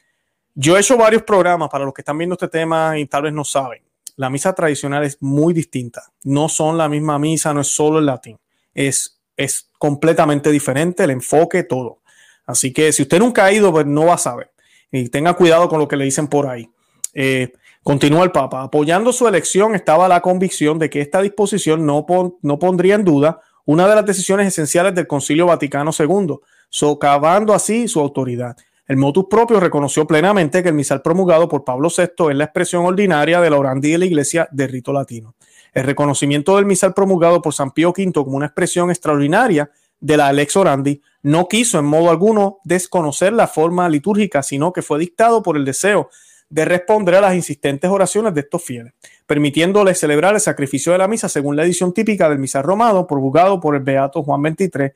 Yo 0.55 0.75
he 0.75 0.79
hecho 0.79 0.97
varios 0.97 1.23
programas 1.23 1.69
para 1.69 1.85
los 1.85 1.93
que 1.93 2.01
están 2.01 2.17
viendo 2.17 2.33
este 2.33 2.47
tema 2.47 2.97
y 2.97 3.05
tal 3.05 3.23
vez 3.23 3.33
no 3.33 3.43
saben. 3.43 3.81
La 4.15 4.29
misa 4.29 4.53
tradicional 4.53 5.03
es 5.03 5.17
muy 5.21 5.53
distinta. 5.53 6.11
No 6.23 6.49
son 6.49 6.77
la 6.77 6.89
misma 6.89 7.17
misa, 7.19 7.53
no 7.53 7.61
es 7.61 7.67
solo 7.67 7.99
el 7.99 8.05
latín. 8.05 8.37
Es, 8.73 9.19
es 9.37 9.69
completamente 9.77 10.51
diferente 10.51 11.03
el 11.03 11.11
enfoque, 11.11 11.63
todo. 11.63 11.99
Así 12.45 12.73
que 12.73 12.91
si 12.91 13.03
usted 13.03 13.19
nunca 13.19 13.45
ha 13.45 13.51
ido, 13.51 13.71
pues 13.71 13.85
no 13.85 14.05
va 14.05 14.15
a 14.15 14.17
saber. 14.17 14.51
Y 14.91 15.07
tenga 15.09 15.33
cuidado 15.33 15.69
con 15.69 15.79
lo 15.79 15.87
que 15.87 15.95
le 15.95 16.05
dicen 16.05 16.27
por 16.27 16.47
ahí. 16.47 16.69
Eh, 17.13 17.53
Continúa 17.83 18.23
el 18.23 18.31
Papa. 18.31 18.61
Apoyando 18.63 19.13
su 19.13 19.27
elección 19.27 19.73
estaba 19.73 20.07
la 20.07 20.21
convicción 20.21 20.77
de 20.79 20.89
que 20.89 21.01
esta 21.01 21.21
disposición 21.21 21.85
no, 21.85 22.05
no 22.41 22.59
pondría 22.59 22.95
en 22.95 23.05
duda 23.05 23.41
una 23.65 23.87
de 23.87 23.95
las 23.95 24.05
decisiones 24.05 24.47
esenciales 24.47 24.93
del 24.95 25.07
Concilio 25.07 25.45
Vaticano 25.45 25.91
II, 25.97 26.35
socavando 26.69 27.53
así 27.53 27.87
su 27.87 27.99
autoridad. 27.99 28.57
El 28.89 28.97
motus 28.97 29.25
propio 29.29 29.59
reconoció 29.59 30.07
plenamente 30.07 30.63
que 30.63 30.69
el 30.69 30.73
misal 30.73 31.03
promulgado 31.03 31.47
por 31.47 31.63
Pablo 31.63 31.89
VI 31.95 32.31
es 32.31 32.35
la 32.35 32.45
expresión 32.45 32.87
ordinaria 32.87 33.39
de 33.39 33.51
la 33.51 33.57
orandi 33.59 33.91
de 33.91 33.99
la 33.99 34.05
Iglesia 34.05 34.49
de 34.51 34.65
rito 34.65 34.91
latino. 34.91 35.35
El 35.73 35.83
reconocimiento 35.83 36.55
del 36.55 36.65
misal 36.65 36.95
promulgado 36.95 37.39
por 37.39 37.53
San 37.53 37.69
Pío 37.69 37.93
V 37.95 38.11
como 38.13 38.35
una 38.35 38.47
expresión 38.47 38.89
extraordinaria 38.89 39.69
de 39.99 40.17
la 40.17 40.33
lex 40.33 40.55
orandi 40.55 41.03
no 41.21 41.47
quiso 41.47 41.77
en 41.77 41.85
modo 41.85 42.09
alguno 42.09 42.57
desconocer 42.63 43.31
la 43.31 43.45
forma 43.45 43.87
litúrgica, 43.89 44.41
sino 44.41 44.73
que 44.73 44.81
fue 44.81 44.97
dictado 44.97 45.43
por 45.43 45.55
el 45.55 45.65
deseo 45.65 46.09
de 46.49 46.65
responder 46.65 47.13
a 47.13 47.21
las 47.21 47.35
insistentes 47.35 47.91
oraciones 47.91 48.33
de 48.33 48.41
estos 48.41 48.63
fieles, 48.63 48.93
permitiéndoles 49.27 49.99
celebrar 49.99 50.33
el 50.33 50.41
sacrificio 50.41 50.93
de 50.93 50.97
la 50.97 51.07
misa 51.07 51.29
según 51.29 51.55
la 51.55 51.63
edición 51.63 51.93
típica 51.93 52.27
del 52.27 52.39
misal 52.39 52.63
romano 52.63 53.05
promulgado 53.05 53.59
por 53.59 53.75
el 53.75 53.83
Beato 53.83 54.23
Juan 54.23 54.41
XXIII 54.41 54.93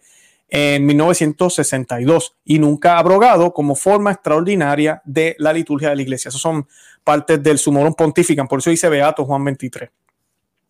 en 0.55 0.85
1962 0.85 2.35
y 2.45 2.59
nunca 2.59 2.99
abrogado 2.99 3.51
como 3.53 3.73
forma 3.73 4.11
extraordinaria 4.11 5.01
de 5.03 5.35
la 5.39 5.51
liturgia 5.51 5.89
de 5.89 5.95
la 5.95 6.03
iglesia. 6.03 6.29
Esas 6.29 6.41
son 6.41 6.67
partes 7.03 7.41
del 7.41 7.57
Sumorum 7.57 7.95
Pontificam, 7.95 8.47
por 8.47 8.59
eso 8.59 8.69
dice 8.69 8.87
Beato 8.87 9.25
Juan 9.25 9.43
XXIII. 9.43 9.89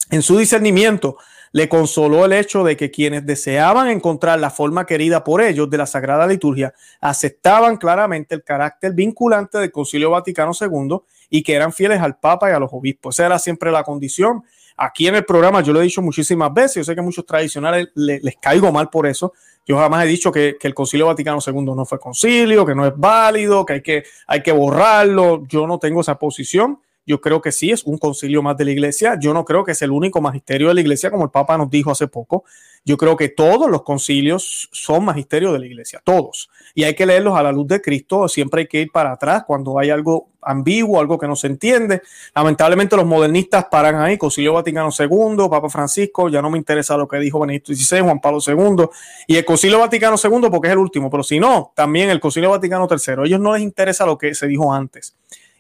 En 0.10 0.22
su 0.22 0.38
discernimiento, 0.38 1.18
le 1.52 1.68
consoló 1.68 2.24
el 2.24 2.32
hecho 2.32 2.64
de 2.64 2.78
que 2.78 2.92
quienes 2.92 3.26
deseaban 3.26 3.90
encontrar 3.90 4.40
la 4.40 4.50
forma 4.50 4.86
querida 4.86 5.24
por 5.24 5.42
ellos 5.42 5.70
de 5.70 5.78
la 5.78 5.86
Sagrada 5.86 6.26
Liturgia 6.28 6.74
aceptaban 7.00 7.76
claramente 7.76 8.36
el 8.36 8.44
carácter 8.44 8.94
vinculante 8.94 9.60
del 9.60 9.72
Concilio 9.72 10.10
Vaticano 10.10 10.52
II 10.60 10.98
y 11.30 11.44
que 11.44 11.54
eran 11.54 11.74
fieles 11.74 12.02
al 12.02 12.18
Papa 12.18 12.50
y 12.50 12.54
a 12.54 12.60
los 12.60 12.70
obispos. 12.72 13.16
Esa 13.16 13.28
era 13.28 13.38
siempre 13.38 13.72
la 13.72 13.84
condición. 13.84 14.44
Aquí 14.76 15.08
en 15.08 15.16
el 15.16 15.26
programa 15.26 15.62
yo 15.62 15.74
lo 15.74 15.82
he 15.82 15.84
dicho 15.84 16.02
muchísimas 16.02 16.52
veces, 16.52 16.78
yo 16.78 16.84
sé 16.86 16.96
que 16.96 17.02
a 17.02 17.04
muchos 17.04 17.26
tradicionales 17.26 17.90
les, 17.94 18.36
caigo 18.42 18.72
mal 18.72 18.90
por 18.90 19.06
eso. 19.06 19.34
Yo 19.66 19.78
jamás 19.78 20.06
he 20.06 20.08
dicho 20.08 20.32
que, 20.32 20.58
el 20.62 20.74
Concilio 20.74 21.08
Vaticano 21.08 21.40
II 21.46 21.64
no 21.76 21.86
fue 21.86 22.00
concilio, 22.00 22.66
que 22.66 22.76
no 22.76 22.86
es 22.86 22.94
válido, 22.96 23.66
que 23.66 23.74
hay, 23.74 23.82
que 23.82 24.04
hay 24.28 24.44
que 24.44 24.52
borrarlo. 24.52 25.44
Yo 25.48 25.68
no 25.68 25.80
tengo 25.80 26.02
esa 26.02 26.20
posición. 26.20 26.80
Yo 27.06 27.20
creo 27.20 27.42
que 27.42 27.52
sí 27.52 27.72
es 27.72 27.84
un 27.84 27.98
concilio 27.98 28.42
más 28.42 28.56
de 28.58 28.66
la 28.66 28.72
iglesia. 28.72 29.18
Yo 29.20 29.34
no 29.34 29.44
creo 29.44 29.64
que 29.64 29.74
es 29.74 29.82
el 29.82 29.92
único 29.92 30.22
magisterio 30.22 30.70
de 30.70 30.74
la 30.74 30.82
iglesia, 30.82 31.12
como 31.12 31.26
el 31.26 31.32
Papa 31.32 31.58
nos 31.58 31.70
dijo 31.70 31.92
hace 31.92 32.08
poco. 32.08 32.46
Yo 32.86 32.98
creo 32.98 33.16
que 33.16 33.30
todos 33.30 33.70
los 33.70 33.84
concilios 33.84 34.68
son 34.74 35.06
magisterio 35.06 35.54
de 35.54 35.60
la 35.60 35.66
iglesia, 35.66 36.02
todos. 36.04 36.50
Y 36.76 36.84
hay 36.84 36.96
que 36.96 37.06
leerlos 37.06 37.38
a 37.38 37.44
la 37.44 37.52
luz 37.54 37.68
de 37.68 37.82
Cristo. 37.82 38.28
Siempre 38.28 38.62
hay 38.62 38.68
que 38.68 38.82
ir 38.82 38.92
para 38.92 39.14
atrás 39.14 39.44
cuando 39.48 39.80
hay 39.80 39.90
algo 39.90 40.28
ambiguo, 40.42 41.00
algo 41.00 41.18
que 41.18 41.26
no 41.26 41.38
se 41.38 41.48
entiende. 41.48 42.02
Lamentablemente 42.36 42.98
los 42.98 43.06
modernistas 43.06 43.68
paran 43.72 43.96
ahí. 43.96 44.18
Concilio 44.18 44.54
Vaticano 44.54 44.90
II, 44.98 45.48
Papa 45.50 45.70
Francisco, 45.70 46.28
ya 46.28 46.42
no 46.42 46.50
me 46.50 46.58
interesa 46.58 46.98
lo 46.98 47.08
que 47.08 47.18
dijo 47.20 47.40
Benedicto 47.40 47.74
XVI, 47.74 48.02
Juan 48.02 48.20
Pablo 48.20 48.40
II. 48.46 48.86
Y 49.28 49.38
el 49.38 49.46
Concilio 49.46 49.80
Vaticano 49.80 50.18
II 50.22 50.50
porque 50.52 50.68
es 50.68 50.74
el 50.74 50.80
último. 50.80 51.10
Pero 51.10 51.24
si 51.24 51.40
no, 51.40 51.72
también 51.76 52.10
el 52.10 52.20
Concilio 52.20 52.50
Vaticano 52.50 52.88
III. 52.90 53.14
A 53.22 53.26
ellos 53.26 53.40
no 53.40 53.54
les 53.54 53.62
interesa 53.62 54.06
lo 54.06 54.18
que 54.18 54.36
se 54.36 54.48
dijo 54.48 54.74
antes. 54.74 55.16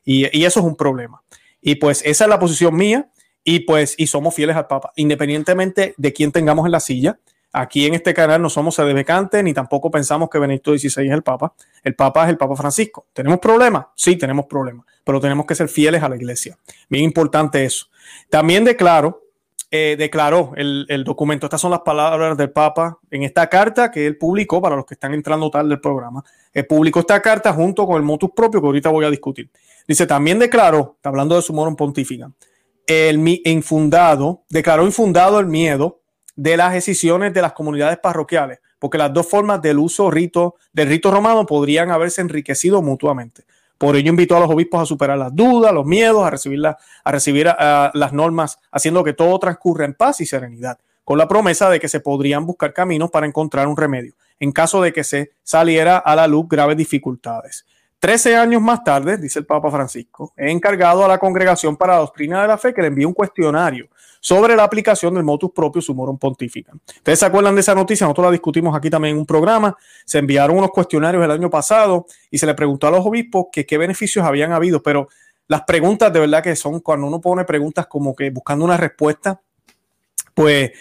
Y, 0.05 0.25
eso 0.45 0.59
es 0.59 0.65
un 0.65 0.75
problema. 0.75 1.23
Y 1.61 1.75
pues 1.75 2.01
esa 2.05 2.25
es 2.25 2.29
la 2.29 2.39
posición 2.39 2.75
mía 2.75 3.09
y 3.43 3.61
pues 3.61 3.95
y 3.97 4.07
somos 4.07 4.35
fieles 4.35 4.55
al 4.55 4.67
Papa, 4.67 4.91
independientemente 4.95 5.93
de 5.97 6.13
quién 6.13 6.31
tengamos 6.31 6.65
en 6.65 6.71
la 6.71 6.79
silla. 6.79 7.19
Aquí 7.55 7.85
en 7.85 7.93
este 7.93 8.13
canal 8.13 8.41
no 8.41 8.49
somos 8.49 8.75
sedebecantes 8.75 9.43
ni 9.43 9.53
tampoco 9.53 9.91
pensamos 9.91 10.29
que 10.29 10.39
Benedicto 10.39 10.71
XVI 10.71 11.05
es 11.05 11.11
el 11.11 11.21
Papa. 11.21 11.53
El 11.83 11.95
Papa 11.95 12.23
es 12.23 12.29
el 12.29 12.37
Papa 12.37 12.55
Francisco. 12.55 13.05
¿Tenemos 13.13 13.39
problemas? 13.39 13.85
Sí, 13.95 14.15
tenemos 14.15 14.47
problemas, 14.47 14.85
pero 15.03 15.19
tenemos 15.21 15.45
que 15.45 15.55
ser 15.55 15.69
fieles 15.69 16.01
a 16.01 16.09
la 16.09 16.15
Iglesia. 16.15 16.57
Bien 16.89 17.03
importante 17.03 17.63
eso. 17.63 17.87
También 18.29 18.65
declaro, 18.65 19.22
eh, 19.75 19.95
declaró 19.97 20.51
el, 20.55 21.03
documento, 21.03 21.47
estas 21.47 21.59
son 21.59 21.71
las 21.71 21.79
palabras 21.79 22.37
del 22.37 22.51
Papa 22.51 22.99
en 23.09 23.23
esta 23.23 23.49
carta 23.49 23.89
que 23.89 24.05
él 24.05 24.19
publicó 24.19 24.61
para 24.61 24.75
los 24.75 24.85
que 24.85 24.93
están 24.93 25.15
entrando 25.15 25.49
tarde 25.49 25.69
del 25.69 25.81
programa. 25.81 26.23
Él 26.53 26.67
publicó 26.67 26.99
esta 26.99 27.19
carta 27.23 27.51
junto 27.53 27.87
con 27.87 27.95
el 27.95 28.03
motus 28.03 28.29
propio 28.35 28.61
que 28.61 28.67
ahorita 28.67 28.89
voy 28.89 29.03
a 29.03 29.09
discutir. 29.09 29.49
Dice, 29.87 30.05
también 30.05 30.37
declaró, 30.37 30.97
hablando 31.01 31.35
de 31.35 31.41
su 31.41 31.53
moron 31.53 31.75
pontífica, 31.75 32.31
el 32.85 33.27
infundado, 33.45 34.43
declaró 34.47 34.85
infundado 34.85 35.39
el 35.39 35.47
miedo 35.47 36.01
de 36.35 36.55
las 36.55 36.71
decisiones 36.71 37.33
de 37.33 37.41
las 37.41 37.53
comunidades 37.53 37.97
parroquiales, 37.97 38.59
porque 38.77 38.99
las 38.99 39.11
dos 39.11 39.27
formas 39.27 39.59
del 39.59 39.79
uso 39.79 40.11
rito, 40.11 40.53
del 40.71 40.87
rito 40.87 41.09
romano 41.09 41.47
podrían 41.47 41.89
haberse 41.89 42.21
enriquecido 42.21 42.83
mutuamente. 42.83 43.45
Por 43.83 43.97
ello 43.97 44.11
invitó 44.11 44.37
a 44.37 44.39
los 44.39 44.49
obispos 44.49 44.81
a 44.81 44.85
superar 44.85 45.17
las 45.17 45.35
dudas, 45.35 45.73
los 45.73 45.85
miedos, 45.85 46.25
a 46.25 46.29
recibir, 46.29 46.65
a 46.65 47.11
recibir 47.11 47.47
las 47.47 48.13
normas, 48.13 48.57
haciendo 48.71 49.03
que 49.03 49.11
todo 49.11 49.37
transcurra 49.39 49.83
en 49.83 49.93
paz 49.93 50.21
y 50.21 50.25
serenidad, 50.25 50.79
con 51.03 51.17
la 51.17 51.27
promesa 51.27 51.69
de 51.69 51.81
que 51.81 51.89
se 51.89 51.99
podrían 51.99 52.45
buscar 52.45 52.71
caminos 52.71 53.11
para 53.11 53.27
encontrar 53.27 53.67
un 53.67 53.75
remedio, 53.75 54.13
en 54.39 54.53
caso 54.53 54.81
de 54.81 54.93
que 54.93 55.03
se 55.03 55.33
saliera 55.43 55.97
a 55.97 56.15
la 56.15 56.27
luz 56.27 56.47
graves 56.47 56.77
dificultades. 56.77 57.65
Trece 57.99 58.37
años 58.37 58.61
más 58.61 58.85
tarde, 58.85 59.17
dice 59.17 59.39
el 59.39 59.45
Papa 59.45 59.69
Francisco, 59.69 60.31
he 60.37 60.49
encargado 60.49 61.03
a 61.03 61.09
la 61.09 61.17
Congregación 61.17 61.75
para 61.75 61.95
la 61.95 61.99
Doctrina 61.99 62.41
de 62.41 62.47
la 62.47 62.57
Fe 62.57 62.73
que 62.73 62.81
le 62.81 62.87
envíe 62.87 63.03
un 63.03 63.13
cuestionario 63.13 63.89
sobre 64.23 64.55
la 64.55 64.63
aplicación 64.63 65.13
del 65.15 65.25
motus 65.25 65.51
propio 65.51 65.81
sumorum 65.81 66.17
pontifica. 66.17 66.71
Ustedes 66.95 67.19
se 67.19 67.25
acuerdan 67.25 67.55
de 67.55 67.59
esa 67.61 67.75
noticia, 67.75 68.05
nosotros 68.05 68.27
la 68.27 68.31
discutimos 68.31 68.73
aquí 68.73 68.89
también 68.89 69.15
en 69.15 69.19
un 69.19 69.25
programa, 69.25 69.75
se 70.05 70.19
enviaron 70.19 70.57
unos 70.57 70.71
cuestionarios 70.71 71.21
el 71.25 71.31
año 71.31 71.49
pasado 71.49 72.05
y 72.31 72.37
se 72.37 72.45
le 72.45 72.53
preguntó 72.53 72.87
a 72.87 72.91
los 72.91 73.05
obispos 73.05 73.47
que 73.51 73.65
qué 73.65 73.77
beneficios 73.77 74.25
habían 74.25 74.53
habido, 74.53 74.81
pero 74.81 75.09
las 75.49 75.63
preguntas 75.63 76.13
de 76.13 76.21
verdad 76.21 76.41
que 76.41 76.55
son 76.55 76.79
cuando 76.79 77.05
uno 77.05 77.19
pone 77.19 77.43
preguntas 77.43 77.85
como 77.87 78.15
que 78.15 78.29
buscando 78.29 78.63
una 78.63 78.77
respuesta, 78.77 79.41
pues 80.33 80.71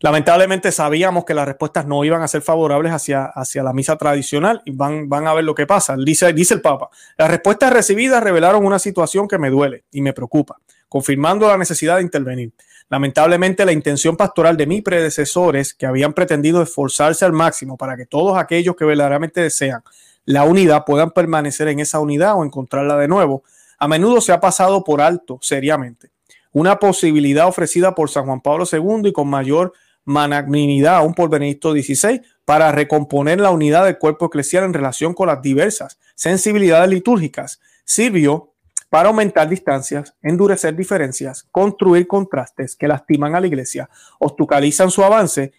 Lamentablemente 0.00 0.70
sabíamos 0.70 1.24
que 1.24 1.34
las 1.34 1.44
respuestas 1.44 1.84
no 1.84 2.04
iban 2.04 2.22
a 2.22 2.28
ser 2.28 2.40
favorables 2.40 2.92
hacia, 2.92 3.24
hacia 3.24 3.64
la 3.64 3.72
misa 3.72 3.96
tradicional 3.96 4.62
y 4.64 4.70
van, 4.70 5.08
van 5.08 5.26
a 5.26 5.34
ver 5.34 5.42
lo 5.42 5.56
que 5.56 5.66
pasa. 5.66 5.96
Dice, 5.96 6.32
dice 6.32 6.54
el 6.54 6.60
Papa, 6.60 6.88
las 7.16 7.28
respuestas 7.28 7.72
recibidas 7.72 8.22
revelaron 8.22 8.64
una 8.64 8.78
situación 8.78 9.26
que 9.26 9.38
me 9.38 9.50
duele 9.50 9.84
y 9.90 10.00
me 10.00 10.12
preocupa, 10.12 10.60
confirmando 10.88 11.48
la 11.48 11.58
necesidad 11.58 11.96
de 11.96 12.02
intervenir. 12.02 12.52
Lamentablemente 12.88 13.64
la 13.64 13.72
intención 13.72 14.16
pastoral 14.16 14.56
de 14.56 14.66
mis 14.66 14.82
predecesores, 14.82 15.74
que 15.74 15.86
habían 15.86 16.14
pretendido 16.14 16.62
esforzarse 16.62 17.24
al 17.24 17.32
máximo 17.32 17.76
para 17.76 17.96
que 17.96 18.06
todos 18.06 18.38
aquellos 18.38 18.76
que 18.76 18.84
verdaderamente 18.84 19.40
desean 19.42 19.82
la 20.28 20.44
unidad 20.44 20.84
puedan 20.84 21.10
permanecer 21.12 21.68
en 21.68 21.80
esa 21.80 22.00
unidad 22.00 22.36
o 22.36 22.44
encontrarla 22.44 22.98
de 22.98 23.08
nuevo, 23.08 23.44
a 23.78 23.88
menudo 23.88 24.20
se 24.20 24.32
ha 24.32 24.40
pasado 24.40 24.84
por 24.84 25.00
alto 25.00 25.38
seriamente. 25.40 26.10
Una 26.52 26.78
posibilidad 26.78 27.46
ofrecida 27.46 27.94
por 27.94 28.10
San 28.10 28.26
Juan 28.26 28.42
Pablo 28.42 28.66
II 28.70 29.08
y 29.08 29.12
con 29.12 29.28
mayor 29.28 29.72
magnanimidad 30.04 30.96
aún 30.96 31.14
por 31.14 31.30
Benedicto 31.30 31.72
XVI 31.72 32.20
para 32.44 32.72
recomponer 32.72 33.40
la 33.40 33.50
unidad 33.50 33.86
del 33.86 33.96
cuerpo 33.96 34.26
eclesial 34.26 34.64
en 34.64 34.74
relación 34.74 35.14
con 35.14 35.28
las 35.28 35.40
diversas 35.40 35.98
sensibilidades 36.14 36.90
litúrgicas. 36.90 37.60
Sirvió 37.84 38.52
para 38.90 39.08
aumentar 39.08 39.48
distancias, 39.48 40.14
endurecer 40.22 40.74
diferencias, 40.74 41.46
construir 41.50 42.06
contrastes 42.06 42.74
que 42.74 42.88
lastiman 42.88 43.34
a 43.34 43.40
la 43.40 43.46
iglesia, 43.46 43.88
obstaculizan 44.18 44.90
su 44.90 45.04
avance, 45.04 45.52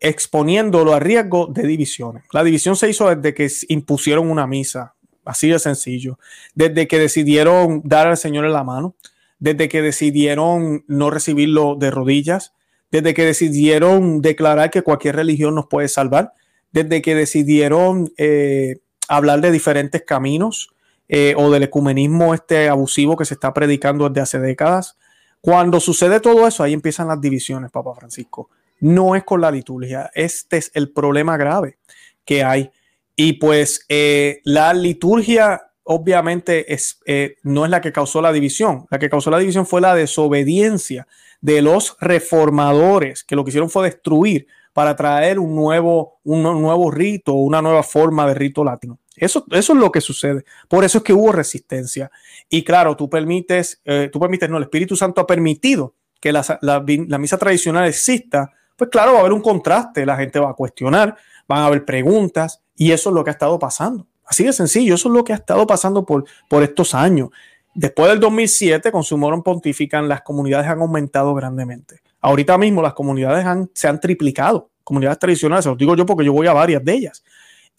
exponiéndolo 0.00 0.94
a 0.94 1.00
riesgo 1.00 1.46
de 1.46 1.66
divisiones. 1.66 2.22
La 2.32 2.44
división 2.44 2.76
se 2.76 2.88
hizo 2.88 3.14
desde 3.14 3.34
que 3.34 3.50
impusieron 3.68 4.30
una 4.30 4.46
misa, 4.46 4.94
así 5.24 5.48
de 5.48 5.58
sencillo, 5.58 6.18
desde 6.54 6.86
que 6.86 6.98
decidieron 6.98 7.82
dar 7.84 8.06
al 8.06 8.16
Señor 8.16 8.44
en 8.44 8.52
la 8.52 8.62
mano, 8.62 8.94
desde 9.40 9.68
que 9.68 9.82
decidieron 9.82 10.84
no 10.86 11.10
recibirlo 11.10 11.74
de 11.74 11.90
rodillas, 11.90 12.54
desde 12.90 13.12
que 13.12 13.24
decidieron 13.24 14.22
declarar 14.22 14.70
que 14.70 14.82
cualquier 14.82 15.16
religión 15.16 15.54
nos 15.54 15.66
puede 15.66 15.88
salvar, 15.88 16.32
desde 16.72 17.02
que 17.02 17.14
decidieron 17.14 18.12
eh, 18.18 18.78
hablar 19.08 19.40
de 19.40 19.50
diferentes 19.50 20.02
caminos 20.02 20.70
eh, 21.08 21.34
o 21.36 21.50
del 21.50 21.64
ecumenismo 21.64 22.34
este 22.34 22.68
abusivo 22.68 23.16
que 23.16 23.24
se 23.24 23.34
está 23.34 23.52
predicando 23.52 24.08
desde 24.08 24.20
hace 24.20 24.38
décadas. 24.38 24.96
Cuando 25.40 25.80
sucede 25.80 26.20
todo 26.20 26.46
eso, 26.46 26.62
ahí 26.62 26.72
empiezan 26.72 27.08
las 27.08 27.20
divisiones, 27.20 27.70
Papa 27.70 27.94
Francisco. 27.94 28.50
No 28.80 29.16
es 29.16 29.24
con 29.24 29.40
la 29.40 29.50
liturgia, 29.50 30.10
este 30.14 30.58
es 30.58 30.70
el 30.74 30.92
problema 30.92 31.36
grave 31.36 31.78
que 32.24 32.44
hay. 32.44 32.70
Y 33.16 33.34
pues 33.34 33.84
eh, 33.88 34.40
la 34.44 34.72
liturgia 34.74 35.62
obviamente 35.84 36.72
es, 36.72 37.00
no 37.42 37.64
es 37.64 37.70
la 37.70 37.80
que 37.80 37.92
causó 37.92 38.20
la 38.20 38.32
división. 38.32 38.86
La 38.90 38.98
que 38.98 39.08
causó 39.08 39.30
la 39.30 39.38
división 39.38 39.66
fue 39.66 39.80
la 39.80 39.94
desobediencia 39.94 41.08
de 41.40 41.62
los 41.62 41.96
reformadores, 42.00 43.24
que 43.24 43.36
lo 43.36 43.44
que 43.44 43.50
hicieron 43.50 43.70
fue 43.70 43.84
destruir 43.84 44.46
para 44.72 44.94
traer 44.96 45.38
un 45.38 45.54
nuevo, 45.54 46.20
un 46.24 46.42
nuevo 46.42 46.90
rito, 46.90 47.32
una 47.32 47.62
nueva 47.62 47.82
forma 47.82 48.26
de 48.26 48.34
rito 48.34 48.62
latino. 48.62 48.98
Eso, 49.20 49.44
eso 49.50 49.72
es 49.72 49.78
lo 49.78 49.90
que 49.90 50.00
sucede. 50.00 50.44
Por 50.68 50.84
eso 50.84 50.98
es 50.98 51.04
que 51.04 51.12
hubo 51.12 51.32
resistencia. 51.32 52.10
Y 52.48 52.64
claro, 52.64 52.96
tú 52.96 53.08
permites, 53.08 53.80
eh, 53.84 54.08
tú 54.12 54.20
permites, 54.20 54.48
no, 54.48 54.56
el 54.56 54.64
Espíritu 54.64 54.96
Santo 54.96 55.20
ha 55.20 55.26
permitido 55.26 55.94
que 56.20 56.32
la, 56.32 56.58
la, 56.62 57.18
misa 57.18 57.38
tradicional 57.38 57.86
exista. 57.86 58.50
Pues 58.76 58.90
claro, 58.90 59.12
va 59.12 59.18
a 59.18 59.20
haber 59.20 59.32
un 59.32 59.42
contraste, 59.42 60.06
la 60.06 60.16
gente 60.16 60.38
va 60.38 60.50
a 60.50 60.54
cuestionar, 60.54 61.16
van 61.46 61.60
a 61.60 61.66
haber 61.66 61.84
preguntas, 61.84 62.62
y 62.76 62.92
eso 62.92 63.10
es 63.10 63.14
lo 63.14 63.24
que 63.24 63.30
ha 63.30 63.32
estado 63.32 63.58
pasando. 63.58 64.06
Así 64.24 64.44
de 64.44 64.52
sencillo, 64.52 64.94
eso 64.94 65.08
es 65.08 65.14
lo 65.14 65.24
que 65.24 65.32
ha 65.32 65.36
estado 65.36 65.66
pasando 65.66 66.04
por, 66.04 66.24
por 66.48 66.62
estos 66.62 66.94
años. 66.94 67.30
Después 67.74 68.08
del 68.10 68.20
2007, 68.20 68.92
con 68.92 69.04
su 69.04 69.16
moron 69.16 69.42
pontifican, 69.42 70.08
las 70.08 70.22
comunidades 70.22 70.66
han 70.66 70.80
aumentado 70.80 71.34
grandemente. 71.34 72.00
Ahorita 72.20 72.58
mismo 72.58 72.82
las 72.82 72.94
comunidades 72.94 73.44
han, 73.46 73.70
se 73.72 73.88
han 73.88 74.00
triplicado, 74.00 74.70
comunidades 74.84 75.18
tradicionales, 75.18 75.64
se 75.64 75.68
los 75.70 75.78
digo 75.78 75.94
yo 75.94 76.04
porque 76.04 76.24
yo 76.24 76.32
voy 76.32 76.46
a 76.46 76.52
varias 76.52 76.84
de 76.84 76.92
ellas. 76.92 77.22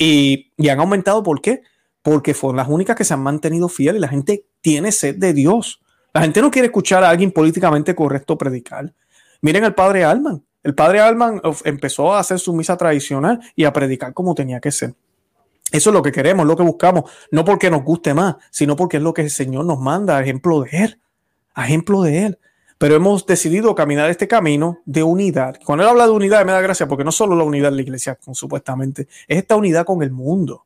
Y, 0.02 0.52
han 0.70 0.80
aumentado, 0.80 1.22
¿por 1.22 1.42
qué? 1.42 1.62
Porque 2.02 2.34
fueron 2.34 2.58
las 2.58 2.70
únicas 2.70 2.96
que 2.96 3.04
se 3.04 3.14
han 3.14 3.22
mantenido 3.22 3.68
fieles 3.68 4.02
la 4.02 4.08
gente 4.08 4.46
tiene 4.62 4.92
sed 4.92 5.18
de 5.18 5.34
Dios. 5.34 5.82
La 6.14 6.22
gente 6.22 6.42
no 6.42 6.50
quiere 6.50 6.68
escuchar 6.68 7.04
a 7.04 7.10
alguien 7.10 7.32
políticamente 7.32 7.94
correcto 7.94 8.38
predicar. 8.38 8.94
Miren 9.42 9.66
al 9.66 9.76
padre 9.76 10.06
Alman. 10.06 10.44
El 10.64 10.74
padre 10.74 11.02
Alman 11.02 11.42
empezó 11.66 12.14
a 12.14 12.20
hacer 12.20 12.40
su 12.40 12.54
misa 12.54 12.78
tradicional 12.78 13.40
y 13.56 13.66
a 13.66 13.74
predicar 13.74 14.14
como 14.14 14.34
tenía 14.34 14.60
que 14.60 14.72
ser. 14.72 14.96
Eso 15.72 15.90
es 15.92 15.94
lo 15.94 16.02
que 16.02 16.12
queremos, 16.12 16.48
lo 16.48 16.58
que 16.58 16.64
buscamos, 16.64 17.12
no 17.32 17.46
porque 17.46 17.70
nos 17.70 17.84
guste 17.84 18.14
más, 18.14 18.38
sino 18.50 18.76
porque 18.76 18.98
es 18.98 19.04
lo 19.04 19.14
que 19.14 19.22
el 19.22 19.30
Señor 19.30 19.66
nos 19.66 19.80
manda, 19.80 20.20
ejemplo 20.20 20.62
de 20.62 20.70
Él, 20.72 21.00
ejemplo 21.56 22.02
de 22.02 22.26
Él. 22.26 22.40
Pero 22.80 22.96
hemos 22.96 23.26
decidido 23.26 23.76
caminar 23.76 24.10
este 24.10 24.26
camino 24.26 24.80
de 24.86 25.04
unidad. 25.04 25.60
Cuando 25.66 25.84
Él 25.84 25.90
habla 25.90 26.06
de 26.06 26.12
unidad, 26.14 26.46
me 26.46 26.54
da 26.54 26.62
gracia 26.62 26.88
porque 26.88 27.04
no 27.04 27.12
solo 27.12 27.36
la 27.36 27.44
unidad 27.44 27.72
de 27.72 27.76
la 27.76 27.82
iglesia, 27.82 28.18
supuestamente, 28.32 29.02
es 29.28 29.38
esta 29.38 29.58
unidad 29.58 29.86
con 29.86 30.02
el 30.02 30.12
mundo. 30.12 30.66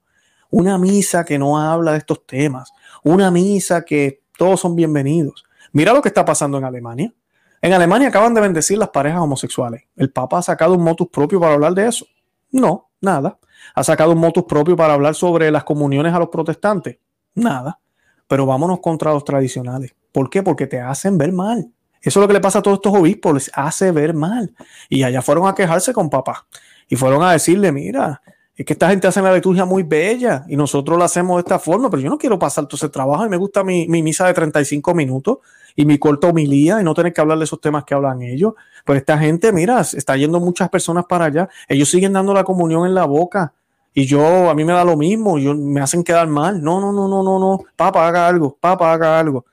Una 0.51 0.77
misa 0.77 1.25
que 1.25 1.39
no 1.39 1.57
habla 1.57 1.93
de 1.93 1.97
estos 1.97 2.23
temas, 2.27 2.71
una 3.03 3.31
misa 3.31 3.83
que 3.83 4.21
todos 4.37 4.59
son 4.59 4.75
bienvenidos. 4.75 5.43
Mira 5.71 5.91
lo 5.91 6.03
que 6.03 6.09
está 6.09 6.23
pasando 6.23 6.59
en 6.59 6.65
Alemania. 6.65 7.11
En 7.59 7.73
Alemania 7.73 8.09
acaban 8.09 8.35
de 8.35 8.41
bendecir 8.41 8.77
las 8.77 8.89
parejas 8.89 9.21
homosexuales. 9.21 9.81
¿El 9.95 10.11
Papa 10.11 10.37
ha 10.37 10.43
sacado 10.43 10.75
un 10.75 10.83
motus 10.83 11.07
propio 11.07 11.39
para 11.39 11.55
hablar 11.55 11.73
de 11.73 11.87
eso? 11.87 12.05
No, 12.51 12.91
nada. 13.01 13.39
¿Ha 13.73 13.83
sacado 13.83 14.11
un 14.11 14.19
motus 14.19 14.43
propio 14.43 14.75
para 14.75 14.93
hablar 14.93 15.15
sobre 15.15 15.49
las 15.49 15.63
comuniones 15.63 16.13
a 16.13 16.19
los 16.19 16.29
protestantes? 16.29 16.99
Nada. 17.33 17.79
Pero 18.27 18.45
vámonos 18.45 18.81
contra 18.81 19.11
los 19.11 19.25
tradicionales. 19.25 19.95
¿Por 20.11 20.29
qué? 20.29 20.43
Porque 20.43 20.67
te 20.67 20.79
hacen 20.79 21.17
ver 21.17 21.31
mal. 21.31 21.71
Eso 22.03 22.19
es 22.19 22.21
lo 22.21 22.27
que 22.27 22.33
le 22.33 22.41
pasa 22.41 22.59
a 22.59 22.61
todos 22.61 22.77
estos 22.77 22.93
obispos, 22.93 23.33
les 23.33 23.51
hace 23.53 23.91
ver 23.91 24.13
mal. 24.13 24.53
Y 24.89 25.03
allá 25.03 25.21
fueron 25.21 25.47
a 25.47 25.55
quejarse 25.55 25.93
con 25.93 26.09
papá. 26.09 26.45
Y 26.89 26.97
fueron 26.97 27.23
a 27.23 27.31
decirle, 27.31 27.71
mira, 27.71 28.21
es 28.55 28.65
que 28.65 28.73
esta 28.73 28.89
gente 28.89 29.07
hace 29.07 29.21
la 29.21 29.33
liturgia 29.33 29.65
muy 29.65 29.83
bella 29.83 30.45
y 30.47 30.57
nosotros 30.57 30.99
la 30.99 31.05
hacemos 31.05 31.37
de 31.37 31.39
esta 31.39 31.57
forma, 31.57 31.89
pero 31.89 32.03
yo 32.03 32.09
no 32.09 32.17
quiero 32.17 32.37
pasar 32.37 32.67
todo 32.67 32.75
ese 32.75 32.89
trabajo 32.89 33.25
y 33.25 33.29
me 33.29 33.37
gusta 33.37 33.63
mi, 33.63 33.87
misa 33.87 34.27
de 34.27 34.33
35 34.33 34.93
minutos 34.93 35.37
y 35.75 35.85
mi 35.85 35.97
corta 35.97 36.27
homilía 36.27 36.79
y 36.79 36.83
no 36.83 36.93
tener 36.93 37.13
que 37.13 37.21
hablar 37.21 37.39
de 37.39 37.45
esos 37.45 37.59
temas 37.59 37.83
que 37.83 37.95
hablan 37.95 38.21
ellos. 38.21 38.53
Pues 38.85 38.99
esta 38.99 39.17
gente, 39.17 39.51
mira, 39.51 39.79
está 39.79 40.17
yendo 40.17 40.39
muchas 40.39 40.69
personas 40.69 41.05
para 41.05 41.25
allá. 41.25 41.49
Ellos 41.67 41.89
siguen 41.89 42.13
dando 42.13 42.33
la 42.33 42.43
comunión 42.43 42.85
en 42.85 42.93
la 42.93 43.05
boca 43.05 43.53
y 43.93 44.05
yo, 44.05 44.49
a 44.49 44.53
mí 44.53 44.63
me 44.65 44.73
da 44.73 44.83
lo 44.83 44.97
mismo, 44.97 45.39
yo, 45.39 45.55
me 45.55 45.79
hacen 45.79 46.03
quedar 46.03 46.27
mal. 46.27 46.61
No, 46.61 46.79
no, 46.79 46.91
no, 46.91 47.07
no, 47.07 47.23
no, 47.23 47.39
no. 47.39 47.59
Papa, 47.75 48.07
haga 48.07 48.27
algo, 48.27 48.57
papa, 48.59 48.91
haga 48.91 49.19
algo. 49.19 49.45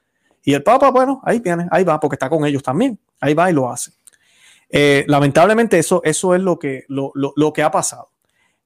Y 0.42 0.55
el 0.55 0.62
Papa, 0.62 0.90
bueno, 0.90 1.20
ahí 1.24 1.40
viene, 1.40 1.66
ahí 1.70 1.85
va, 1.85 2.00
porque 2.00 2.14
está 2.14 2.29
con 2.29 2.44
ellos 2.44 2.62
también. 2.62 2.98
Ahí 3.20 3.35
va 3.35 3.50
y 3.50 3.55
lo 3.55 3.70
hace. 3.70 3.92
Eh, 4.68 5.05
lamentablemente 5.09 5.79
eso, 5.79 6.00
eso 6.05 6.35
es 6.35 6.40
lo 6.40 6.59
que, 6.59 6.85
lo, 6.88 7.12
lo 7.14 7.53
que 7.53 7.62
ha 7.62 7.70
pasado. 7.70 8.09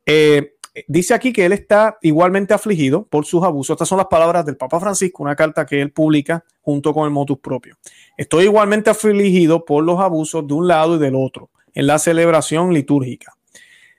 Eh, 0.07 0.55
dice 0.87 1.15
aquí 1.15 1.33
que 1.33 1.45
él 1.45 1.53
está 1.53 1.99
igualmente 2.03 2.53
afligido 2.53 3.07
por 3.07 3.25
sus 3.25 3.43
abusos. 3.43 3.75
Estas 3.75 3.89
son 3.89 3.99
las 3.99 4.09
palabras 4.09 4.45
del 4.45 4.57
Papa 4.57 4.81
Francisco, 4.81 5.23
una 5.23 5.37
carta 5.37 5.65
que 5.65 5.81
él 5.81 5.93
publica 5.93 6.45
junto 6.61 6.93
con 6.93 7.05
el 7.05 7.11
motus 7.11 7.39
propio. 7.39 7.77
Estoy 8.17 8.45
igualmente 8.45 8.91
afligido 8.91 9.65
por 9.65 9.85
los 9.85 10.01
abusos 10.01 10.47
de 10.47 10.55
un 10.55 10.69
lado 10.69 10.97
y 10.97 10.99
del 10.99 11.15
otro 11.15 11.51
en 11.73 11.87
la 11.87 11.99
celebración 11.99 12.73
litúrgica. 12.73 13.37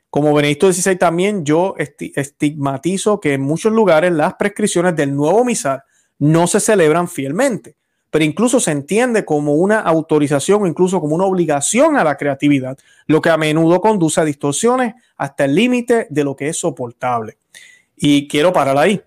Como 0.10 0.34
Benedicto 0.34 0.72
XVI 0.72 0.96
también 0.96 1.44
yo 1.44 1.76
estigmatizo 1.78 3.20
que 3.20 3.34
en 3.34 3.42
muchos 3.42 3.74
lugares 3.74 4.14
las 4.14 4.36
prescripciones 4.36 4.96
del 4.96 5.14
nuevo 5.14 5.44
misal 5.44 5.84
no 6.20 6.48
se 6.48 6.60
celebran 6.60 7.08
fielmente 7.08 7.76
pero 8.16 8.24
incluso 8.24 8.62
se 8.62 8.72
entiende 8.72 9.26
como 9.26 9.56
una 9.56 9.82
autorización 9.82 10.64
o 10.64 10.68
incluso 10.68 11.02
como 11.02 11.16
una 11.16 11.26
obligación 11.26 11.98
a 11.98 12.04
la 12.06 12.16
creatividad, 12.16 12.78
lo 13.08 13.20
que 13.20 13.30
a 13.30 13.36
menudo 13.36 13.82
conduce 13.82 14.22
a 14.22 14.24
distorsiones 14.24 14.94
hasta 15.18 15.44
el 15.44 15.54
límite 15.54 16.08
de 16.10 16.24
lo 16.24 16.34
que 16.34 16.48
es 16.48 16.58
soportable. 16.58 17.38
Y 17.94 18.26
quiero 18.30 18.54
parar 18.54 18.78
ahí. 18.78 19.02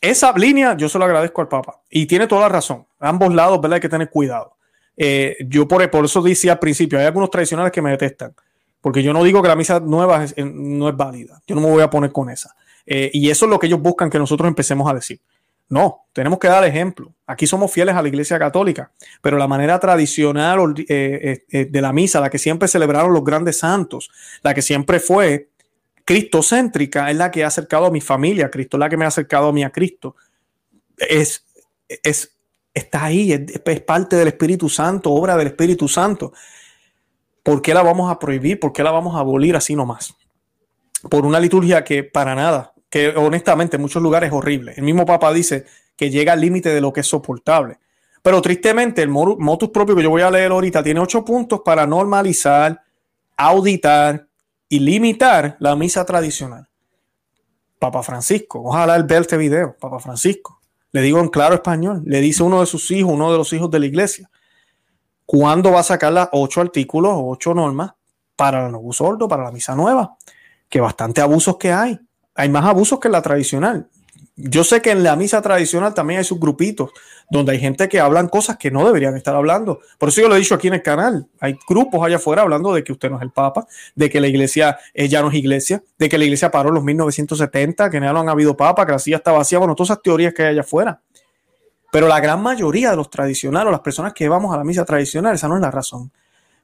Esa 0.00 0.32
línea 0.38 0.76
yo 0.76 0.88
se 0.88 0.96
lo 0.96 1.06
agradezco 1.06 1.40
al 1.40 1.48
Papa 1.48 1.80
y 1.90 2.06
tiene 2.06 2.28
toda 2.28 2.42
la 2.42 2.48
razón. 2.48 2.86
ambos 3.00 3.34
lados, 3.34 3.60
¿verdad? 3.60 3.74
Hay 3.74 3.80
que 3.80 3.88
tener 3.88 4.10
cuidado. 4.10 4.54
Eh, 4.96 5.38
yo 5.48 5.66
por, 5.66 5.90
por 5.90 6.04
eso 6.04 6.22
decía 6.22 6.52
al 6.52 6.60
principio, 6.60 7.00
hay 7.00 7.06
algunos 7.06 7.30
tradicionales 7.30 7.72
que 7.72 7.82
me 7.82 7.90
detestan, 7.90 8.32
porque 8.80 9.02
yo 9.02 9.12
no 9.12 9.24
digo 9.24 9.42
que 9.42 9.48
la 9.48 9.56
misa 9.56 9.80
nueva 9.80 10.24
no 10.36 10.88
es 10.88 10.96
válida. 10.96 11.42
Yo 11.48 11.56
no 11.56 11.62
me 11.62 11.70
voy 11.70 11.82
a 11.82 11.90
poner 11.90 12.12
con 12.12 12.30
esa. 12.30 12.54
Eh, 12.86 13.10
y 13.12 13.28
eso 13.28 13.46
es 13.46 13.50
lo 13.50 13.58
que 13.58 13.66
ellos 13.66 13.80
buscan 13.80 14.08
que 14.08 14.20
nosotros 14.20 14.46
empecemos 14.46 14.88
a 14.88 14.94
decir. 14.94 15.18
No, 15.68 16.06
tenemos 16.12 16.38
que 16.38 16.48
dar 16.48 16.64
ejemplo. 16.64 17.12
Aquí 17.26 17.46
somos 17.46 17.72
fieles 17.72 17.96
a 17.96 18.02
la 18.02 18.08
Iglesia 18.08 18.38
Católica, 18.38 18.92
pero 19.20 19.36
la 19.36 19.48
manera 19.48 19.78
tradicional 19.80 20.74
eh, 20.78 20.84
eh, 20.88 21.44
eh, 21.50 21.64
de 21.64 21.80
la 21.80 21.92
misa, 21.92 22.20
la 22.20 22.30
que 22.30 22.38
siempre 22.38 22.68
celebraron 22.68 23.12
los 23.12 23.24
grandes 23.24 23.58
santos, 23.58 24.10
la 24.42 24.54
que 24.54 24.62
siempre 24.62 25.00
fue 25.00 25.50
cristocéntrica, 26.04 27.10
es 27.10 27.16
la 27.16 27.32
que 27.32 27.42
ha 27.42 27.48
acercado 27.48 27.86
a 27.86 27.90
mi 27.90 28.00
familia 28.00 28.46
a 28.46 28.50
Cristo, 28.50 28.78
la 28.78 28.88
que 28.88 28.96
me 28.96 29.04
ha 29.04 29.08
acercado 29.08 29.48
a 29.48 29.52
mí 29.52 29.64
a 29.64 29.70
Cristo. 29.70 30.14
Es, 30.96 31.44
es, 31.88 32.36
está 32.72 33.04
ahí, 33.04 33.32
es, 33.32 33.80
parte 33.80 34.14
del 34.14 34.28
Espíritu 34.28 34.68
Santo, 34.68 35.10
obra 35.10 35.36
del 35.36 35.48
Espíritu 35.48 35.88
Santo. 35.88 36.32
¿Por 37.42 37.60
qué 37.60 37.74
la 37.74 37.82
vamos 37.82 38.10
a 38.10 38.20
prohibir? 38.20 38.60
¿Por 38.60 38.72
qué 38.72 38.84
la 38.84 38.92
vamos 38.92 39.16
a 39.16 39.20
abolir 39.20 39.56
así 39.56 39.74
nomás? 39.74 40.14
Por 41.10 41.26
una 41.26 41.40
liturgia 41.40 41.82
que 41.82 42.04
para 42.04 42.36
nada 42.36 42.72
que 42.88 43.08
honestamente 43.08 43.76
en 43.76 43.82
muchos 43.82 44.02
lugares 44.02 44.28
es 44.28 44.34
horrible. 44.34 44.74
El 44.76 44.84
mismo 44.84 45.04
Papa 45.04 45.32
dice 45.32 45.64
que 45.96 46.10
llega 46.10 46.32
al 46.32 46.40
límite 46.40 46.70
de 46.70 46.80
lo 46.80 46.92
que 46.92 47.00
es 47.00 47.06
soportable. 47.06 47.78
Pero 48.22 48.42
tristemente, 48.42 49.02
el 49.02 49.08
motus 49.08 49.70
propio 49.70 49.94
que 49.94 50.02
yo 50.02 50.10
voy 50.10 50.22
a 50.22 50.30
leer 50.30 50.50
ahorita 50.50 50.82
tiene 50.82 51.00
ocho 51.00 51.24
puntos 51.24 51.60
para 51.64 51.86
normalizar, 51.86 52.82
auditar 53.36 54.26
y 54.68 54.80
limitar 54.80 55.56
la 55.60 55.76
misa 55.76 56.04
tradicional. 56.04 56.68
Papa 57.78 58.02
Francisco, 58.02 58.62
ojalá 58.64 58.96
él 58.96 59.04
vea 59.04 59.20
este 59.20 59.36
video, 59.36 59.76
Papa 59.78 60.00
Francisco. 60.00 60.60
Le 60.92 61.02
digo 61.02 61.20
en 61.20 61.28
claro 61.28 61.54
español, 61.54 62.02
le 62.04 62.20
dice 62.20 62.42
uno 62.42 62.60
de 62.60 62.66
sus 62.66 62.90
hijos, 62.90 63.12
uno 63.12 63.30
de 63.30 63.38
los 63.38 63.52
hijos 63.52 63.70
de 63.70 63.78
la 63.78 63.86
iglesia, 63.86 64.30
¿cuándo 65.24 65.70
va 65.70 65.80
a 65.80 65.84
sacar 65.84 66.12
las 66.12 66.28
ocho 66.32 66.60
artículos, 66.60 67.12
ocho 67.14 67.54
normas 67.54 67.92
para 68.34 68.66
el 68.66 68.72
nuevo 68.72 68.92
sordo, 68.92 69.28
para 69.28 69.44
la 69.44 69.52
misa 69.52 69.74
nueva? 69.76 70.16
Que 70.68 70.80
bastante 70.80 71.20
abusos 71.20 71.58
que 71.58 71.72
hay 71.72 72.00
hay 72.36 72.48
más 72.48 72.64
abusos 72.64 73.00
que 73.00 73.08
en 73.08 73.12
la 73.12 73.22
tradicional. 73.22 73.88
Yo 74.36 74.64
sé 74.64 74.82
que 74.82 74.90
en 74.90 75.02
la 75.02 75.16
misa 75.16 75.40
tradicional 75.40 75.94
también 75.94 76.18
hay 76.18 76.24
sus 76.24 76.38
grupitos 76.38 76.90
donde 77.30 77.52
hay 77.52 77.58
gente 77.58 77.88
que 77.88 77.98
hablan 78.00 78.28
cosas 78.28 78.58
que 78.58 78.70
no 78.70 78.84
deberían 78.84 79.16
estar 79.16 79.34
hablando. 79.34 79.80
Por 79.98 80.10
eso 80.10 80.20
yo 80.20 80.28
lo 80.28 80.36
he 80.36 80.38
dicho 80.38 80.54
aquí 80.54 80.68
en 80.68 80.74
el 80.74 80.82
canal. 80.82 81.26
Hay 81.40 81.58
grupos 81.66 82.04
allá 82.04 82.16
afuera 82.16 82.42
hablando 82.42 82.74
de 82.74 82.84
que 82.84 82.92
usted 82.92 83.10
no 83.10 83.16
es 83.16 83.22
el 83.22 83.30
Papa, 83.30 83.66
de 83.94 84.10
que 84.10 84.20
la 84.20 84.28
iglesia 84.28 84.78
ya 84.94 85.22
no 85.22 85.30
es 85.30 85.34
iglesia, 85.34 85.82
de 85.98 86.08
que 86.08 86.18
la 86.18 86.24
iglesia 86.24 86.50
paró 86.50 86.68
en 86.68 86.74
los 86.74 86.84
1970, 86.84 87.88
que 87.88 87.98
no 87.98 88.20
han 88.20 88.28
habido 88.28 88.56
Papa, 88.56 88.84
que 88.84 88.92
la 88.92 88.98
silla 88.98 89.16
está 89.16 89.32
vacía. 89.32 89.58
Bueno, 89.58 89.74
todas 89.74 89.90
esas 89.90 90.02
teorías 90.02 90.34
que 90.34 90.42
hay 90.42 90.48
allá 90.50 90.60
afuera. 90.60 91.00
Pero 91.90 92.06
la 92.06 92.20
gran 92.20 92.42
mayoría 92.42 92.90
de 92.90 92.96
los 92.96 93.08
tradicionales 93.08 93.68
o 93.68 93.70
las 93.70 93.80
personas 93.80 94.12
que 94.12 94.28
vamos 94.28 94.52
a 94.52 94.58
la 94.58 94.64
misa 94.64 94.84
tradicional, 94.84 95.34
esa 95.34 95.48
no 95.48 95.56
es 95.56 95.62
la 95.62 95.70
razón. 95.70 96.12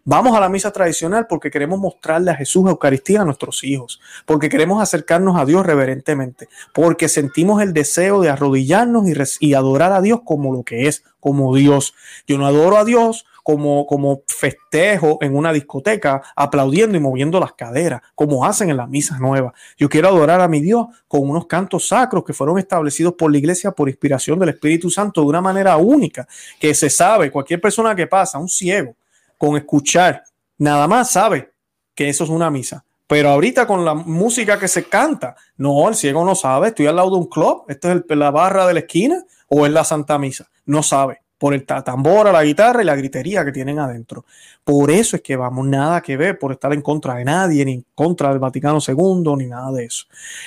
Vamos 0.04 0.36
a 0.36 0.40
la 0.40 0.48
misa 0.48 0.72
tradicional 0.72 1.28
porque 1.28 1.48
queremos 1.48 1.78
mostrarle 1.78 2.32
a 2.32 2.34
Jesús 2.34 2.68
Eucaristía 2.68 3.20
a 3.20 3.24
nuestros 3.24 3.62
hijos, 3.62 4.00
porque 4.26 4.48
queremos 4.48 4.82
acercarnos 4.82 5.38
a 5.38 5.44
Dios 5.44 5.64
reverentemente, 5.64 6.48
porque 6.74 7.08
sentimos 7.08 7.62
el 7.62 7.72
deseo 7.72 8.20
de 8.20 8.28
arrodillarnos 8.28 9.04
y, 9.38 9.54
adorar 9.54 9.92
a 9.92 10.00
Dios 10.00 10.22
como 10.24 10.52
lo 10.52 10.64
que 10.64 10.88
es, 10.88 11.04
como 11.20 11.54
Dios. 11.54 11.94
Yo 12.26 12.36
no 12.36 12.46
adoro 12.46 12.78
a 12.78 12.84
Dios 12.84 13.26
como, 13.44 13.86
como 13.86 14.22
festejo 14.26 15.18
en 15.20 15.36
una 15.36 15.52
discoteca, 15.52 16.20
aplaudiendo 16.34 16.96
y 16.96 17.00
moviendo 17.00 17.38
las 17.38 17.52
caderas, 17.52 18.02
como 18.16 18.44
hacen 18.44 18.70
en 18.70 18.78
las 18.78 18.88
misas 18.88 19.20
nuevas. 19.20 19.52
Yo 19.78 19.88
quiero 19.88 20.08
adorar 20.08 20.40
a 20.40 20.48
mi 20.48 20.60
Dios 20.60 20.88
con 21.06 21.30
unos 21.30 21.46
cantos 21.46 21.86
sacros 21.86 22.24
que 22.24 22.32
fueron 22.32 22.58
establecidos 22.58 23.14
por 23.14 23.30
la 23.30 23.38
iglesia 23.38 23.70
por 23.70 23.88
inspiración 23.88 24.40
del 24.40 24.48
Espíritu 24.48 24.90
Santo 24.90 25.20
de 25.20 25.28
una 25.28 25.40
manera 25.40 25.76
única, 25.76 26.26
que 26.58 26.74
se 26.74 26.90
sabe, 26.90 27.30
cualquier 27.30 27.60
persona 27.60 27.94
que 27.94 28.08
pasa, 28.08 28.38
un 28.38 28.48
ciego, 28.48 28.96
con 29.42 29.56
escuchar. 29.56 30.22
Nada 30.58 30.86
más 30.86 31.10
sabe 31.10 31.50
que 31.96 32.08
eso 32.08 32.22
es 32.22 32.30
una 32.30 32.48
misa. 32.48 32.84
Pero 33.08 33.28
ahorita 33.30 33.66
con 33.66 33.84
la 33.84 33.92
música 33.92 34.56
que 34.56 34.68
se 34.68 34.84
canta, 34.84 35.34
no, 35.56 35.88
el 35.88 35.96
ciego 35.96 36.24
no 36.24 36.36
sabe, 36.36 36.68
estoy 36.68 36.86
al 36.86 36.94
lado 36.94 37.10
de 37.10 37.16
un 37.16 37.26
club, 37.26 37.64
esto 37.66 37.90
es 37.90 38.02
la 38.10 38.30
barra 38.30 38.68
de 38.68 38.74
la 38.74 38.78
esquina 38.78 39.20
o 39.48 39.66
es 39.66 39.72
la 39.72 39.82
Santa 39.82 40.16
Misa, 40.16 40.48
no 40.66 40.84
sabe. 40.84 41.22
Por 41.38 41.54
el 41.54 41.66
tambor, 41.66 42.30
la 42.30 42.44
guitarra 42.44 42.82
y 42.82 42.84
la 42.84 42.94
gritería 42.94 43.44
que 43.44 43.50
tienen 43.50 43.80
adentro. 43.80 44.24
Por 44.62 44.92
eso 44.92 45.16
es 45.16 45.22
que 45.22 45.34
vamos, 45.34 45.66
nada 45.66 46.00
que 46.02 46.16
ver 46.16 46.38
por 46.38 46.52
estar 46.52 46.72
en 46.72 46.80
contra 46.80 47.16
de 47.16 47.24
nadie, 47.24 47.64
ni 47.64 47.72
en 47.72 47.84
contra 47.96 48.28
del 48.28 48.38
Vaticano 48.38 48.78
II, 48.86 49.34
ni 49.38 49.46
nada 49.46 49.72
de 49.72 49.86
eso. 49.86 50.04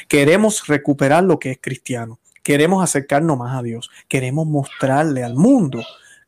Queremos 0.07 0.65
recuperar 0.67 1.25
lo 1.25 1.37
que 1.37 1.51
es 1.51 1.57
cristiano, 1.59 2.17
queremos 2.41 2.81
acercarnos 2.81 3.37
más 3.37 3.59
a 3.59 3.61
Dios, 3.61 3.89
queremos 4.07 4.47
mostrarle 4.47 5.21
al 5.21 5.35
mundo 5.35 5.83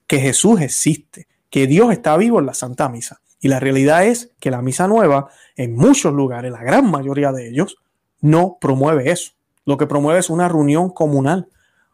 que 0.05 0.19
Jesús 0.19 0.59
existe, 0.59 1.27
que 1.49 1.67
Dios 1.67 1.91
está 1.91 2.17
vivo 2.17 2.39
en 2.39 2.45
la 2.45 2.53
Santa 2.53 2.89
Misa. 2.89 3.21
Y 3.39 3.47
la 3.49 3.59
realidad 3.59 4.05
es 4.05 4.31
que 4.39 4.51
la 4.51 4.61
Misa 4.61 4.87
Nueva, 4.87 5.29
en 5.55 5.75
muchos 5.75 6.13
lugares, 6.13 6.51
la 6.51 6.63
gran 6.63 6.89
mayoría 6.89 7.31
de 7.31 7.49
ellos, 7.49 7.77
no 8.19 8.57
promueve 8.59 9.11
eso. 9.11 9.31
Lo 9.65 9.77
que 9.77 9.85
promueve 9.85 10.19
es 10.19 10.29
una 10.29 10.47
reunión 10.47 10.89
comunal, 10.89 11.47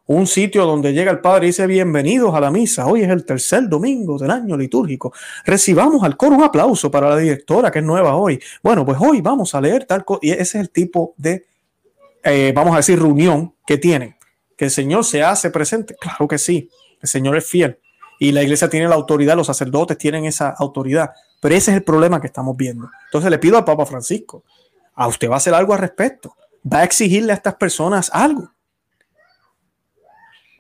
un 0.05 0.27
sitio 0.27 0.65
donde 0.65 0.93
llega 0.93 1.11
el 1.11 1.19
Padre 1.19 1.45
y 1.45 1.49
dice 1.49 1.65
bienvenidos 1.67 2.33
a 2.35 2.39
la 2.39 2.51
misa. 2.51 2.87
Hoy 2.87 3.01
es 3.01 3.09
el 3.09 3.25
tercer 3.25 3.67
domingo 3.67 4.17
del 4.17 4.31
año 4.31 4.57
litúrgico. 4.57 5.13
Recibamos 5.45 6.03
al 6.03 6.17
coro 6.17 6.35
un 6.35 6.43
aplauso 6.43 6.91
para 6.91 7.09
la 7.09 7.17
directora 7.17 7.71
que 7.71 7.79
es 7.79 7.85
nueva 7.85 8.15
hoy. 8.15 8.39
Bueno, 8.61 8.85
pues 8.85 8.97
hoy 9.01 9.21
vamos 9.21 9.55
a 9.55 9.61
leer 9.61 9.85
tal 9.85 10.03
cosa. 10.05 10.19
Y 10.21 10.31
ese 10.31 10.41
es 10.41 10.55
el 10.55 10.69
tipo 10.69 11.13
de, 11.17 11.45
eh, 12.23 12.51
vamos 12.55 12.73
a 12.73 12.77
decir, 12.77 12.99
reunión 12.99 13.55
que 13.65 13.77
tienen. 13.77 14.15
Que 14.57 14.65
el 14.65 14.71
Señor 14.71 15.03
se 15.03 15.23
hace 15.23 15.49
presente. 15.49 15.95
Claro 15.99 16.27
que 16.27 16.37
sí. 16.37 16.69
El 17.01 17.09
Señor 17.09 17.37
es 17.37 17.45
fiel 17.45 17.79
y 18.19 18.31
la 18.31 18.43
iglesia 18.43 18.69
tiene 18.69 18.87
la 18.87 18.95
autoridad, 18.95 19.35
los 19.35 19.47
sacerdotes 19.47 19.97
tienen 19.97 20.25
esa 20.25 20.49
autoridad. 20.49 21.11
Pero 21.41 21.55
ese 21.55 21.71
es 21.71 21.77
el 21.77 21.83
problema 21.83 22.21
que 22.21 22.27
estamos 22.27 22.55
viendo. 22.55 22.89
Entonces 23.05 23.29
le 23.29 23.39
pido 23.39 23.57
al 23.57 23.65
Papa 23.65 23.85
Francisco, 23.85 24.43
a 24.95 25.07
usted 25.07 25.29
va 25.29 25.35
a 25.35 25.37
hacer 25.37 25.53
algo 25.53 25.73
al 25.73 25.79
respecto, 25.79 26.35
va 26.71 26.79
a 26.79 26.83
exigirle 26.83 27.31
a 27.31 27.35
estas 27.35 27.55
personas 27.55 28.09
algo. 28.13 28.49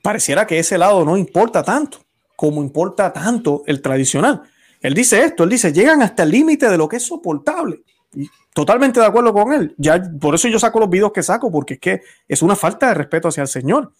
Pareciera 0.01 0.45
que 0.45 0.59
ese 0.59 0.77
lado 0.77 1.05
no 1.05 1.15
importa 1.15 1.63
tanto 1.63 2.03
como 2.35 2.61
importa 2.61 3.13
tanto 3.13 3.63
el 3.67 3.81
tradicional. 3.81 4.41
Él 4.81 4.93
dice 4.93 5.23
esto, 5.23 5.43
él 5.43 5.49
dice, 5.49 5.71
llegan 5.71 6.01
hasta 6.01 6.23
el 6.23 6.31
límite 6.31 6.69
de 6.69 6.77
lo 6.77 6.87
que 6.87 6.97
es 6.97 7.03
soportable. 7.05 7.83
totalmente 8.53 8.99
de 8.99 9.05
acuerdo 9.05 9.33
con 9.33 9.53
él. 9.53 9.73
Ya, 9.77 10.01
por 10.19 10.35
eso 10.35 10.47
yo 10.47 10.59
saco 10.59 10.79
los 10.79 10.89
videos 10.89 11.11
que 11.11 11.23
saco, 11.23 11.49
porque 11.49 11.75
es 11.75 11.79
que 11.79 12.01
es 12.27 12.41
una 12.41 12.55
falta 12.55 12.89
de 12.89 12.93
respeto 12.95 13.29
hacia 13.29 13.41
el 13.41 13.47
Señor. 13.47 13.93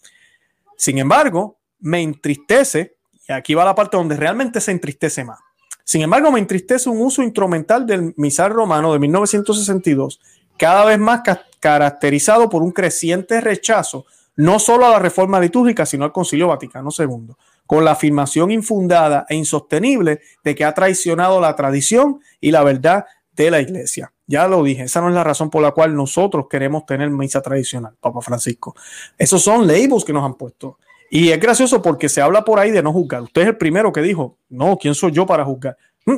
Sin 0.76 0.98
embargo, 0.98 1.58
me 1.80 2.02
entristece 2.02 2.93
y 3.28 3.32
aquí 3.32 3.54
va 3.54 3.64
la 3.64 3.74
parte 3.74 3.96
donde 3.96 4.16
realmente 4.16 4.60
se 4.60 4.70
entristece 4.70 5.24
más. 5.24 5.38
Sin 5.84 6.02
embargo, 6.02 6.32
me 6.32 6.40
entristece 6.40 6.88
un 6.88 7.02
uso 7.02 7.22
instrumental 7.22 7.86
del 7.86 8.14
misal 8.16 8.50
romano 8.52 8.92
de 8.92 8.98
1962, 8.98 10.20
cada 10.56 10.84
vez 10.84 10.98
más 10.98 11.22
caracterizado 11.60 12.48
por 12.48 12.62
un 12.62 12.72
creciente 12.72 13.40
rechazo 13.40 14.06
no 14.36 14.58
solo 14.58 14.86
a 14.86 14.90
la 14.90 14.98
reforma 14.98 15.40
litúrgica, 15.40 15.86
sino 15.86 16.04
al 16.04 16.12
Concilio 16.12 16.48
Vaticano 16.48 16.90
II, 16.96 17.34
con 17.66 17.84
la 17.84 17.92
afirmación 17.92 18.50
infundada 18.50 19.26
e 19.28 19.36
insostenible 19.36 20.20
de 20.42 20.54
que 20.54 20.64
ha 20.64 20.74
traicionado 20.74 21.40
la 21.40 21.54
tradición 21.54 22.20
y 22.40 22.50
la 22.50 22.62
verdad 22.64 23.06
de 23.32 23.50
la 23.50 23.60
iglesia. 23.60 24.12
Ya 24.26 24.48
lo 24.48 24.62
dije, 24.62 24.84
esa 24.84 25.00
no 25.00 25.08
es 25.08 25.14
la 25.14 25.24
razón 25.24 25.50
por 25.50 25.62
la 25.62 25.72
cual 25.72 25.94
nosotros 25.94 26.46
queremos 26.48 26.86
tener 26.86 27.10
misa 27.10 27.42
tradicional, 27.42 27.94
Papa 28.00 28.22
Francisco. 28.22 28.74
Esos 29.18 29.42
son 29.42 29.66
labels 29.66 30.04
que 30.04 30.12
nos 30.12 30.24
han 30.24 30.34
puesto. 30.34 30.78
Y 31.10 31.30
es 31.30 31.40
gracioso 31.40 31.80
porque 31.80 32.08
se 32.08 32.20
habla 32.20 32.44
por 32.44 32.58
ahí 32.58 32.70
de 32.70 32.82
no 32.82 32.92
juzgar. 32.92 33.22
Usted 33.22 33.42
es 33.42 33.48
el 33.48 33.56
primero 33.56 33.92
que 33.92 34.00
dijo, 34.00 34.38
no, 34.48 34.76
¿quién 34.76 34.94
soy 34.94 35.12
yo 35.12 35.26
para 35.26 35.44
juzgar? 35.44 35.76
Mm, 36.06 36.16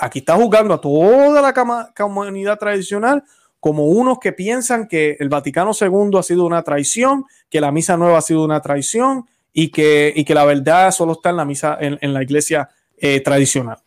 aquí 0.00 0.20
está 0.20 0.34
juzgando 0.36 0.74
a 0.74 0.80
toda 0.80 1.40
la 1.40 1.92
comunidad 1.94 2.58
tradicional 2.58 3.24
como 3.64 3.86
unos 3.86 4.18
que 4.18 4.32
piensan 4.32 4.86
que 4.88 5.16
el 5.20 5.30
Vaticano 5.30 5.70
II 5.78 6.18
ha 6.18 6.22
sido 6.22 6.44
una 6.44 6.62
traición, 6.62 7.24
que 7.48 7.62
la 7.62 7.72
misa 7.72 7.96
nueva 7.96 8.18
ha 8.18 8.20
sido 8.20 8.44
una 8.44 8.60
traición 8.60 9.24
y 9.54 9.68
que, 9.68 10.12
y 10.14 10.24
que 10.24 10.34
la 10.34 10.44
verdad 10.44 10.90
solo 10.90 11.12
está 11.12 11.30
en 11.30 11.36
la 11.38 11.46
misa, 11.46 11.78
en, 11.80 12.12
la 12.12 12.22
iglesia 12.22 12.68
eh, 12.98 13.20
tradicional. 13.20 13.78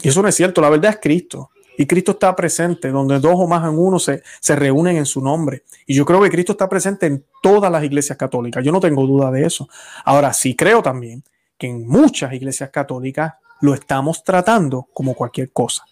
Y 0.00 0.08
eso 0.08 0.22
no 0.22 0.28
es 0.28 0.34
cierto, 0.34 0.62
la 0.62 0.70
verdad 0.70 0.92
es 0.92 0.98
Cristo. 1.02 1.50
Y 1.78 1.86
Cristo 1.86 2.12
está 2.12 2.34
presente, 2.34 2.88
donde 2.88 3.20
dos 3.20 3.34
o 3.36 3.46
más 3.46 3.64
en 3.64 3.78
uno 3.78 3.98
se, 3.98 4.22
se 4.40 4.56
reúnen 4.56 4.96
en 4.96 5.06
su 5.06 5.20
nombre. 5.20 5.64
Y 5.86 5.94
yo 5.94 6.04
creo 6.04 6.20
que 6.22 6.30
Cristo 6.30 6.52
está 6.52 6.68
presente 6.68 7.06
en 7.06 7.24
todas 7.42 7.70
las 7.70 7.84
iglesias 7.84 8.16
católicas. 8.16 8.64
Yo 8.64 8.72
no 8.72 8.80
tengo 8.80 9.06
duda 9.06 9.30
de 9.30 9.44
eso. 9.44 9.68
Ahora 10.04 10.32
sí 10.32 10.54
creo 10.54 10.82
también 10.82 11.22
que 11.58 11.66
en 11.66 11.86
muchas 11.86 12.32
iglesias 12.32 12.70
católicas 12.70 13.34
lo 13.60 13.74
estamos 13.74 14.22
tratando 14.24 14.88
como 14.92 15.14
cualquier 15.14 15.50
cosa. 15.52 15.84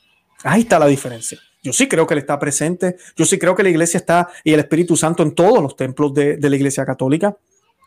Ahí 0.43 0.63
está 0.63 0.79
la 0.79 0.87
diferencia. 0.87 1.39
Yo 1.63 1.73
sí 1.73 1.89
creo 1.89 2.07
que 2.07 2.15
Él 2.15 2.21
está 2.21 2.39
presente. 2.39 2.97
Yo 3.17 3.25
sí 3.25 3.39
creo 3.39 3.55
que 3.55 3.63
la 3.63 3.71
iglesia 3.71 3.99
está 3.99 4.29
y 4.45 4.53
el 4.53 4.61
Espíritu 4.61 4.97
Santo 4.97 5.23
en 5.23 5.35
todos 5.35 5.63
los 5.63 5.77
templos 5.77 6.13
de, 6.13 6.39
la 6.39 6.57
iglesia 6.57 6.85
católica. 6.85 7.37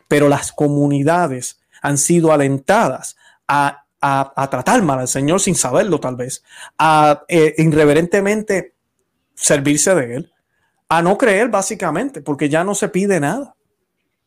Pero 0.08 0.28
las 0.28 0.52
comunidades 0.52 1.60
han 1.80 1.96
sido 1.96 2.32
alentadas 2.32 3.16
a, 3.46 3.84
tratar 4.00 4.82
mal 4.82 5.00
al 5.00 5.08
Señor 5.08 5.40
sin 5.40 5.54
saberlo 5.54 6.00
tal 6.00 6.16
vez, 6.16 6.42
a 6.78 7.24
eh, 7.28 7.54
irreverentemente 7.58 8.74
servirse 9.34 9.94
de 9.94 10.16
Él, 10.16 10.32
a 10.88 11.02
no 11.02 11.18
creer 11.18 11.48
básicamente, 11.48 12.22
porque 12.22 12.48
ya 12.48 12.64
no 12.64 12.74
se 12.74 12.88
pide 12.88 13.20
nada. 13.20 13.54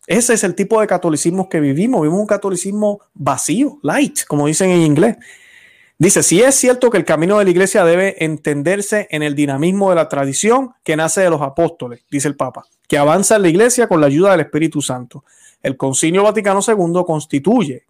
Ese 0.08 0.34
es 0.34 0.44
el 0.44 0.56
tipo 0.56 0.82
de 0.82 0.88
catolicismo 0.88 1.48
que 1.48 1.60
vivimos. 1.60 2.02
Vivimos 2.02 2.22
un 2.22 2.28
catolicismo 2.28 3.02
vacío, 3.14 3.80
light, 3.84 4.26
como 4.28 4.48
dicen 4.48 4.70
en 4.72 4.82
inglés. 4.82 5.18
Dice, 5.98 6.24
si 6.24 6.42
es 6.42 6.56
cierto 6.56 6.90
que 6.90 6.98
el 6.98 7.06
camino 7.06 7.38
de 7.38 7.46
la 7.46 7.52
iglesia 7.52 7.86
debe 7.86 8.24
entenderse 8.26 9.08
en 9.12 9.22
el 9.22 9.36
dinamismo 9.36 9.92
de 9.92 9.96
la 9.98 10.10
tradición 10.10 10.72
que 10.84 10.96
nace 10.96 11.22
de 11.22 11.30
los 11.30 11.42
apóstoles, 11.44 12.04
dice 12.10 12.28
el 12.28 12.36
Papa, 12.36 12.66
que 12.88 12.98
avanza 12.98 13.36
en 13.36 13.44
la 13.44 13.50
iglesia 13.50 13.88
con 13.88 14.02
la 14.02 14.08
ayuda 14.08 14.32
del 14.32 14.40
Espíritu 14.40 14.82
Santo. 14.82 15.24
El 15.62 15.78
Concilio 15.78 16.24
Vaticano 16.24 16.60
II 16.68 17.04
constituye 17.06 17.86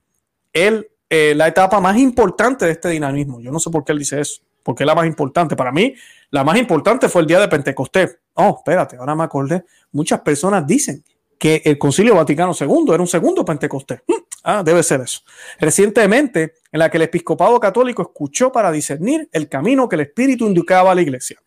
el, 0.52 0.89
eh, 1.13 1.36
la 1.36 1.50
etapa 1.50 1.82
más 1.82 1.97
importante 1.97 2.63
de 2.63 2.71
este 2.71 2.88
dinamismo. 2.88 3.41
Yo 3.41 3.52
no 3.52 3.60
sé 3.60 3.69
por 3.69 3.84
qué 3.84 3.91
él 3.91 4.00
dice 4.00 4.21
eso, 4.21 4.41
porque 4.63 4.84
es 4.84 4.88
la 4.88 4.95
más 4.95 5.06
importante. 5.06 5.58
Para 5.58 5.69
mí, 5.69 5.93
la 6.30 6.45
más 6.45 6.58
importante 6.58 7.10
fue 7.10 7.24
el 7.24 7.28
día 7.28 7.38
de 7.41 7.50
Pentecostés. 7.50 8.17
Oh, 8.36 8.56
espérate, 8.60 8.95
ahora 8.95 9.13
me 9.13 9.24
acordé. 9.24 9.65
Muchas 9.91 10.21
personas 10.21 10.65
dicen 10.65 11.04
que 11.38 11.62
el 11.65 11.78
Concilio 11.78 12.15
Vaticano 12.15 12.54
II 12.58 12.93
era 12.93 13.02
un 13.02 13.10
segundo 13.10 13.43
Pentecostés. 13.43 14.00
Mm, 14.08 14.13
ah, 14.45 14.63
debe 14.63 14.82
ser 14.84 15.02
eso. 15.02 15.19
Recientemente, 15.60 16.54
en 16.71 16.80
la 16.80 16.89
que 16.89 16.95
el 16.95 17.04
episcopado 17.04 17.60
católico 17.60 18.04
escuchó 18.04 18.50
para 18.50 18.71
discernir 18.71 19.28
el 19.34 19.50
camino 19.50 19.89
que 19.89 19.97
el 19.97 20.04
Espíritu 20.04 20.47
indicaba 20.47 20.93
a 20.93 20.95
la 20.95 21.02
iglesia. 21.02 21.41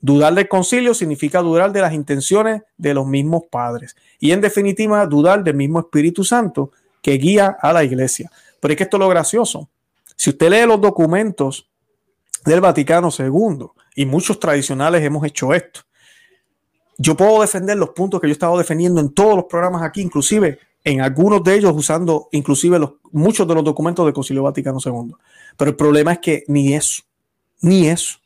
Dudar 0.00 0.34
del 0.34 0.48
concilio 0.48 0.92
significa 0.92 1.38
dudar 1.38 1.70
de 1.70 1.82
las 1.82 1.92
intenciones 1.92 2.62
de 2.76 2.94
los 2.94 3.06
mismos 3.06 3.44
padres 3.48 3.94
y 4.18 4.32
en 4.32 4.40
definitiva 4.40 5.06
dudar 5.06 5.44
del 5.44 5.54
mismo 5.54 5.78
Espíritu 5.78 6.24
Santo 6.24 6.72
que 7.00 7.12
guía 7.12 7.56
a 7.60 7.72
la 7.72 7.84
iglesia. 7.84 8.32
Pero 8.64 8.72
es 8.72 8.78
que 8.78 8.84
esto 8.84 8.96
es 8.96 9.00
lo 9.00 9.10
gracioso. 9.10 9.68
Si 10.16 10.30
usted 10.30 10.48
lee 10.48 10.66
los 10.66 10.80
documentos 10.80 11.68
del 12.46 12.62
Vaticano 12.62 13.10
II, 13.10 13.66
y 13.94 14.06
muchos 14.06 14.40
tradicionales 14.40 15.02
hemos 15.02 15.22
hecho 15.26 15.52
esto, 15.52 15.80
yo 16.96 17.14
puedo 17.14 17.42
defender 17.42 17.76
los 17.76 17.90
puntos 17.90 18.22
que 18.22 18.26
yo 18.26 18.30
he 18.30 18.32
estado 18.32 18.56
defendiendo 18.56 19.02
en 19.02 19.12
todos 19.12 19.36
los 19.36 19.44
programas 19.44 19.82
aquí, 19.82 20.00
inclusive 20.00 20.60
en 20.82 21.02
algunos 21.02 21.44
de 21.44 21.56
ellos 21.56 21.74
usando 21.76 22.30
inclusive 22.32 22.78
los, 22.78 22.92
muchos 23.12 23.46
de 23.46 23.54
los 23.54 23.64
documentos 23.64 24.02
del 24.06 24.14
Concilio 24.14 24.44
Vaticano 24.44 24.78
II. 24.82 25.12
Pero 25.58 25.70
el 25.70 25.76
problema 25.76 26.14
es 26.14 26.20
que 26.20 26.44
ni 26.48 26.72
eso, 26.72 27.02
ni 27.60 27.88
eso. 27.88 28.18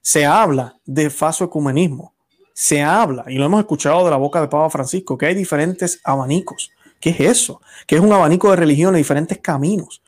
Se 0.00 0.26
habla 0.26 0.80
de 0.84 1.10
falso 1.10 1.44
ecumenismo. 1.44 2.12
Se 2.52 2.82
habla, 2.82 3.24
y 3.28 3.36
lo 3.36 3.44
hemos 3.44 3.60
escuchado 3.60 4.04
de 4.04 4.10
la 4.10 4.16
boca 4.16 4.40
de 4.40 4.48
Papa 4.48 4.68
Francisco, 4.68 5.16
que 5.16 5.26
hay 5.26 5.36
diferentes 5.36 6.00
abanicos. 6.02 6.72
¿Qué 7.06 7.10
es 7.10 7.20
eso? 7.20 7.60
Que 7.86 7.94
es 7.94 8.00
un 8.00 8.12
abanico 8.12 8.50
de 8.50 8.56
religiones, 8.56 8.98
diferentes 8.98 9.38
caminos. 9.38 10.02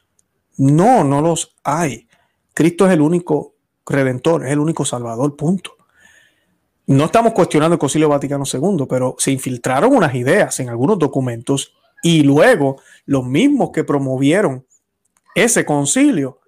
No, 0.56 1.04
no 1.04 1.22
los 1.22 1.54
hay. 1.62 2.08
Cristo 2.52 2.88
es 2.88 2.92
el 2.92 3.00
único 3.00 3.54
redentor, 3.87 4.44
es 4.44 4.50
el 4.50 4.58
único 4.58 4.84
salvador, 4.84 5.37
punto. 5.37 5.76
No 6.88 7.04
estamos 7.04 7.34
cuestionando 7.34 7.74
el 7.74 7.78
Concilio 7.78 8.08
Vaticano 8.08 8.42
II, 8.52 8.87
pero 8.88 9.14
se 9.16 9.30
infiltraron 9.30 9.94
unas 9.94 10.12
ideas 10.16 10.58
en 10.58 10.70
algunos 10.70 10.98
documentos 10.98 11.72
y 12.02 12.24
luego 12.24 12.82
los 13.06 13.24
mismos 13.24 13.70
que 13.72 13.84
promovieron 13.84 14.66
ese 15.37 15.64
concilio 15.64 16.40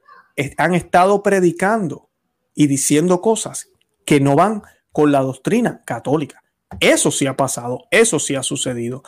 han 0.57 0.75
estado 0.75 1.23
predicando 1.23 2.09
y 2.57 2.67
diciendo 2.67 3.21
cosas 3.21 3.69
que 4.05 4.19
no 4.19 4.35
van 4.35 4.65
con 4.91 5.13
la 5.13 5.21
doctrina 5.21 5.85
católica. 5.85 6.43
Eso 6.79 7.11
sí 7.11 7.27
ha 7.27 7.37
pasado, 7.37 7.87
eso 7.91 8.19
sí 8.19 8.37
ha 8.37 8.43
sucedido. 8.43 9.03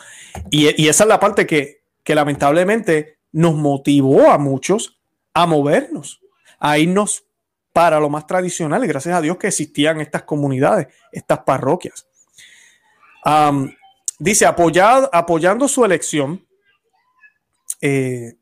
Y, 0.49 0.87
esa 0.87 1.03
es 1.03 1.07
la 1.07 1.19
parte 1.19 1.47
que, 1.47 1.83
que 2.03 2.15
lamentablemente 2.15 3.19
nos 3.31 3.55
motivó 3.55 4.29
a 4.31 4.37
muchos 4.37 4.99
a 5.33 5.45
movernos, 5.45 6.21
a 6.59 6.77
irnos 6.77 7.25
para 7.71 7.99
lo 7.99 8.09
más 8.09 8.27
tradicional, 8.27 8.83
y 8.83 8.87
gracias 8.87 9.15
a 9.15 9.21
Dios 9.21 9.37
que 9.37 9.47
existían 9.47 9.99
estas 9.99 10.23
comunidades, 10.23 10.87
estas 11.11 11.39
parroquias. 11.39 12.05
dice, 14.19 14.45
apoyando 14.45 15.67
su 15.67 15.83
elección, 15.83 16.45
eh, 17.81 18.35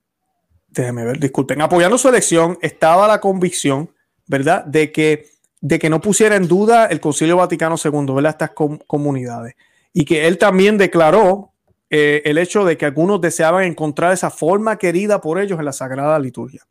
déjenme 0.67 1.05
ver, 1.05 1.19
disculpen, 1.19 1.61
apoyando 1.61 1.97
su 1.97 2.09
elección 2.09 2.57
estaba 2.61 3.07
la 3.07 3.21
convicción, 3.21 3.89
¿verdad?, 4.27 4.65
de 4.65 4.91
que, 4.91 5.29
de 5.61 5.77
que 5.77 5.89
no 5.89 6.01
pusiera 6.01 6.35
en 6.35 6.47
duda 6.47 6.87
el 6.87 6.99
Concilio 6.99 7.37
Vaticano 7.37 7.75
II, 7.81 8.13
¿verdad?, 8.13 8.31
estas 8.31 8.51
comunidades. 8.87 9.55
Y 9.93 10.05
que 10.05 10.27
él 10.27 10.37
también 10.37 10.77
declaró 10.77 11.51
eh, 11.89 12.23
el 12.25 12.37
hecho 12.39 12.65
de 12.65 12.77
que 12.77 12.85
algunos 12.85 13.21
deseaban 13.21 13.63
encontrar 13.63 14.11
esa 14.11 14.31
forma 14.31 14.77
querida 14.77 15.21
por 15.21 15.39
ellos 15.39 15.59
en 15.59 15.65
la 15.65 15.73
Sagrada 15.73 16.17
Liturgia. 16.19 16.65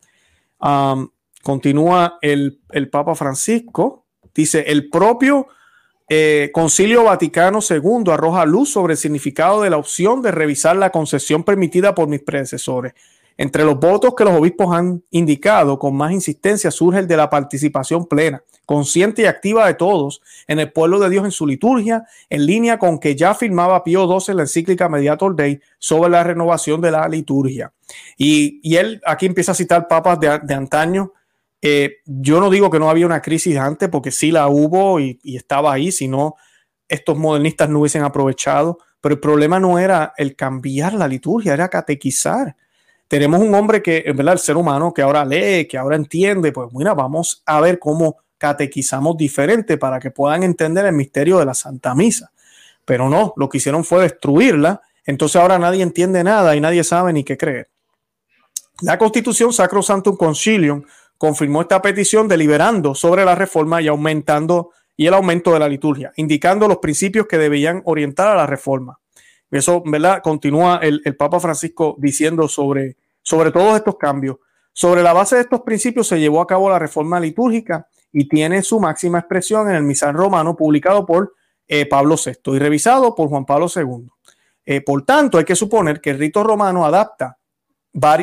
Continúa 1.42 2.18
el, 2.20 2.60
Papa 2.90 3.14
Francisco, 3.14 4.06
dice, 4.34 4.64
el 4.66 4.90
propio 4.90 5.46
eh, 6.08 6.50
Concilio 6.52 7.04
Vaticano 7.04 7.60
II 7.68 8.12
arroja 8.12 8.44
luz 8.44 8.70
sobre 8.72 8.94
el 8.94 8.98
significado 8.98 9.62
de 9.62 9.70
la 9.70 9.78
opción 9.78 10.20
de 10.20 10.32
revisar 10.32 10.76
la 10.76 10.90
concesión 10.90 11.44
permitida 11.44 11.94
por 11.94 12.08
mis 12.08 12.20
predecesores. 12.20 12.94
Entre 13.36 13.64
los 13.64 13.78
votos 13.78 14.14
que 14.14 14.24
los 14.24 14.34
obispos 14.34 14.74
han 14.74 15.02
indicado 15.10 15.78
con 15.78 15.96
más 15.96 16.12
insistencia 16.12 16.70
surge 16.70 16.98
el 16.98 17.08
de 17.08 17.16
la 17.16 17.30
participación 17.30 18.06
plena, 18.06 18.42
consciente 18.66 19.22
y 19.22 19.24
activa 19.24 19.66
de 19.66 19.74
todos 19.74 20.20
en 20.46 20.60
el 20.60 20.70
pueblo 20.72 20.98
de 21.00 21.10
Dios 21.10 21.24
en 21.24 21.30
su 21.30 21.46
liturgia, 21.46 22.04
en 22.28 22.46
línea 22.46 22.78
con 22.78 22.98
que 22.98 23.16
ya 23.16 23.34
firmaba 23.34 23.82
Pío 23.82 24.06
XII 24.06 24.32
en 24.32 24.36
la 24.36 24.42
encíclica 24.42 24.88
Mediator 24.88 25.34
Dei 25.34 25.60
sobre 25.78 26.10
la 26.10 26.22
renovación 26.22 26.80
de 26.80 26.90
la 26.90 27.08
liturgia. 27.08 27.72
Y, 28.16 28.76
él 28.76 29.00
aquí 29.06 29.26
empieza 29.26 29.52
a 29.52 29.54
citar 29.56 29.88
papas 29.88 30.20
de, 30.20 30.54
antaño, 30.54 31.12
eh, 31.62 31.96
yo 32.04 32.40
no 32.40 32.50
digo 32.50 32.70
que 32.70 32.78
no 32.78 32.88
había 32.88 33.06
una 33.06 33.20
crisis 33.20 33.56
antes, 33.56 33.88
porque 33.88 34.10
sí 34.10 34.30
la 34.30 34.48
hubo 34.48 35.00
y, 35.00 35.18
estaba 35.24 35.72
ahí, 35.72 35.92
si 35.92 36.08
no, 36.08 36.36
estos 36.88 37.16
modernistas 37.16 37.68
no 37.68 37.80
hubiesen 37.80 38.02
aprovechado, 38.02 38.78
pero 39.00 39.14
el 39.14 39.20
problema 39.20 39.58
no 39.58 39.78
era 39.78 40.12
el 40.16 40.36
cambiar 40.36 40.94
la 40.94 41.08
liturgia, 41.08 41.54
era 41.54 41.68
catequizar. 41.68 42.56
Tenemos 43.10 43.40
un 43.40 43.52
hombre 43.56 43.82
que, 43.82 44.04
en 44.06 44.16
verdad, 44.16 44.34
el 44.34 44.38
ser 44.38 44.56
humano 44.56 44.94
que 44.94 45.02
ahora 45.02 45.24
lee, 45.24 45.66
que 45.66 45.76
ahora 45.76 45.96
entiende, 45.96 46.52
pues 46.52 46.72
mira, 46.72 46.94
vamos 46.94 47.42
a 47.44 47.60
ver 47.60 47.80
cómo 47.80 48.18
catequizamos 48.38 49.16
diferente 49.16 49.78
para 49.78 49.98
que 49.98 50.12
puedan 50.12 50.44
entender 50.44 50.86
el 50.86 50.92
misterio 50.92 51.40
de 51.40 51.44
la 51.44 51.54
Santa 51.54 51.92
Misa. 51.96 52.30
Pero 52.84 53.08
no, 53.08 53.34
lo 53.36 53.48
que 53.48 53.58
hicieron 53.58 53.82
fue 53.82 54.02
destruirla, 54.02 54.80
entonces 55.04 55.42
ahora 55.42 55.58
nadie 55.58 55.82
entiende 55.82 56.22
nada 56.22 56.54
y 56.54 56.60
nadie 56.60 56.84
sabe 56.84 57.12
ni 57.12 57.24
qué 57.24 57.36
creer. 57.36 57.68
La 58.82 58.96
Constitución 58.96 59.52
Sacro 59.52 59.82
Santum 59.82 60.16
Concilium 60.16 60.84
confirmó 61.18 61.62
esta 61.62 61.82
petición 61.82 62.28
deliberando 62.28 62.94
sobre 62.94 63.24
la 63.24 63.34
reforma 63.34 63.82
y 63.82 63.88
aumentando 63.88 64.70
y 64.96 65.08
el 65.08 65.14
aumento 65.14 65.52
de 65.52 65.58
la 65.58 65.68
liturgia, 65.68 66.12
indicando 66.14 66.68
los 66.68 66.78
principios 66.78 67.26
que 67.26 67.38
debían 67.38 67.82
orientar 67.86 68.28
a 68.28 68.36
la 68.36 68.46
reforma. 68.46 69.00
Eso, 69.50 69.82
¿verdad? 69.84 70.20
Continúa 70.22 70.80
el, 70.82 71.16
Papa 71.16 71.40
Francisco 71.40 71.96
diciendo 71.98 72.48
sobre, 72.48 72.96
sobre 73.22 73.50
todos 73.50 73.76
estos 73.76 73.96
cambios, 73.96 74.36
Sobre 74.72 75.02
la 75.02 75.12
base 75.12 75.36
de 75.36 75.42
estos 75.42 75.62
principios 75.62 76.06
se 76.06 76.20
llevó 76.20 76.40
a 76.40 76.46
cabo 76.46 76.70
la 76.70 76.78
reforma 76.78 77.18
litúrgica 77.18 77.88
y 78.12 78.28
tiene 78.28 78.62
su 78.62 78.80
máxima 78.80 79.18
expresión 79.18 79.68
en 79.68 79.76
el 79.76 79.82
misal 79.82 80.14
romano 80.14 80.56
publicado 80.56 81.04
por 81.04 81.34
eh, 81.66 81.86
Pablo 81.86 82.16
VI 82.16 82.56
y 82.56 82.58
revisado 82.58 83.14
por 83.14 83.28
Juan 83.28 83.44
Pablo 83.44 83.66
II. 83.74 84.08
Eh, 84.64 84.80
por 84.80 85.04
tanto, 85.04 85.38
hay 85.38 85.44
que 85.44 85.56
suponer 85.56 86.00
que 86.00 86.10
el 86.10 86.18
rito 86.18 86.42
romano 86.42 86.84
adapta, 86.84 87.36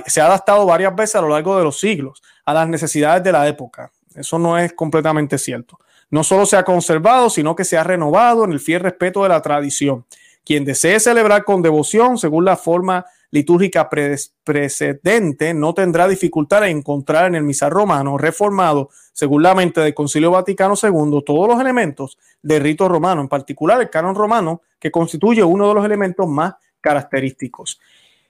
se 0.05 0.21
ha 0.21 0.27
adaptado 0.27 0.65
varias 0.65 0.95
veces 0.95 1.15
a 1.15 1.21
lo 1.21 1.29
largo 1.29 1.57
de 1.57 1.63
los 1.63 1.79
siglos 1.79 2.21
a 2.45 2.53
las 2.53 2.69
necesidades 2.69 3.23
de 3.23 3.33
la 3.33 3.47
época. 3.47 3.91
Eso 4.15 4.39
no 4.39 4.57
es 4.57 4.73
completamente 4.73 5.37
cierto. 5.37 5.77
No 6.09 6.23
solo 6.23 6.45
se 6.45 6.55
ha 6.55 6.63
conservado, 6.63 7.29
sino 7.29 7.55
que 7.55 7.65
se 7.65 7.77
ha 7.77 7.83
renovado 7.83 8.45
en 8.45 8.53
el 8.53 8.61
fiel 8.61 8.79
respeto 8.79 9.23
de 9.23 9.29
la 9.29 9.41
tradición. 9.41 10.05
Quien 10.47 10.63
desee 10.63 10.97
celebrar 11.01 11.43
con 11.43 11.61
devoción, 11.61 12.17
según 12.17 12.45
la 12.45 12.55
forma 12.55 13.05
litúrgica 13.31 13.89
precedente, 13.89 15.53
no 15.53 15.73
tendrá 15.73 16.07
dificultad 16.07 16.65
en 16.69 16.77
encontrar 16.77 17.25
en 17.25 17.35
el 17.35 17.43
misal 17.43 17.69
romano 17.69 18.17
reformado, 18.17 18.89
según 19.11 19.43
la 19.43 19.53
mente 19.53 19.81
del 19.81 19.93
Concilio 19.93 20.31
Vaticano 20.31 20.75
II, 20.81 21.21
todos 21.25 21.49
los 21.49 21.59
elementos 21.59 22.17
del 22.41 22.63
rito 22.63 22.87
romano, 22.87 23.19
en 23.19 23.27
particular 23.27 23.81
el 23.81 23.89
canon 23.89 24.15
romano, 24.15 24.61
que 24.79 24.89
constituye 24.89 25.43
uno 25.43 25.67
de 25.67 25.73
los 25.73 25.83
elementos 25.83 26.25
más 26.29 26.53
característicos. 26.79 27.81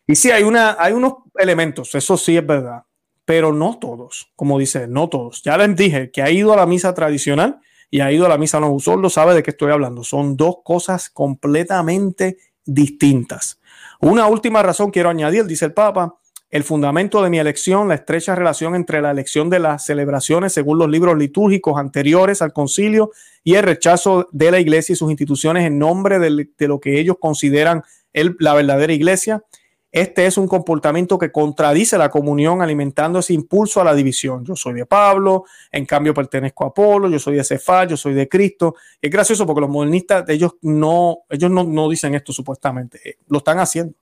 Y 0.08 0.15
sí, 0.15 0.32
hay, 0.32 0.41
una, 0.41 0.75
hay 0.80 0.93
unos 0.93 1.17
elementos, 1.36 1.93
eso 1.93 2.17
sí 2.17 2.36
es 2.36 2.47
verdad, 2.47 2.82
pero 3.25 3.53
no 3.53 3.77
todos, 3.77 4.32
como 4.36 4.58
dice, 4.58 4.88
no 4.88 5.08
todos. 5.08 5.43
Ya 5.43 5.56
les 5.56 5.75
dije 5.75 6.10
que 6.10 6.23
ha 6.23 6.32
ido 6.32 6.51
a 6.51 6.56
la 6.56 6.65
misa 6.65 6.95
tradicional 6.95 7.60
y 7.89 8.02
ha 8.02 8.12
ido 8.12 8.26
a 8.26 8.30
la 8.30 8.38
misa 8.38 8.60
no 8.60 8.78
solo 8.80 9.10
sabe 9.10 9.34
de 9.34 9.43
qué 9.43 9.52
estoy 9.52 9.71
hablando. 9.71 10.04
Son 10.04 10.36
dos 10.36 10.58
cosas 10.63 11.10
completamente 11.10 12.38
distintas. 12.65 13.60
Una 14.00 14.28
última 14.28 14.62
razón 14.62 14.91
quiero 14.91 15.10
añadir, 15.10 15.45
dice 15.45 15.65
el 15.65 15.73
Papa, 15.73 16.17
el 16.50 16.63
fundamento 16.63 17.21
de 17.21 17.30
mi 17.30 17.39
elección, 17.39 17.89
la 17.89 17.95
estrecha 17.95 18.36
relación 18.36 18.76
entre 18.76 19.02
la 19.02 19.12
elección 19.12 19.50
de 19.50 19.60
las 19.60 19.86
celebraciones 19.86 20.54
según 20.54 20.78
los 20.78 20.89
libros 20.89 21.17
litúrgicos 21.17 21.78
anteriores 21.78 22.41
al 22.41 22.54
concilio 22.54 23.12
y 23.43 23.56
el 23.56 23.63
rechazo 23.63 24.30
de 24.32 24.52
la 24.52 24.60
iglesia 24.60 24.93
y 24.93 24.95
sus 24.95 25.10
instituciones 25.10 25.65
en 25.65 25.78
nombre 25.78 26.19
de, 26.19 26.67
lo 26.67 26.80
que 26.80 27.00
ellos 27.00 27.17
consideran 27.19 27.84
la 28.13 28.54
verdadera 28.54 28.93
iglesia. 28.93 29.43
Este 29.91 30.26
es 30.26 30.38
un 30.38 30.47
comportamiento 30.47 31.17
que 31.17 31.32
contradice 31.32 31.97
la 31.97 32.10
comunión 32.10 32.62
alimentando 32.62 33.19
ese 33.19 33.34
impulso 33.34 33.80
a 33.80 33.86
la 33.86 33.95
división. 33.95 34.43
Yo 34.43 34.56
soy 34.56 34.73
de 34.73 34.86
Pablo, 34.86 35.45
en 35.71 35.86
cambio 35.86 36.13
pertenezco 36.13 36.65
a 36.65 36.67
Apolo, 36.67 37.10
yo 37.10 37.19
soy 37.19 37.36
de 37.38 37.43
Cefás, 37.43 37.88
yo 37.88 37.95
soy 37.95 38.13
de 38.13 38.28
Cristo. 38.28 38.76
Es 39.02 39.10
gracioso 39.10 39.45
porque 39.45 39.62
los 39.62 39.69
modernistas, 39.69 40.28
ellos 40.30 40.56
no, 40.62 41.19
ellos 41.30 41.50
no, 41.50 41.63
no 41.63 41.89
dicen 41.89 42.15
esto 42.15 42.34
supuestamente, 42.34 43.00
eh, 43.04 43.17
lo 43.30 43.38
están 43.38 43.60
haciendo. 43.60 43.93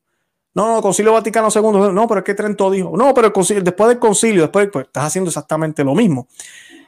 No, 0.56 0.76
no, 0.76 0.82
Concilio 0.82 1.12
Vaticano 1.12 1.50
II, 1.54 1.94
no, 1.94 2.08
pero 2.08 2.20
es 2.20 2.24
que 2.24 2.34
Trento 2.34 2.72
dijo, 2.72 2.96
no, 2.96 3.14
pero 3.14 3.30
después 3.30 3.90
del 3.90 4.00
concilio, 4.00 4.44
después, 4.44 4.70
pues 4.72 4.86
estás 4.86 5.04
haciendo 5.04 5.30
exactamente 5.30 5.84
lo 5.84 5.94
mismo. 5.94 6.30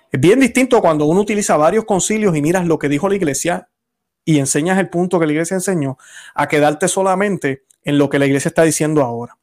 Es 0.09 0.21
bien 0.21 0.39
distinto 0.39 0.79
cuando 0.79 1.05
uno 1.05 1.19
utiliza 1.19 1.57
varios 1.57 1.83
concilios 1.83 2.35
y 2.35 2.41
miras 2.41 2.65
lo 2.65 2.79
que 2.79 2.87
dijo 2.87 3.09
la 3.09 3.15
iglesia 3.15 3.69
y 4.23 4.39
enseñas 4.39 4.79
el 4.79 4.89
punto 4.89 5.19
que 5.19 5.25
la 5.25 5.33
iglesia 5.33 5.55
enseñó, 5.55 5.97
a 6.33 6.47
quedarte 6.47 6.87
solamente 6.87 7.65
en 7.87 7.97
lo 7.97 8.09
que 8.09 8.19
la 8.19 8.25
iglesia 8.25 8.49
está 8.49 8.63
diciendo 8.63 9.01
ahora. 9.01 9.37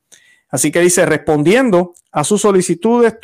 Así 0.50 0.70
que 0.70 0.80
dice, 0.80 1.06
respondiendo 1.06 1.94
a 2.12 2.24
sus 2.24 2.42
solicitudes, 2.42 3.18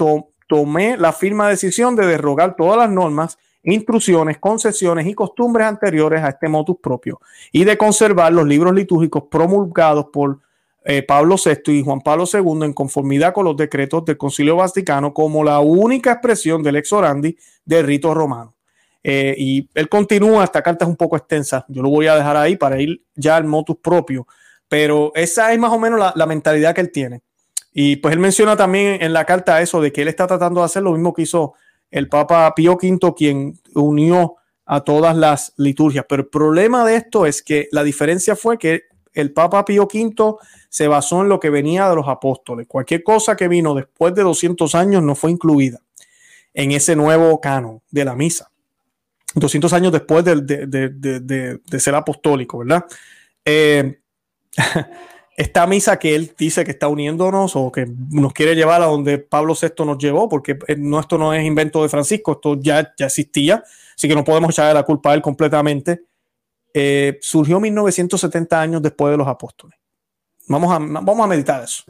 tomé 0.48 0.96
la 0.96 1.12
firma 1.12 1.46
decisión 1.46 1.94
de 1.94 2.06
derrogar 2.06 2.56
todas 2.56 2.78
las 2.78 2.90
normas, 2.90 3.38
instrucciones, 3.62 4.38
concesiones 4.38 5.06
y 5.06 5.12
costumbres 5.12 5.66
anteriores 5.66 6.22
a 6.22 6.30
este 6.30 6.48
motus 6.48 6.78
propio 6.83 7.20
y 7.52 7.64
de 7.64 7.76
conservar 7.76 8.33
los 8.33 8.46
libros 8.46 8.74
litúrgicos 8.74 9.24
promulgados 9.30 10.06
por 10.11 10.38
eh, 10.87 11.02
Pablo 11.02 11.37
VI 11.37 11.70
y 11.70 11.83
Juan 11.85 12.00
Pablo 12.00 12.24
II 12.33 12.64
en 12.64 12.72
conformidad 12.72 13.35
con 13.35 13.44
los 13.44 13.59
decretos 13.59 14.02
del 14.06 14.16
Concilio 14.16 14.56
Vaticano 14.56 15.12
como 15.12 15.44
la 15.44 15.61
única 15.61 16.12
expresión 16.12 16.62
del 16.62 16.76
ex 16.76 16.90
orandi 16.94 17.37
del 17.66 17.87
rito 17.87 18.14
romano. 18.14 18.54
Eh, 19.02 19.35
y 19.37 19.68
él 19.74 19.90
continúa, 19.90 20.44
esta 20.44 20.62
carta 20.62 20.87
es 20.87 20.88
un 20.88 20.96
poco 20.96 21.18
extensa, 21.18 21.66
yo 21.68 21.83
lo 21.83 21.90
voy 21.90 22.06
a 22.06 22.16
dejar 22.16 22.38
ahí 22.38 22.56
para 22.56 22.80
ir 22.80 23.02
ya 23.14 23.37
al 23.37 23.44
motus 23.44 23.76
propio, 23.76 24.26
pero 24.70 25.11
esa 25.16 25.52
es 25.52 25.59
más 25.59 25.72
o 25.72 25.80
menos 25.80 26.12
la, 26.14 26.26
mentalidad 26.26 26.76
que 26.76 26.80
él 26.80 26.92
tiene. 26.92 27.22
Y 27.74 27.96
pues 27.96 28.14
él 28.14 28.20
menciona 28.20 28.56
también 28.56 29.02
en 29.02 29.12
la 29.12 29.24
carta 29.24 29.61
eso 29.61 29.80
de 29.80 29.92
que 29.92 30.02
él 30.02 30.09
está 30.09 30.28
tratando 30.28 30.61
de 30.61 30.66
hacer 30.66 30.85
lo 30.85 30.92
mismo 30.92 31.12
que 31.12 31.22
hizo 31.22 31.54
el 31.90 32.09
Papa 32.09 32.54
Pío 32.54 32.78
V, 32.80 33.12
quien 33.16 33.59
unió 33.74 34.37
a 34.64 34.83
todas 34.83 35.16
las 35.16 35.54
liturgias. 35.56 36.04
Pero 36.09 36.22
el 36.22 36.28
problema 36.28 36.85
de 36.85 36.94
esto 36.94 37.26
es 37.26 37.42
que 37.42 37.66
la 37.72 37.83
diferencia 37.83 38.37
fue 38.37 38.59
que 38.59 38.85
el 39.12 39.33
Papa 39.33 39.64
Pío 39.64 39.88
V 39.92 40.37
se 40.68 40.87
basó 40.87 41.22
en 41.22 41.28
lo 41.28 41.40
que 41.40 41.50
venía 41.50 41.88
de 41.88 41.96
los 41.96 42.06
apóstoles. 42.06 42.68
Cualquier 42.68 43.02
cosa 43.02 43.35
que 43.35 43.48
vino 43.48 43.74
después 43.74 44.14
de 44.14 44.22
200 44.22 44.72
años 44.76 45.02
no 45.02 45.16
fue 45.16 45.33
incluida 45.33 45.80
en 46.54 46.70
ese 46.70 46.94
nuevo 46.94 47.40
canon 47.40 47.83
de 47.90 48.04
la 48.04 48.14
misa. 48.14 48.52
200 49.35 49.72
años 49.72 49.90
después 49.90 50.24
de, 50.24 51.61
ser 51.76 51.94
apostólico, 51.96 52.59
¿verdad? 52.59 52.85
Eh, 53.44 53.99
esta 55.36 55.66
misa 55.66 55.98
que 55.98 56.14
él 56.14 56.34
dice 56.36 56.64
que 56.64 56.72
está 56.72 56.88
uniéndonos 56.88 57.56
o 57.56 57.72
que 57.72 57.86
nos 58.10 58.32
quiere 58.34 58.54
llevar 58.54 58.82
a 58.82 58.86
donde 58.86 59.18
Pablo 59.18 59.54
VI 59.60 59.86
nos 59.86 59.96
llevó, 59.96 60.28
porque 60.28 60.58
eh, 60.68 60.76
no, 60.76 61.00
esto 61.00 61.16
no 61.16 61.32
es 61.32 61.44
invento 61.44 61.82
de 61.82 61.88
Francisco, 61.88 62.32
esto 62.32 62.58
ya, 62.60 62.92
ya 62.98 63.06
existía, 63.06 63.64
así 63.96 64.06
que 64.06 64.14
no 64.14 64.22
podemos 64.22 64.50
echarle 64.50 64.74
la 64.74 64.82
culpa 64.82 65.12
a 65.12 65.14
él 65.14 65.22
completamente. 65.22 66.02
Eh, 66.74 67.18
surgió 67.22 67.58
1970 67.58 68.60
años 68.60 68.82
después 68.82 69.12
de 69.12 69.16
los 69.16 69.26
apóstoles. 69.26 69.78
Vamos 70.46 70.72
a, 70.72 70.78
vamos 70.78 71.20
a 71.20 71.26
meditar 71.26 71.64
eso. 71.64 71.84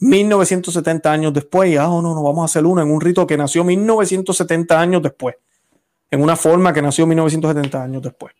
1970 0.00 1.10
años 1.10 1.32
después, 1.32 1.70
y 1.70 1.76
ah, 1.76 1.84
no, 1.84 2.02
no, 2.02 2.22
vamos 2.22 2.42
a 2.42 2.46
hacer 2.46 2.66
uno 2.66 2.82
en 2.82 2.90
un 2.90 3.00
rito 3.00 3.26
que 3.26 3.36
nació 3.36 3.62
1970 3.62 4.80
años 4.80 5.02
después, 5.02 5.36
en 6.10 6.22
una 6.22 6.36
forma 6.36 6.72
que 6.72 6.82
nació 6.82 7.06
1970 7.06 7.82
años 7.82 8.02
después. 8.02 8.34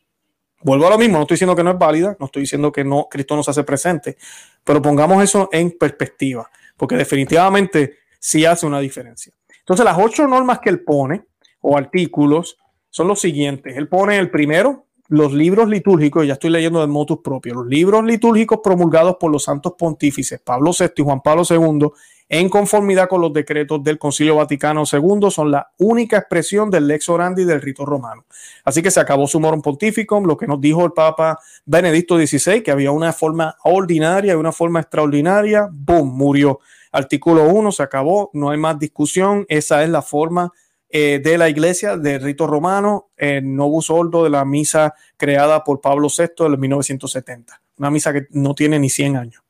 Vuelvo 0.63 0.87
a 0.87 0.91
lo 0.91 0.99
mismo, 0.99 1.17
no 1.17 1.23
estoy 1.23 1.35
diciendo 1.35 1.55
que 1.55 1.63
no 1.63 1.71
es 1.71 1.79
válida, 1.79 2.17
no 2.19 2.27
estoy 2.27 2.43
diciendo 2.43 2.73
que 2.73 2.83
no, 2.83 3.09
Cristo 3.11 3.37
no 3.37 3.43
se 3.43 3.51
hace 3.51 3.63
presente, 3.63 4.17
pero 4.65 4.81
pongamos 4.81 5.23
eso 5.23 5.49
en 5.53 5.77
perspectiva, 5.79 6.51
porque 6.77 6.97
definitivamente 6.97 7.99
sí 8.19 8.45
hace 8.45 8.67
una 8.67 8.81
diferencia. 8.81 9.33
Entonces, 9.61 9.85
las 9.85 9.99
ocho 9.99 10.27
normas 10.27 10.61
que 10.61 10.71
él 10.71 10.83
pone, 10.83 11.27
o 11.61 11.77
artículos, 11.77 12.59
son 12.91 13.09
los 13.09 13.21
siguientes. 13.21 13.77
Él 13.77 13.89
pone 13.89 14.19
el 14.19 14.31
primero, 14.31 14.87
los 15.09 15.33
libros 15.33 15.69
litúrgicos, 15.69 16.27
ya 16.27 16.35
estoy 16.35 16.51
leyendo 16.51 16.81
de 16.81 16.87
motus 16.87 17.19
propio, 17.23 17.55
los 17.55 17.67
libros 17.67 18.05
litúrgicos 18.05 18.61
promulgados 18.63 19.17
por 19.21 19.31
los 19.31 19.45
santos 19.45 19.75
pontífices 19.79 20.41
Pablo 20.41 20.73
VI 20.79 20.87
y 20.97 21.03
Juan 21.03 21.21
Pablo 21.21 21.43
II, 21.49 21.89
en 22.29 22.49
conformidad 22.49 23.09
con 23.09 23.21
los 23.21 23.33
decretos 23.33 23.83
del 23.85 23.99
Concilio 23.99 24.37
Vaticano 24.37 24.83
II, 24.91 25.31
son 25.31 25.51
la 25.51 25.71
única 25.79 26.19
expresión 26.19 26.71
del 26.71 26.89
lex 26.89 27.09
orandi 27.09 27.45
del 27.45 27.63
rito 27.63 27.87
romano. 27.87 28.25
Así 28.65 28.83
que 28.83 28.91
se 28.91 28.99
acabó 28.99 29.27
su 29.27 29.39
morum 29.39 29.63
pontificum, 29.63 30.25
lo 30.25 30.37
que 30.37 30.47
nos 30.47 30.61
dijo 30.61 30.85
el 30.85 30.93
Papa 30.93 31.39
Benedicto 31.65 32.17
XVI, 32.19 32.63
que 32.63 32.73
había 32.73 32.91
una 32.91 33.13
forma 33.13 33.57
ordinaria 33.65 34.33
y 34.33 34.37
una 34.37 34.53
forma 34.53 34.81
extraordinaria, 34.81 35.69
¡boom! 35.71 36.17
murió. 36.17 36.59
Artículo 36.91 37.45
1 37.49 37.73
se 37.73 37.83
acabó, 37.83 38.31
no 38.33 38.51
hay 38.51 38.59
más 38.59 38.79
discusión, 38.79 39.45
esa 39.49 39.85
es 39.85 39.91
la 39.91 40.03
forma 40.03 40.53
eh, 40.89 41.21
de 41.23 41.37
la 41.37 41.49
iglesia 41.49 41.97
del 41.97 42.23
rito 42.23 42.47
romano, 42.47 43.11
el 43.17 43.55
Novus 43.55 43.91
Ordo 43.91 44.25
de 44.25 44.31
la 44.31 44.45
misa 44.45 44.95
creada 45.17 45.63
por 45.63 45.81
Pablo 45.81 46.09
VI 46.09 46.47
en 46.47 46.61
1970. 46.61 47.61
Una 47.79 47.91
misa 47.91 48.13
que 48.13 48.27
no 48.31 48.55
tiene 48.55 48.79
ni 48.79 48.89
100 48.89 49.17
años. 49.17 49.43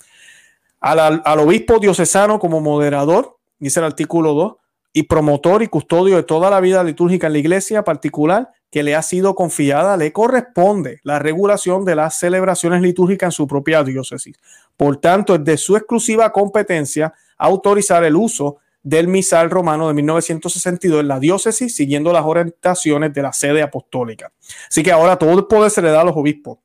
Al, 0.81 1.39
obispo 1.41 1.79
diocesano 1.79 2.39
como 2.39 2.61
moderador, 2.61 3.39
dice 3.59 3.81
el 3.81 3.87
artículo 3.87 4.35
2, 4.35 4.55
y 4.93 5.03
promotor 5.05 5.63
y 5.63 5.69
custodio 5.69 6.17
de 6.17 6.23
toda 6.23 6.49
la 6.49 6.61
vida 6.61 6.83
litúrgica 6.83 7.27
en 7.27 7.35
la 7.35 7.39
iglesia 7.39 7.85
particular 7.85 8.51
que 8.71 8.83
le 8.83 8.95
ha 8.95 9.03
sido 9.03 9.35
confiada, 9.35 9.97
le 9.97 10.13
corresponde 10.13 11.01
la 11.03 11.19
regulación 11.19 11.85
de 11.85 11.97
las 11.97 12.19
celebraciones 12.19 12.81
litúrgicas 12.83 13.29
en 13.29 13.33
su 13.33 13.47
propia 13.47 13.85
diócesis. 13.85 14.37
Por 14.77 14.97
tanto, 14.97 15.35
es 15.35 15.45
de 15.45 15.57
su 15.57 15.77
exclusiva 15.77 16.33
competencia 16.33 17.13
autorizar 17.39 18.05
el 18.05 18.17
uso 18.17 18.57
del 18.83 19.09
misal 19.09 19.51
romano 19.51 19.89
de 19.89 19.95
1962 19.95 21.01
en 21.01 21.09
la 21.09 21.19
diócesis, 21.19 21.75
siguiendo 21.75 22.13
las 22.13 22.25
orientaciones 22.25 23.13
de 23.13 23.21
la 23.21 23.33
sede 23.33 23.61
apostólica. 23.61 24.33
Así 24.69 24.83
que 24.83 24.93
ahora 24.93 25.17
todo 25.17 25.33
el 25.33 25.47
poder 25.47 25.71
se 25.71 25.83
le 25.83 25.91
da 25.91 26.03
a 26.03 26.05
los 26.05 26.17
obispos. 26.17 26.59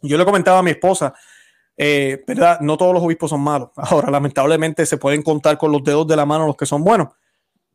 Yo 0.00 0.16
le 0.16 0.24
comentaba 0.24 0.60
a 0.60 0.62
mi 0.62 0.70
esposa, 0.70 1.12
eh, 1.82 2.22
¿verdad? 2.26 2.60
No 2.60 2.76
todos 2.76 2.92
los 2.92 3.02
obispos 3.02 3.30
son 3.30 3.40
malos. 3.40 3.70
Ahora, 3.76 4.10
lamentablemente, 4.10 4.84
se 4.84 4.98
pueden 4.98 5.22
contar 5.22 5.56
con 5.56 5.72
los 5.72 5.82
dedos 5.82 6.06
de 6.06 6.14
la 6.14 6.26
mano 6.26 6.46
los 6.46 6.54
que 6.54 6.66
son 6.66 6.84
buenos. 6.84 7.08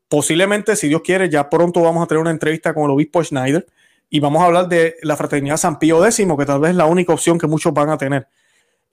Posiblemente, 0.08 0.76
si 0.76 0.88
Dios 0.88 1.02
quiere, 1.04 1.28
ya 1.28 1.50
pronto 1.50 1.82
vamos 1.82 2.04
a 2.04 2.06
tener 2.06 2.22
una 2.22 2.30
entrevista 2.30 2.72
con 2.76 2.84
el 2.84 2.92
obispo 2.92 3.24
Schneider 3.24 3.66
y 4.08 4.20
vamos 4.20 4.44
a 4.44 4.46
hablar 4.46 4.70
de 4.70 4.98
la 5.02 5.18
fraternidad 5.18 5.58
San 5.58 5.80
Pío 5.80 6.06
X, 6.06 6.24
que 6.38 6.46
tal 6.46 6.60
vez 6.60 6.70
es 6.70 6.78
la 6.78 6.86
única 6.86 7.14
opción 7.14 7.40
que 7.40 7.48
muchos 7.48 7.74
van 7.74 7.90
a 7.90 7.98
tener. 7.98 8.28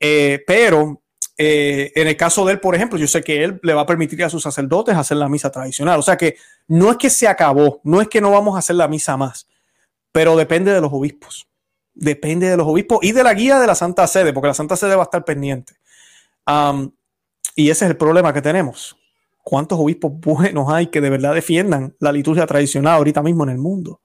Eh, 0.01 0.43
pero 0.47 1.03
eh, 1.37 1.93
en 1.95 2.09
el 2.09 2.17
caso 2.17 2.47
de 2.47 2.53
él, 2.53 2.61
por 2.61 2.75
ejemplo, 2.75 2.99
yo 2.99 3.07
sé 3.07 3.23
que 3.23 3.45
él 3.45 3.61
le 3.63 3.75
va 3.75 3.83
a 3.83 3.87
permitir 3.87 4.25
a 4.25 4.31
sus 4.31 4.43
sacerdotes 4.43 4.97
hacer 4.97 5.19
la 5.19 5.29
misa 5.29 5.51
tradicional. 5.51 5.99
O 5.99 6.03
sea 6.03 6.17
que 6.17 6.37
no 6.69 6.91
es 6.91 6.97
que 6.97 7.11
se 7.11 7.29
acabó, 7.29 7.83
no 7.85 8.01
es 8.01 8.09
que 8.09 8.23
no 8.23 8.31
vamos 8.31 8.57
a 8.57 8.61
hacer 8.61 8.77
la 8.77 8.89
misa 8.89 9.19
más, 9.19 9.47
pero 10.11 10.37
depende 10.37 10.73
de 10.73 10.81
los 10.81 10.91
obispos. 10.91 11.47
Depende 11.95 12.49
de 12.49 12.57
los 12.57 12.67
obispos 12.67 12.99
y 13.03 13.13
de 13.13 13.23
la 13.23 13.35
guía 13.35 13.59
de 13.59 13.67
la 13.67 13.75
Santa 13.75 14.07
Sede, 14.07 14.33
porque 14.33 14.49
la 14.49 14.55
Santa 14.55 14.77
Sede 14.77 14.97
va 14.97 15.03
a 15.03 15.05
estar 15.05 15.25
pendiente. 15.25 15.75
y 17.55 17.71
ese 17.71 17.85
es 17.85 17.91
el 17.91 17.97
problema 17.97 18.33
que 18.33 18.43
tenemos. 18.43 18.97
¿Cuántos 19.43 19.79
obispos 19.79 20.13
buenos 20.15 20.73
hay 20.73 20.87
que 20.87 21.01
de 21.01 21.11
verdad 21.11 21.35
defiendan 21.35 21.95
la 21.99 22.13
liturgia 22.13 22.47
tradicional 22.47 22.95
ahorita 22.95 23.23
mismo 23.23 23.45
en 23.45 23.51
el 23.51 23.59
mundo? 23.59 24.01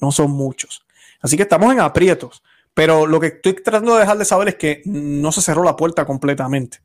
No 0.00 0.10
son 0.12 0.30
muchos. 0.30 0.84
Así 1.20 1.36
que 1.36 1.42
estamos 1.42 1.72
en 1.72 1.80
aprietos. 1.80 2.42
Pero 2.78 3.08
lo 3.08 3.18
que 3.18 3.26
estoy 3.26 3.54
tratando 3.54 3.94
de 3.94 4.02
dejar 4.02 4.18
de 4.18 4.24
saber 4.24 4.46
es 4.46 4.54
que 4.54 4.82
no 4.84 5.32
se 5.32 5.42
cerró 5.42 5.64
la 5.64 5.74
puerta 5.74 6.06
completamente. 6.06 6.78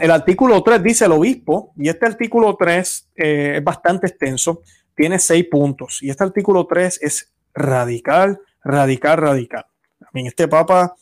el 0.00 0.10
artículo 0.10 0.64
3 0.64 0.82
dice 0.82 1.04
el 1.04 1.12
obispo, 1.12 1.72
y 1.76 1.88
este 1.88 2.06
artículo 2.06 2.56
3 2.58 3.10
eh, 3.14 3.54
es 3.58 3.64
bastante 3.64 4.08
extenso, 4.08 4.62
tiene 4.96 5.20
seis 5.20 5.46
puntos, 5.48 6.02
y 6.02 6.10
este 6.10 6.24
artículo 6.24 6.66
3 6.66 6.98
es 7.02 7.32
radical, 7.54 8.40
radical, 8.62 9.18
radical. 9.18 9.66
También 9.98 10.26
este 10.26 10.48
papa 10.48 10.94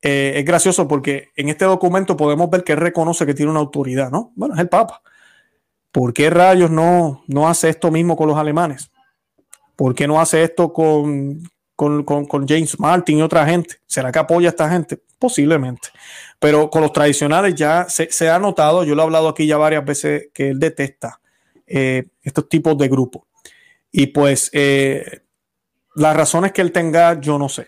eh, 0.00 0.34
es 0.36 0.44
gracioso 0.44 0.86
porque 0.86 1.30
en 1.36 1.48
este 1.48 1.64
documento 1.64 2.16
podemos 2.16 2.48
ver 2.50 2.64
que 2.64 2.72
él 2.72 2.78
reconoce 2.78 3.26
que 3.26 3.34
tiene 3.34 3.50
una 3.50 3.60
autoridad, 3.60 4.10
¿no? 4.10 4.32
Bueno, 4.36 4.54
es 4.54 4.60
el 4.60 4.68
papa. 4.68 5.02
¿Por 5.90 6.12
qué 6.12 6.30
rayos 6.30 6.70
no, 6.70 7.24
no 7.26 7.48
hace 7.48 7.68
esto 7.68 7.90
mismo 7.90 8.16
con 8.16 8.28
los 8.28 8.36
alemanes? 8.36 8.90
¿Por 9.74 9.94
qué 9.94 10.06
no 10.06 10.20
hace 10.20 10.42
esto 10.42 10.72
con, 10.72 11.42
James 12.48 12.78
Martin 12.78 13.18
y 13.18 13.22
otra 13.22 13.46
gente? 13.46 13.76
¿Será 13.86 14.12
que 14.12 14.18
apoya 14.18 14.48
a 14.48 14.50
esta 14.50 14.68
gente? 14.68 15.00
Posiblemente. 15.18 15.88
Pero 16.38 16.68
con 16.68 16.82
los 16.82 16.92
tradicionales 16.92 17.54
ya 17.54 17.86
se, 17.88 18.28
ha 18.28 18.38
notado, 18.38 18.84
yo 18.84 18.94
lo 18.94 19.02
he 19.02 19.04
hablado 19.04 19.28
aquí 19.28 19.46
ya 19.46 19.56
varias 19.56 19.84
veces, 19.84 20.30
que 20.34 20.50
él 20.50 20.58
detesta 20.58 21.20
eh, 21.66 22.08
estos 22.22 22.48
tipos 22.48 22.76
de 22.76 22.88
grupos. 22.88 23.22
Y 23.90 24.08
pues 24.08 24.50
eh, 24.52 25.22
las 25.98 26.16
razones 26.16 26.52
que 26.52 26.60
él 26.60 26.72
tenga, 26.72 27.20
yo 27.20 27.38
no 27.38 27.48
sé. 27.48 27.66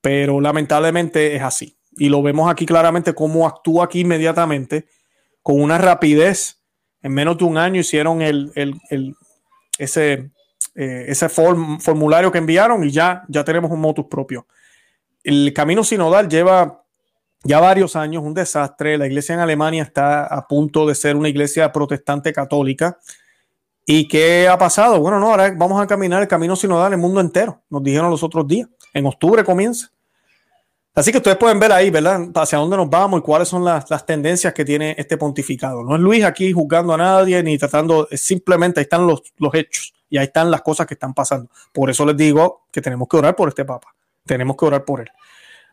Pero 0.00 0.40
lamentablemente 0.40 1.34
es 1.34 1.42
así. 1.42 1.76
Y 1.92 2.08
lo 2.08 2.22
vemos 2.22 2.50
aquí 2.50 2.66
claramente 2.66 3.14
cómo 3.14 3.46
actúa 3.46 3.86
aquí 3.86 4.00
inmediatamente 4.00 4.86
con 5.42 5.60
una 5.60 5.78
rapidez 5.78 6.60
en 7.02 7.12
menos 7.12 7.38
de 7.38 7.44
un 7.44 7.56
año 7.56 7.80
hicieron 7.80 8.20
el, 8.20 8.52
ese, 9.78 10.30
eh, 10.74 11.04
ese 11.08 11.28
formulario 11.28 12.30
que 12.30 12.38
enviaron 12.38 12.84
y 12.84 12.90
ya, 12.90 13.24
ya 13.28 13.44
tenemos 13.44 13.70
un 13.70 13.80
motus 13.80 14.06
propio. 14.06 14.46
El 15.24 15.52
camino 15.54 15.82
sinodal 15.82 16.28
lleva 16.28 16.84
ya 17.42 17.60
varios 17.60 17.96
años, 17.96 18.22
un 18.22 18.34
desastre. 18.34 18.98
La 18.98 19.06
iglesia 19.06 19.34
en 19.34 19.40
Alemania 19.40 19.82
está 19.82 20.26
a 20.26 20.46
punto 20.46 20.86
de 20.86 20.94
ser 20.94 21.16
una 21.16 21.28
iglesia 21.28 21.72
protestante 21.72 22.32
católica. 22.32 22.98
¿Y 23.92 24.06
qué 24.06 24.46
ha 24.46 24.56
pasado? 24.56 25.00
Bueno, 25.00 25.18
no, 25.18 25.32
ahora 25.32 25.52
vamos 25.56 25.82
a 25.82 25.84
caminar 25.84 26.22
el 26.22 26.28
camino 26.28 26.54
sinodal 26.54 26.92
el 26.92 26.98
mundo 27.00 27.20
entero. 27.20 27.60
Nos 27.68 27.82
dijeron 27.82 28.08
los 28.08 28.22
otros 28.22 28.46
días. 28.46 28.68
En 28.94 29.04
octubre 29.04 29.42
comienza. 29.42 29.90
Así 30.94 31.10
que 31.10 31.18
ustedes 31.18 31.36
pueden 31.36 31.58
ver 31.58 31.72
ahí, 31.72 31.90
¿verdad? 31.90 32.20
Hacia 32.36 32.58
dónde 32.58 32.76
nos 32.76 32.88
vamos 32.88 33.18
y 33.18 33.22
cuáles 33.24 33.48
son 33.48 33.64
las, 33.64 34.06
tendencias 34.06 34.54
que 34.54 34.64
tiene 34.64 34.94
este 34.96 35.16
pontificado. 35.16 35.82
No 35.82 35.96
es 35.96 36.00
Luis 36.00 36.22
aquí 36.22 36.52
juzgando 36.52 36.94
a 36.94 36.98
nadie 36.98 37.42
ni 37.42 37.58
tratando, 37.58 38.06
simplemente 38.12 38.78
ahí 38.78 38.84
están 38.84 39.08
los, 39.08 39.24
los 39.38 39.52
hechos 39.54 39.92
y 40.08 40.18
ahí 40.18 40.26
están 40.26 40.52
las 40.52 40.62
cosas 40.62 40.86
que 40.86 40.94
están 40.94 41.12
pasando. 41.12 41.50
Por 41.72 41.90
eso 41.90 42.06
les 42.06 42.16
digo 42.16 42.66
que 42.70 42.80
tenemos 42.80 43.08
que 43.08 43.16
orar 43.16 43.34
por 43.34 43.48
este 43.48 43.64
Papa. 43.64 43.88
Tenemos 44.24 44.56
que 44.56 44.66
orar 44.66 44.84
por 44.84 45.00
él. 45.00 45.08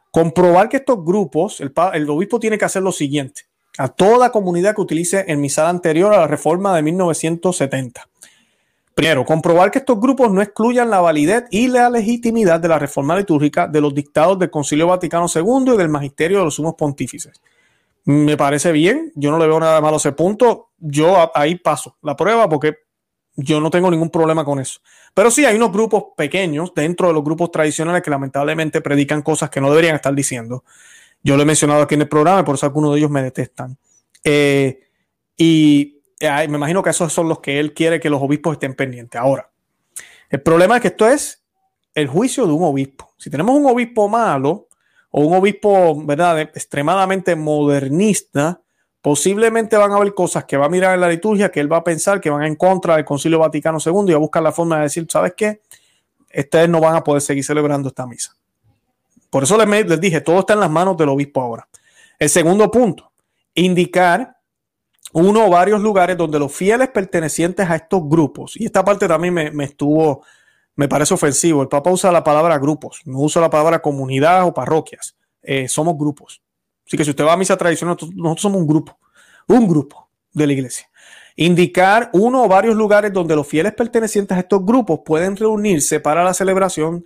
Comprobar 0.10 0.70
que 0.70 0.78
estos 0.78 1.06
grupos, 1.06 1.62
el, 1.62 1.72
el 1.94 2.10
obispo 2.10 2.40
tiene 2.40 2.58
que 2.58 2.66
hacer 2.66 2.82
lo 2.82 2.92
siguiente. 2.92 3.44
A 3.78 3.88
toda 3.90 4.32
comunidad 4.32 4.76
que 4.76 4.82
utilice 4.82 5.26
el 5.28 5.38
misal 5.38 5.68
anterior 5.68 6.14
a 6.14 6.20
la 6.20 6.28
reforma 6.28 6.76
de 6.76 6.82
1970 6.82 8.08
Primero, 8.98 9.26
comprobar 9.26 9.70
que 9.70 9.78
estos 9.78 10.00
grupos 10.00 10.32
no 10.32 10.42
excluyan 10.42 10.90
la 10.90 11.00
validez 11.00 11.44
y 11.52 11.68
la 11.68 11.88
legitimidad 11.88 12.60
de 12.60 12.68
la 12.68 12.80
reforma 12.80 13.16
litúrgica 13.16 13.68
de 13.68 13.80
los 13.80 13.94
dictados 13.94 14.40
del 14.40 14.50
Concilio 14.50 14.88
Vaticano 14.88 15.28
II 15.28 15.76
y 15.76 15.78
del 15.78 15.88
magisterio 15.88 16.40
de 16.40 16.46
los 16.46 16.56
sumos 16.56 16.74
pontífices. 16.74 17.40
Me 18.06 18.36
parece 18.38 18.72
bien, 18.72 19.12
yo 19.14 19.30
no 19.30 19.38
le 19.38 19.46
veo 19.46 19.60
nada 19.60 19.80
malo 19.82 19.94
a 19.94 19.98
ese 19.98 20.14
punto. 20.14 20.70
Yo 20.80 21.30
ahí 21.38 21.58
paso 21.58 21.98
la 22.02 22.16
prueba 22.16 22.50
porque 22.50 22.74
yo 23.36 23.62
no 23.62 23.70
tengo 23.70 23.92
ningún 23.92 24.10
problema 24.10 24.44
con 24.44 24.60
eso. 24.60 24.80
Pero 25.14 25.30
sí 25.30 25.46
hay 25.46 25.58
unos 25.58 25.72
grupos 25.72 26.06
pequeños 26.18 26.74
dentro 26.74 27.10
de 27.10 27.14
los 27.14 27.24
grupos 27.24 27.52
tradicionales 27.52 28.02
que 28.02 28.10
lamentablemente 28.10 28.82
predican 28.82 29.22
cosas 29.22 29.52
que 29.52 29.62
no 29.62 29.70
deberían 29.70 29.96
estar 29.96 30.16
diciendo. 30.16 30.64
Yo 31.28 31.36
lo 31.36 31.44
he 31.44 31.46
mencionado 31.46 31.82
aquí 31.82 31.96
en 31.96 32.04
el 32.04 32.08
programa 32.08 32.46
por 32.46 32.56
eso 32.56 32.66
algunos 32.66 32.94
de 32.94 33.00
ellos 33.00 33.12
me 33.12 33.22
detestan. 33.22 33.78
Eh, 34.24 34.80
y 35.36 36.00
me 36.22 36.46
imagino 36.46 36.82
que 36.82 36.92
esos 36.92 37.12
son 37.12 37.28
los 37.28 37.40
que 37.40 37.60
él 37.60 37.74
quiere 37.74 38.00
que 38.00 38.10
los 38.10 38.22
obispos 38.22 38.54
estén 38.54 38.76
pendientes. 38.76 39.20
Ahora, 39.20 39.52
el 40.30 40.42
problema 40.42 40.78
es 40.78 40.84
que 40.84 40.88
esto 40.88 41.06
es 41.06 41.44
el 41.94 42.08
juicio 42.08 42.48
de 42.48 42.54
un 42.54 42.64
obispo. 42.64 43.14
Si 43.18 43.30
tenemos 43.30 43.54
un 43.58 43.66
obispo 43.66 44.08
malo 44.08 44.70
o 45.12 45.26
un 45.26 45.36
obispo, 45.36 46.02
¿verdad?, 46.02 46.40
extremadamente 46.40 47.36
modernista, 47.36 48.62
posiblemente 49.02 49.76
van 49.76 49.92
a 49.92 49.98
haber 49.98 50.14
cosas 50.14 50.46
que 50.46 50.56
va 50.56 50.68
a 50.68 50.70
mirar 50.70 50.96
en 50.96 51.02
la 51.02 51.10
liturgia 51.10 51.52
que 51.52 51.60
él 51.60 51.70
va 51.70 51.78
a 51.78 51.84
pensar 51.84 52.22
que 52.22 52.30
van 52.30 52.44
en 52.44 52.56
contra 52.56 52.96
del 52.96 53.04
Concilio 53.04 53.40
Vaticano 53.40 53.80
II 53.86 54.06
y 54.08 54.12
va 54.12 54.16
a 54.16 54.20
buscar 54.20 54.44
la 54.44 54.54
forma 54.54 54.78
de 54.78 54.84
decir, 54.84 55.06
¿sabes 55.10 55.34
qué? 55.36 55.60
Ustedes 56.34 56.70
no 56.70 56.80
van 56.80 56.96
a 56.96 57.04
poder 57.04 57.22
seguir 57.22 57.44
celebrando 57.44 57.90
esta 57.90 58.08
misa. 58.08 58.34
Por 59.38 59.44
eso 59.44 59.56
les, 59.56 60.02
dije, 60.02 60.22
todo 60.22 60.40
está 60.40 60.54
en 60.54 60.62
las 60.62 60.72
manos 60.72 60.98
del 60.98 61.10
obispo 61.10 61.40
ahora. 61.42 61.68
El 62.18 62.28
segundo 62.28 62.72
punto, 62.72 63.12
indicar 63.54 64.36
uno 65.14 65.46
o 65.46 65.50
varios 65.52 65.80
lugares 65.80 66.18
donde 66.18 66.40
los 66.40 66.52
fieles 66.52 66.90
pertenecientes 66.90 67.70
a 67.70 67.76
estos 67.76 68.02
grupos, 68.10 68.60
y 68.60 68.66
esta 68.66 68.84
parte 68.84 69.08
también 69.08 69.36
me, 69.36 69.64
estuvo, 69.64 70.26
me 70.76 70.88
parece 70.88 71.14
ofensivo, 71.14 71.62
el 71.62 71.68
Papa 71.68 71.92
usa 71.92 72.12
la 72.12 72.24
palabra 72.24 72.58
grupos, 72.58 73.02
no 73.06 73.20
usa 73.20 73.40
la 73.40 73.52
palabra 73.52 73.80
comunidad 73.80 74.44
o 74.48 74.56
parroquias, 74.56 75.16
eh, 75.44 75.68
somos 75.68 75.96
grupos. 75.96 76.42
Así 76.88 76.98
que 76.98 77.04
si 77.04 77.12
usted 77.12 77.24
va 77.24 77.34
a 77.34 77.38
misa 77.38 77.56
tradicional, 77.58 77.96
nosotros 78.16 78.42
somos 78.42 78.60
un 78.60 78.66
grupo, 78.66 78.98
un 79.50 79.68
grupo 79.68 80.10
de 80.34 80.48
la 80.48 80.54
iglesia. 80.54 80.90
Indicar 81.36 82.10
uno 82.14 82.44
o 82.44 82.48
varios 82.48 82.76
lugares 82.76 83.14
donde 83.14 83.36
los 83.36 83.46
fieles 83.46 83.76
pertenecientes 83.76 84.36
a 84.36 84.40
estos 84.40 84.66
grupos 84.66 85.02
pueden 85.06 85.38
reunirse 85.38 86.00
para 86.00 86.24
la 86.24 86.34
celebración 86.34 87.06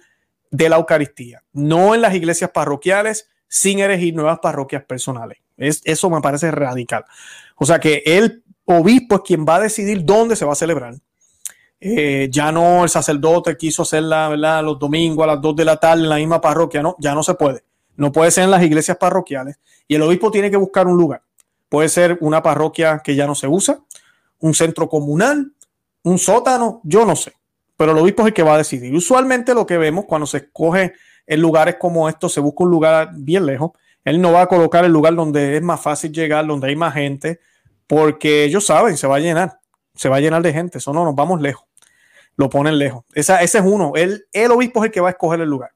de 0.51 0.69
la 0.69 0.75
Eucaristía, 0.75 1.43
no 1.53 1.95
en 1.95 2.01
las 2.01 2.13
iglesias 2.13 2.51
parroquiales, 2.51 3.29
sin 3.47 3.79
elegir 3.79 4.13
nuevas 4.13 4.39
parroquias 4.39 4.83
personales. 4.83 5.39
Es, 5.57 5.81
eso 5.85 6.09
me 6.09 6.21
parece 6.21 6.51
radical. 6.51 7.05
O 7.55 7.65
sea 7.65 7.79
que 7.79 8.03
el 8.05 8.43
obispo 8.65 9.15
es 9.15 9.21
quien 9.21 9.45
va 9.45 9.55
a 9.55 9.61
decidir 9.61 10.03
dónde 10.05 10.35
se 10.35 10.45
va 10.45 10.53
a 10.53 10.55
celebrar. 10.55 10.95
Eh, 11.79 12.29
ya 12.31 12.51
no 12.51 12.83
el 12.83 12.89
sacerdote 12.89 13.57
quiso 13.57 13.81
hacerla 13.81 14.61
los 14.61 14.77
domingos 14.77 15.23
a 15.23 15.27
las 15.27 15.41
2 15.41 15.55
de 15.55 15.65
la 15.65 15.77
tarde 15.77 16.03
en 16.03 16.09
la 16.09 16.17
misma 16.17 16.39
parroquia, 16.39 16.83
no, 16.83 16.95
ya 16.99 17.15
no 17.15 17.23
se 17.23 17.33
puede. 17.33 17.63
No 17.95 18.11
puede 18.11 18.31
ser 18.31 18.43
en 18.43 18.51
las 18.51 18.63
iglesias 18.63 18.97
parroquiales 18.97 19.59
y 19.87 19.95
el 19.95 20.01
obispo 20.03 20.31
tiene 20.31 20.51
que 20.51 20.57
buscar 20.57 20.87
un 20.87 20.97
lugar. 20.97 21.23
Puede 21.69 21.89
ser 21.89 22.17
una 22.21 22.43
parroquia 22.43 23.01
que 23.03 23.15
ya 23.15 23.25
no 23.25 23.35
se 23.35 23.47
usa, 23.47 23.79
un 24.39 24.53
centro 24.53 24.87
comunal, 24.89 25.53
un 26.03 26.19
sótano, 26.19 26.81
yo 26.83 27.05
no 27.05 27.15
sé, 27.15 27.33
pero 27.81 27.93
el 27.93 27.97
obispo 27.97 28.21
es 28.21 28.27
el 28.27 28.33
que 28.35 28.43
va 28.43 28.53
a 28.53 28.57
decidir. 28.59 28.93
Usualmente 28.93 29.55
lo 29.55 29.65
que 29.65 29.75
vemos 29.75 30.05
cuando 30.05 30.27
se 30.27 30.37
escoge 30.37 30.93
en 31.25 31.41
lugares 31.41 31.77
como 31.79 32.07
estos, 32.07 32.31
se 32.31 32.39
busca 32.39 32.63
un 32.63 32.69
lugar 32.69 33.09
bien 33.15 33.43
lejos, 33.43 33.71
él 34.05 34.21
no 34.21 34.33
va 34.33 34.43
a 34.43 34.45
colocar 34.45 34.85
el 34.85 34.91
lugar 34.91 35.15
donde 35.15 35.57
es 35.57 35.63
más 35.63 35.81
fácil 35.81 36.11
llegar, 36.11 36.45
donde 36.45 36.67
hay 36.67 36.75
más 36.75 36.93
gente, 36.93 37.39
porque 37.87 38.43
ellos 38.43 38.67
saben, 38.67 38.97
se 38.97 39.07
va 39.07 39.15
a 39.15 39.19
llenar, 39.19 39.57
se 39.95 40.09
va 40.09 40.17
a 40.17 40.19
llenar 40.19 40.43
de 40.43 40.53
gente, 40.53 40.77
eso 40.77 40.93
no, 40.93 41.03
nos 41.05 41.15
vamos 41.15 41.41
lejos, 41.41 41.65
lo 42.35 42.51
ponen 42.51 42.77
lejos. 42.77 43.03
ese 43.15 43.41
es 43.41 43.55
uno, 43.65 43.93
el, 43.95 44.27
el 44.31 44.51
obispo 44.51 44.83
es 44.83 44.89
el 44.89 44.91
que 44.91 45.01
va 45.01 45.07
a 45.07 45.13
escoger 45.13 45.41
el 45.41 45.49
lugar. 45.49 45.71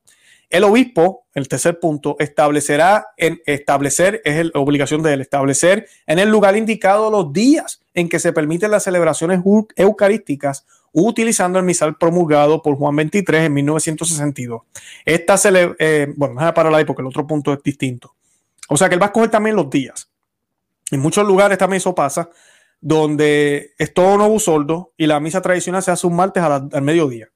El 0.51 0.63
obispo, 0.63 1.25
el 1.33 1.47
tercer 1.47 1.79
punto, 1.79 2.17
establecerá 2.19 3.07
en 3.17 3.41
establecer, 3.47 4.21
es 4.23 4.45
la 4.45 4.59
obligación 4.61 5.01
de 5.01 5.13
él, 5.13 5.21
establecer 5.21 5.87
en 6.05 6.19
el 6.19 6.29
lugar 6.29 6.55
indicado 6.55 7.09
los 7.09 7.33
días 7.33 7.81
en 7.95 8.09
que 8.09 8.19
se 8.19 8.31
permiten 8.31 8.69
las 8.69 8.83
celebraciones 8.83 9.41
eucarísticas 9.75 10.67
utilizando 11.03 11.59
el 11.59 11.65
misal 11.65 11.97
promulgado 11.97 12.61
por 12.61 12.77
Juan 12.77 12.95
23 12.95 13.43
en 13.43 13.53
1962. 13.53 14.61
Esta 15.03 15.37
se 15.37 15.51
le, 15.51 15.75
eh, 15.77 16.07
bueno, 16.15 16.39
a 16.39 16.53
parar 16.53 16.73
ahí 16.73 16.85
porque 16.85 17.01
el 17.01 17.07
otro 17.07 17.27
punto 17.27 17.51
es 17.51 17.61
distinto. 17.61 18.15
O 18.69 18.77
sea 18.77 18.87
que 18.87 18.95
él 18.95 19.01
va 19.01 19.07
a 19.07 19.09
escoger 19.09 19.29
también 19.29 19.57
los 19.57 19.69
días. 19.69 20.09
En 20.91 21.01
muchos 21.01 21.27
lugares 21.27 21.57
también 21.57 21.77
eso 21.77 21.93
pasa, 21.93 22.29
donde 22.79 23.73
es 23.77 23.93
todo 23.93 24.17
nuevo 24.17 24.39
soldo 24.39 24.93
y 24.95 25.05
la 25.05 25.19
misa 25.19 25.41
tradicional 25.41 25.83
se 25.83 25.91
hace 25.91 26.07
un 26.07 26.15
martes 26.15 26.41
al 26.41 26.81
mediodía. 26.81 27.29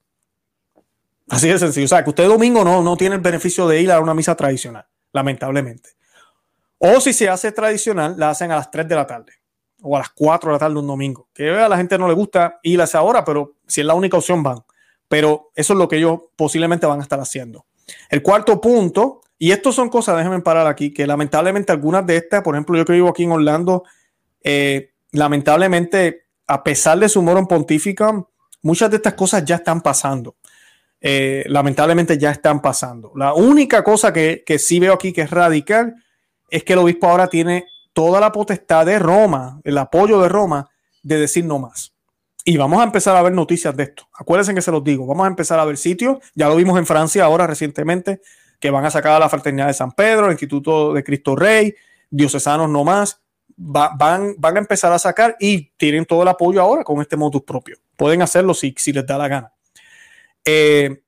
Así 1.28 1.48
de 1.48 1.58
sencillo. 1.58 1.84
O 1.84 1.88
sea, 1.88 2.02
que 2.02 2.10
usted 2.10 2.26
domingo 2.26 2.64
no, 2.64 2.82
no 2.82 2.96
tiene 2.96 3.16
el 3.16 3.20
beneficio 3.20 3.68
de 3.68 3.82
ir 3.82 3.92
a 3.92 4.00
una 4.00 4.14
misa 4.14 4.34
tradicional, 4.34 4.86
lamentablemente. 5.12 5.90
O 6.78 6.98
si 7.00 7.12
se 7.12 7.28
hace 7.28 7.52
tradicional, 7.52 8.14
la 8.16 8.30
hacen 8.30 8.50
a 8.52 8.56
las 8.56 8.70
3 8.70 8.88
de 8.88 8.94
la 8.94 9.06
tarde 9.06 9.39
o 9.82 9.96
a 9.96 10.00
las 10.00 10.10
4 10.10 10.50
de 10.50 10.52
la 10.54 10.58
tarde 10.58 10.78
un 10.78 10.86
domingo. 10.86 11.28
Que 11.34 11.50
a 11.50 11.68
la 11.68 11.76
gente 11.76 11.98
no 11.98 12.08
le 12.08 12.14
gusta 12.14 12.58
ir 12.62 12.80
a 12.80 12.84
esa 12.84 13.02
hora, 13.02 13.24
pero 13.24 13.54
si 13.66 13.80
es 13.80 13.86
la 13.86 13.94
única 13.94 14.16
opción, 14.16 14.42
van. 14.42 14.58
Pero 15.08 15.50
eso 15.54 15.72
es 15.72 15.78
lo 15.78 15.88
que 15.88 15.96
ellos 15.96 16.20
posiblemente 16.36 16.86
van 16.86 17.00
a 17.00 17.02
estar 17.02 17.20
haciendo. 17.20 17.66
El 18.08 18.22
cuarto 18.22 18.60
punto 18.60 19.22
y 19.42 19.52
estas 19.52 19.74
son 19.74 19.88
cosas, 19.88 20.18
déjenme 20.18 20.42
parar 20.42 20.66
aquí, 20.66 20.92
que 20.92 21.06
lamentablemente 21.06 21.72
algunas 21.72 22.06
de 22.06 22.18
estas, 22.18 22.42
por 22.42 22.54
ejemplo, 22.54 22.76
yo 22.76 22.84
que 22.84 22.92
vivo 22.92 23.08
aquí 23.08 23.24
en 23.24 23.32
Orlando, 23.32 23.84
eh, 24.44 24.92
lamentablemente, 25.12 26.26
a 26.46 26.62
pesar 26.62 26.98
de 26.98 27.08
su 27.08 27.20
en 27.20 27.46
pontífica, 27.46 28.22
muchas 28.60 28.90
de 28.90 28.96
estas 28.96 29.14
cosas 29.14 29.42
ya 29.46 29.56
están 29.56 29.80
pasando. 29.80 30.36
Eh, 31.00 31.44
lamentablemente 31.46 32.18
ya 32.18 32.30
están 32.30 32.60
pasando. 32.60 33.12
La 33.16 33.32
única 33.32 33.82
cosa 33.82 34.12
que, 34.12 34.42
que 34.44 34.58
sí 34.58 34.78
veo 34.78 34.92
aquí 34.92 35.10
que 35.14 35.22
es 35.22 35.30
radical 35.30 35.94
es 36.50 36.62
que 36.62 36.74
el 36.74 36.80
obispo 36.80 37.08
ahora 37.08 37.28
tiene 37.28 37.64
toda 37.92 38.20
la 38.20 38.32
potestad 38.32 38.86
de 38.86 38.98
Roma, 38.98 39.60
el 39.64 39.78
apoyo 39.78 40.20
de 40.20 40.28
Roma, 40.28 40.68
de 41.02 41.18
decir 41.18 41.44
no 41.44 41.58
más. 41.58 41.94
Y 42.44 42.56
vamos 42.56 42.80
a 42.80 42.84
empezar 42.84 43.16
a 43.16 43.22
ver 43.22 43.32
noticias 43.32 43.76
de 43.76 43.84
esto. 43.84 44.08
Acuérdense 44.18 44.54
que 44.54 44.62
se 44.62 44.70
los 44.70 44.82
digo. 44.82 45.06
Vamos 45.06 45.24
a 45.24 45.28
empezar 45.28 45.58
a 45.60 45.64
ver 45.64 45.76
sitios. 45.76 46.18
Ya 46.34 46.48
lo 46.48 46.56
vimos 46.56 46.78
en 46.78 46.86
Francia 46.86 47.24
ahora 47.24 47.46
recientemente, 47.46 48.20
que 48.58 48.70
van 48.70 48.84
a 48.84 48.90
sacar 48.90 49.12
a 49.12 49.18
la 49.18 49.28
Fraternidad 49.28 49.66
de 49.66 49.74
San 49.74 49.92
Pedro, 49.92 50.26
el 50.26 50.32
Instituto 50.32 50.92
de 50.92 51.04
Cristo 51.04 51.36
Rey, 51.36 51.74
Diocesanos 52.10 52.68
no 52.68 52.82
más. 52.82 53.20
van, 53.56 54.34
van 54.38 54.56
a 54.56 54.58
empezar 54.58 54.92
a 54.92 54.98
sacar 54.98 55.36
y 55.38 55.70
tienen 55.76 56.06
todo 56.06 56.22
el 56.22 56.28
apoyo 56.28 56.60
ahora 56.60 56.82
con 56.82 57.00
este 57.00 57.16
modus 57.16 57.42
propio. 57.42 57.76
Pueden 57.96 58.22
hacerlo 58.22 58.54
si, 58.54 58.74
si 58.76 58.92
les 58.92 59.06
da 59.06 59.18
la 59.18 59.28
gana. 59.28 59.52
Eh, 60.44 61.02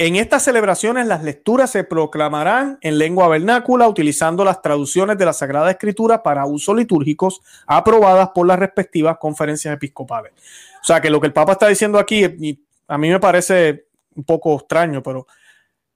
en 0.00 0.16
estas 0.16 0.44
celebraciones 0.44 1.06
las 1.06 1.22
lecturas 1.22 1.72
se 1.72 1.84
proclamarán 1.84 2.78
en 2.80 2.96
lengua 2.96 3.28
vernácula 3.28 3.86
utilizando 3.86 4.46
las 4.46 4.62
traducciones 4.62 5.18
de 5.18 5.26
la 5.26 5.34
Sagrada 5.34 5.70
Escritura 5.70 6.22
para 6.22 6.46
usos 6.46 6.74
litúrgicos 6.74 7.42
aprobadas 7.66 8.30
por 8.34 8.46
las 8.46 8.58
respectivas 8.58 9.18
conferencias 9.18 9.74
episcopales. 9.74 10.32
O 10.82 10.86
sea 10.86 11.02
que 11.02 11.10
lo 11.10 11.20
que 11.20 11.26
el 11.26 11.34
Papa 11.34 11.52
está 11.52 11.68
diciendo 11.68 11.98
aquí, 11.98 12.24
a 12.88 12.96
mí 12.96 13.10
me 13.10 13.20
parece 13.20 13.88
un 14.14 14.24
poco 14.24 14.56
extraño, 14.56 15.02
pero 15.02 15.26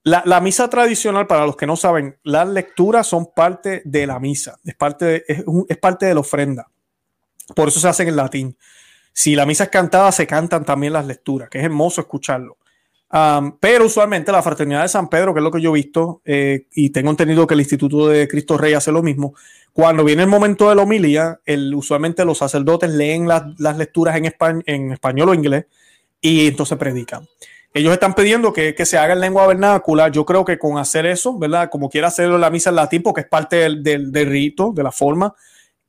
la, 0.02 0.38
misa 0.42 0.68
tradicional, 0.68 1.26
para 1.26 1.46
los 1.46 1.56
que 1.56 1.66
no 1.66 1.74
saben, 1.74 2.18
las 2.24 2.46
lecturas 2.46 3.06
son 3.06 3.32
parte 3.34 3.80
de 3.86 4.06
la 4.06 4.20
misa, 4.20 4.58
es 4.66 4.74
parte 4.74 5.04
de, 5.06 5.24
es 5.66 5.78
parte 5.78 6.04
de 6.04 6.12
la 6.12 6.20
ofrenda. 6.20 6.68
Por 7.56 7.68
eso 7.68 7.80
se 7.80 7.88
hacen 7.88 8.08
en 8.08 8.16
latín. 8.16 8.58
Si 9.14 9.34
la 9.34 9.46
misa 9.46 9.64
es 9.64 9.70
cantada, 9.70 10.12
se 10.12 10.26
cantan 10.26 10.62
también 10.66 10.92
las 10.92 11.06
lecturas, 11.06 11.48
que 11.48 11.56
es 11.56 11.64
hermoso 11.64 12.02
escucharlo 12.02 12.58
pero 13.60 13.86
usualmente 13.86 14.32
la 14.32 14.42
Fraternidad 14.42 14.82
de 14.82 14.88
San 14.88 15.08
Pedro, 15.08 15.32
que 15.32 15.38
es 15.38 15.44
lo 15.44 15.52
que 15.52 15.60
yo 15.60 15.70
he 15.70 15.74
visto, 15.74 16.20
eh, 16.24 16.66
y 16.74 16.90
tengo 16.90 17.10
entendido 17.10 17.46
que 17.46 17.54
el 17.54 17.60
Instituto 17.60 18.08
de 18.08 18.26
Cristo 18.26 18.58
Rey 18.58 18.74
hace 18.74 18.90
lo 18.90 19.04
mismo, 19.04 19.34
cuando 19.72 20.02
viene 20.02 20.22
el 20.22 20.28
momento 20.28 20.68
de 20.68 20.74
la 20.74 20.82
homilía, 20.82 21.40
el, 21.44 21.72
usualmente 21.74 22.24
los 22.24 22.38
sacerdotes 22.38 22.90
leen 22.90 23.28
las 23.28 23.76
lecturas 23.76 24.16
en, 24.16 24.92
español 24.92 25.28
o 25.28 25.34
inglés 25.34 25.66
y 26.20 26.48
entonces 26.48 26.76
predican. 26.76 27.28
Ellos 27.72 27.92
están 27.92 28.14
pidiendo 28.14 28.52
que, 28.52 28.74
se 28.84 28.98
haga 28.98 29.14
en 29.14 29.20
lengua 29.20 29.46
vernácula. 29.46 30.08
Yo 30.08 30.24
creo 30.24 30.44
que 30.44 30.58
con 30.58 30.78
hacer 30.78 31.06
eso, 31.06 31.38
¿verdad? 31.38 31.70
Como 31.70 31.90
quiera 31.90 32.08
hacerlo 32.08 32.36
en 32.36 32.40
la 32.40 32.50
misa 32.50 32.70
en 32.70 32.76
latín, 32.76 33.02
porque 33.02 33.22
es 33.22 33.28
parte 33.28 33.56
del 33.56 34.26
rito, 34.26 34.72
de 34.72 34.82
la 34.82 34.92
forma, 34.92 35.34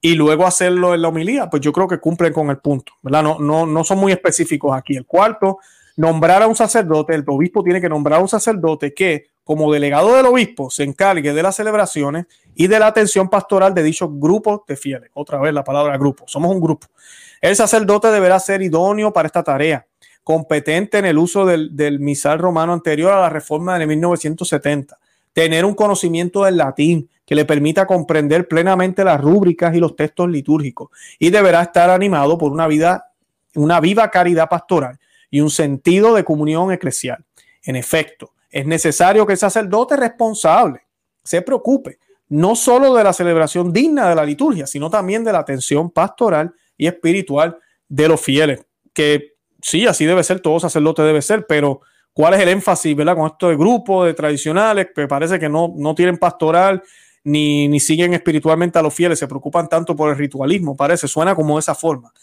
y 0.02 0.14
luego 0.14 0.46
hacerlo 0.46 0.94
en 0.94 1.02
la 1.02 1.08
homilía, 1.08 1.50
pues 1.50 1.62
yo 1.62 1.72
creo 1.72 1.88
que 1.88 2.00
cumplen 2.00 2.34
con 2.34 2.50
el 2.52 2.58
punto, 2.58 2.94
¿verdad? 3.02 3.24
No, 3.24 3.40
no, 3.40 3.66
no 3.66 3.84
son 3.84 3.98
muy 3.98 4.12
específicos 4.12 4.76
aquí. 4.76 4.96
El 4.96 5.06
cuarto 5.06 5.60
nombrar 5.96 6.44
a 6.44 6.48
un 6.48 6.56
sacerdote, 6.56 7.16
el 7.16 7.24
obispo 7.28 7.64
tiene 7.64 7.82
que 7.82 7.90
nombrar 7.90 8.20
a 8.20 8.22
un 8.22 8.28
sacerdote 8.28 8.94
que, 8.94 9.28
como 9.44 9.72
delegado 9.72 10.16
del 10.16 10.26
obispo, 10.26 10.70
se 10.70 10.84
encargue 10.84 11.34
de 11.34 11.44
las 11.44 11.56
celebraciones 11.56 12.26
y 12.56 12.68
de 12.68 12.80
la 12.80 12.88
atención 12.88 13.30
pastoral 13.30 13.74
de 13.74 13.84
dichos 13.84 14.10
grupos 14.12 14.62
de 14.68 14.76
fieles. 14.76 15.10
Otra 15.14 15.40
vez 15.40 15.54
la 15.54 15.64
palabra 15.64 15.98
grupo, 15.98 16.26
somos 16.28 16.52
un 16.52 16.60
grupo. 16.60 16.88
El 17.42 17.56
sacerdote 17.56 18.10
deberá 18.10 18.40
ser 18.40 18.62
idóneo 18.62 19.14
para 19.14 19.28
esta 19.28 19.44
tarea, 19.44 19.86
competente 20.24 20.98
en 20.98 21.06
el 21.06 21.18
uso 21.18 21.46
del, 21.46 21.76
del 21.76 22.00
misal 22.00 22.40
romano 22.40 22.74
anterior 22.74 23.14
a 23.14 23.22
la 23.22 23.30
reforma 23.30 23.78
de 23.78 23.86
1970, 23.86 24.98
tener 25.34 25.66
un 25.66 25.76
conocimiento 25.76 26.44
del 26.44 26.58
latín 26.58 27.10
que 27.26 27.36
le 27.36 27.46
permita 27.46 27.86
comprender 27.86 28.48
plenamente 28.48 29.04
las 29.04 29.20
rúbricas 29.22 29.76
y 29.76 29.80
los 29.80 29.96
textos 29.96 30.30
litúrgicos 30.30 30.90
y 31.20 31.30
deberá 31.30 31.62
estar 31.62 31.90
animado 31.90 32.38
por 32.38 32.52
una 32.52 32.68
vida, 32.68 33.12
una 33.56 33.80
viva 33.80 34.10
caridad 34.10 34.48
pastoral 34.48 35.00
y 35.36 35.42
un 35.42 35.50
sentido 35.50 36.16
de 36.16 36.24
comunión 36.24 36.72
eclesial. 36.72 37.26
En 37.62 37.76
efecto, 37.76 38.32
es 38.50 38.66
necesario 38.66 39.26
que 39.26 39.34
el 39.34 39.38
sacerdote 39.38 39.98
responsable 39.98 40.84
se 41.26 41.42
preocupe 41.42 42.00
no 42.30 42.56
solo 42.56 42.94
de 42.94 43.04
la 43.04 43.12
celebración 43.12 43.74
digna 43.74 44.08
de 44.08 44.16
la 44.16 44.24
liturgia, 44.24 44.66
sino 44.66 44.90
también 44.90 45.26
de 45.26 45.34
la 45.34 45.40
atención 45.40 45.90
pastoral 45.92 46.54
y 46.78 46.88
espiritual 46.88 47.58
de 47.90 48.08
los 48.08 48.22
fieles. 48.22 48.66
Que 48.94 49.34
sí, 49.62 49.86
así 49.86 50.06
debe 50.06 50.24
ser, 50.24 50.40
todo 50.40 50.58
sacerdote 50.58 51.02
debe 51.02 51.22
ser, 51.22 51.46
pero 51.46 51.82
¿cuál 52.14 52.36
es 52.36 52.40
el 52.40 52.48
énfasis, 52.48 52.96
verdad? 52.96 53.18
Con 53.18 53.28
esto 53.28 53.50
de 53.50 53.58
grupos, 53.58 54.08
de 54.08 54.14
tradicionales, 54.14 54.88
que 54.96 55.06
parece 55.06 55.38
que 55.38 55.50
no, 55.50 55.74
no 55.76 55.94
tienen 55.96 56.18
pastoral 56.18 56.82
ni, 57.26 57.68
ni 57.68 57.82
siguen 57.82 58.14
espiritualmente 58.14 58.80
a 58.80 58.82
los 58.82 58.94
fieles, 58.94 59.20
se 59.20 59.28
preocupan 59.28 59.68
tanto 59.68 59.98
por 59.98 60.10
el 60.10 60.18
ritualismo, 60.18 60.78
parece, 60.78 61.10
suena 61.10 61.36
como 61.36 61.56
de 61.56 61.60
esa 61.60 61.76
forma. 61.76 62.14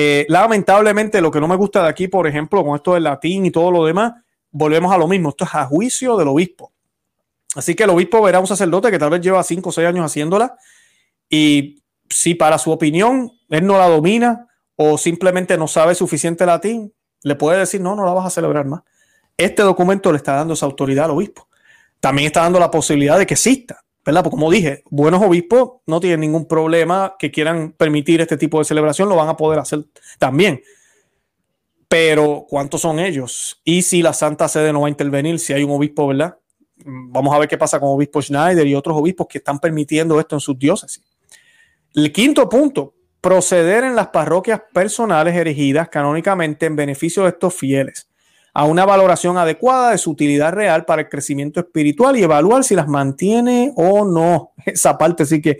Eh, 0.00 0.26
lamentablemente, 0.28 1.20
lo 1.20 1.28
que 1.28 1.40
no 1.40 1.48
me 1.48 1.56
gusta 1.56 1.82
de 1.82 1.88
aquí, 1.88 2.06
por 2.06 2.28
ejemplo, 2.28 2.64
con 2.64 2.76
esto 2.76 2.94
del 2.94 3.02
latín 3.02 3.44
y 3.46 3.50
todo 3.50 3.72
lo 3.72 3.84
demás, 3.84 4.12
volvemos 4.52 4.92
a 4.92 4.96
lo 4.96 5.08
mismo. 5.08 5.30
Esto 5.30 5.42
es 5.42 5.52
a 5.56 5.66
juicio 5.66 6.16
del 6.16 6.28
obispo. 6.28 6.72
Así 7.56 7.74
que 7.74 7.82
el 7.82 7.90
obispo 7.90 8.22
verá 8.22 8.38
a 8.38 8.40
un 8.40 8.46
sacerdote 8.46 8.92
que 8.92 8.98
tal 9.00 9.10
vez 9.10 9.20
lleva 9.20 9.42
5 9.42 9.68
o 9.68 9.72
6 9.72 9.88
años 9.88 10.06
haciéndola 10.06 10.56
y 11.28 11.82
si 12.08 12.36
para 12.36 12.58
su 12.58 12.70
opinión 12.70 13.32
él 13.48 13.66
no 13.66 13.76
la 13.76 13.88
domina 13.88 14.46
o 14.76 14.98
simplemente 14.98 15.58
no 15.58 15.66
sabe 15.66 15.96
suficiente 15.96 16.46
latín, 16.46 16.94
le 17.24 17.34
puede 17.34 17.58
decir, 17.58 17.80
no, 17.80 17.96
no 17.96 18.04
la 18.04 18.12
vas 18.12 18.26
a 18.26 18.30
celebrar 18.30 18.66
más. 18.66 18.82
Este 19.36 19.62
documento 19.62 20.12
le 20.12 20.18
está 20.18 20.34
dando 20.34 20.54
esa 20.54 20.66
autoridad 20.66 21.06
al 21.06 21.10
obispo. 21.10 21.48
También 21.98 22.26
está 22.26 22.42
dando 22.42 22.60
la 22.60 22.70
posibilidad 22.70 23.18
de 23.18 23.26
que 23.26 23.34
exista. 23.34 23.82
¿Verdad? 24.04 24.22
Porque 24.22 24.36
como 24.36 24.50
dije, 24.50 24.82
buenos 24.90 25.22
obispos 25.22 25.80
no 25.86 26.00
tienen 26.00 26.20
ningún 26.20 26.46
problema 26.46 27.16
que 27.18 27.30
quieran 27.30 27.72
permitir 27.72 28.20
este 28.20 28.36
tipo 28.36 28.58
de 28.58 28.64
celebración, 28.64 29.08
lo 29.08 29.16
van 29.16 29.28
a 29.28 29.36
poder 29.36 29.58
hacer 29.58 29.84
también. 30.18 30.62
Pero, 31.88 32.46
¿cuántos 32.48 32.82
son 32.82 32.98
ellos? 32.98 33.60
Y 33.64 33.82
si 33.82 34.02
la 34.02 34.12
Santa 34.12 34.46
Sede 34.48 34.72
no 34.72 34.82
va 34.82 34.88
a 34.88 34.90
intervenir, 34.90 35.38
si 35.38 35.52
hay 35.52 35.64
un 35.64 35.70
obispo, 35.70 36.06
¿verdad? 36.06 36.36
Vamos 36.84 37.34
a 37.34 37.38
ver 37.38 37.48
qué 37.48 37.56
pasa 37.56 37.80
con 37.80 37.88
obispo 37.88 38.20
Schneider 38.20 38.66
y 38.66 38.74
otros 38.74 38.96
obispos 38.96 39.26
que 39.26 39.38
están 39.38 39.58
permitiendo 39.58 40.20
esto 40.20 40.36
en 40.36 40.40
sus 40.40 40.58
diócesis. 40.58 41.02
El 41.94 42.12
quinto 42.12 42.48
punto, 42.48 42.94
proceder 43.20 43.84
en 43.84 43.96
las 43.96 44.08
parroquias 44.08 44.62
personales 44.72 45.34
erigidas 45.34 45.88
canónicamente 45.88 46.66
en 46.66 46.76
beneficio 46.76 47.24
de 47.24 47.30
estos 47.30 47.54
fieles 47.54 48.07
a 48.58 48.64
una 48.64 48.84
valoración 48.84 49.38
adecuada 49.38 49.92
de 49.92 49.98
su 49.98 50.10
utilidad 50.10 50.52
real 50.52 50.84
para 50.84 51.02
el 51.02 51.08
crecimiento 51.08 51.60
espiritual 51.60 52.16
y 52.16 52.24
evaluar 52.24 52.64
si 52.64 52.74
las 52.74 52.88
mantiene 52.88 53.72
o 53.76 54.04
no. 54.04 54.50
Esa 54.66 54.98
parte 54.98 55.24
sí 55.26 55.40
que... 55.40 55.58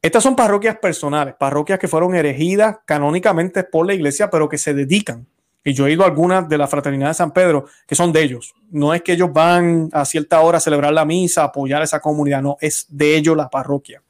Estas 0.00 0.22
son 0.22 0.36
parroquias 0.36 0.78
personales, 0.78 1.34
parroquias 1.36 1.80
que 1.80 1.88
fueron 1.88 2.14
erigidas 2.14 2.76
canónicamente 2.84 3.64
por 3.64 3.84
la 3.84 3.94
iglesia, 3.94 4.30
pero 4.30 4.48
que 4.48 4.58
se 4.58 4.72
dedican. 4.74 5.26
Y 5.64 5.72
yo 5.72 5.88
he 5.88 5.92
ido 5.92 6.04
a 6.04 6.06
algunas 6.06 6.48
de 6.48 6.56
la 6.56 6.68
Fraternidad 6.68 7.08
de 7.08 7.14
San 7.14 7.32
Pedro, 7.32 7.64
que 7.84 7.96
son 7.96 8.12
de 8.12 8.22
ellos. 8.22 8.54
No 8.70 8.94
es 8.94 9.02
que 9.02 9.14
ellos 9.14 9.32
van 9.32 9.88
a 9.92 10.04
cierta 10.04 10.40
hora 10.40 10.58
a 10.58 10.60
celebrar 10.60 10.92
la 10.92 11.04
misa, 11.04 11.42
a 11.42 11.46
apoyar 11.46 11.80
a 11.80 11.84
esa 11.84 11.98
comunidad, 11.98 12.42
no, 12.42 12.56
es 12.60 12.86
de 12.90 13.16
ellos 13.16 13.36
la 13.36 13.50
parroquia. 13.50 14.04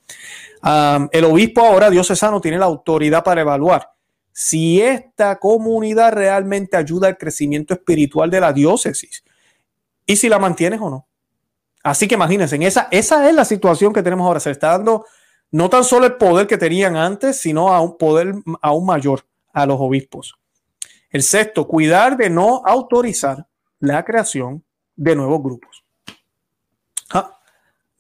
el 1.11 1.25
obispo 1.25 1.63
ahora 1.63 1.89
diocesano 1.89 2.39
tiene 2.39 2.59
la 2.59 2.67
autoridad 2.67 3.25
para 3.25 3.41
evaluar 3.41 3.89
si 4.33 4.81
esta 4.81 5.39
comunidad 5.39 6.13
realmente 6.13 6.77
ayuda 6.77 7.09
al 7.09 7.19
crecimiento 7.19 7.75
espiritual 7.75 8.31
de 8.31 8.41
la 8.41 8.53
diócesis 8.53 9.25
y 10.07 10.17
si 10.17 10.29
la 10.29 10.39
mantienes 10.39 10.81
o 10.81 10.91
no. 10.91 11.07
Así 11.83 12.07
que 12.07 12.15
imagínense, 12.15 12.57
esa, 12.65 12.89
esa 12.91 13.29
es 13.29 13.35
la 13.35 13.45
situación 13.45 13.93
que 13.93 14.03
tenemos 14.03 14.27
ahora. 14.27 14.41
Se 14.41 14.51
está 14.51 14.69
dando 14.69 15.07
no 15.51 15.71
tan 15.71 15.85
solo 15.85 16.07
el 16.07 16.17
poder 16.17 16.47
que 16.47 16.59
tenían 16.59 16.97
antes, 16.97 17.41
sino 17.41 17.73
a 17.73 17.81
un 17.81 17.97
poder 17.97 18.35
aún 18.61 18.87
mayor 18.87 19.25
a 19.53 19.67
los 19.67 19.79
obispos. 19.81 20.35
El 21.11 21.23
sexto, 21.23 21.67
cuidar 21.67 22.17
de 22.17 22.31
no 22.31 22.63
autorizar 22.65 23.47
la 23.81 24.05
creación 24.05 24.63
de 24.95 25.17
nuevos 25.17 25.43
grupos. 25.43 25.85
Ah, 27.11 27.41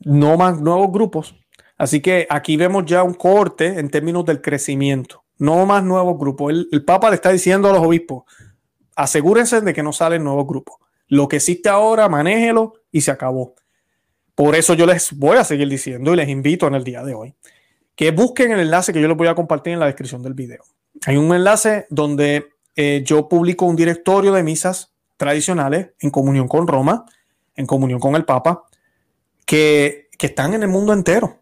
no 0.01 0.37
más 0.37 0.61
nuevos 0.61 0.93
grupos. 0.93 1.35
Así 1.77 2.01
que 2.01 2.27
aquí 2.29 2.57
vemos 2.57 2.85
ya 2.85 3.03
un 3.03 3.15
corte 3.15 3.79
en 3.79 3.91
términos 3.91 4.25
del 4.27 4.41
crecimiento 4.41 5.25
no 5.41 5.65
más 5.67 5.83
nuevos 5.83 6.19
grupos. 6.19 6.53
El, 6.71 6.85
Papa 6.85 7.09
le 7.09 7.17
está 7.17 7.33
diciendo 7.33 7.69
a 7.69 7.73
los 7.73 7.81
obispos, 7.81 8.25
asegúrense 8.95 9.61
de 9.63 9.73
que 9.73 9.83
no 9.83 9.93
salen 9.93 10.23
nuevos 10.23 10.47
grupos. 10.47 10.77
Lo 11.09 11.27
que 11.27 11.37
existe 11.37 11.69
ahora, 11.69 12.09
manéjelo 12.09 12.75
y 12.93 13.01
se 13.01 13.11
acabó. 13.11 13.55
Por 14.35 14.55
eso 14.55 14.75
yo 14.75 14.87
les 14.87 15.17
voy 15.19 15.39
a 15.39 15.45
seguir 15.45 15.69
diciendo 15.69 16.13
y 16.13 16.17
les 16.17 16.29
invito 16.29 16.67
en 16.67 16.75
el 16.75 16.85
día 16.85 17.03
de 17.03 17.15
hoy 17.15 17.35
que 17.97 18.13
busquen 18.13 18.53
el 18.53 18.61
enlace 18.61 18.93
que 18.93 19.01
yo 19.01 19.09
les 19.09 19.17
voy 19.17 19.29
a 19.29 19.35
compartir 19.35 19.73
en 19.73 19.81
la 19.81 19.87
descripción 19.87 20.23
del 20.23 20.35
video. 20.35 20.63
Hay 21.07 21.17
un 21.17 21.35
enlace 21.35 21.87
donde 21.91 22.49
eh, 22.77 23.03
yo 23.05 23.29
publico 23.29 23.67
un 23.67 23.77
directorio 23.77 24.33
de 24.33 24.43
misas 24.43 24.93
tradicionales 25.17 25.89
en 25.99 26.11
comunión 26.11 26.49
con 26.49 26.67
Roma, 26.67 27.05
en 27.57 27.67
comunión 27.67 27.99
con 27.99 28.15
el 28.15 28.25
Papa, 28.25 28.65
que, 29.45 30.09
que 30.19 30.27
están 30.27 30.55
en 30.55 30.63
el 30.63 30.69
mundo 30.69 30.93
entero 30.93 31.40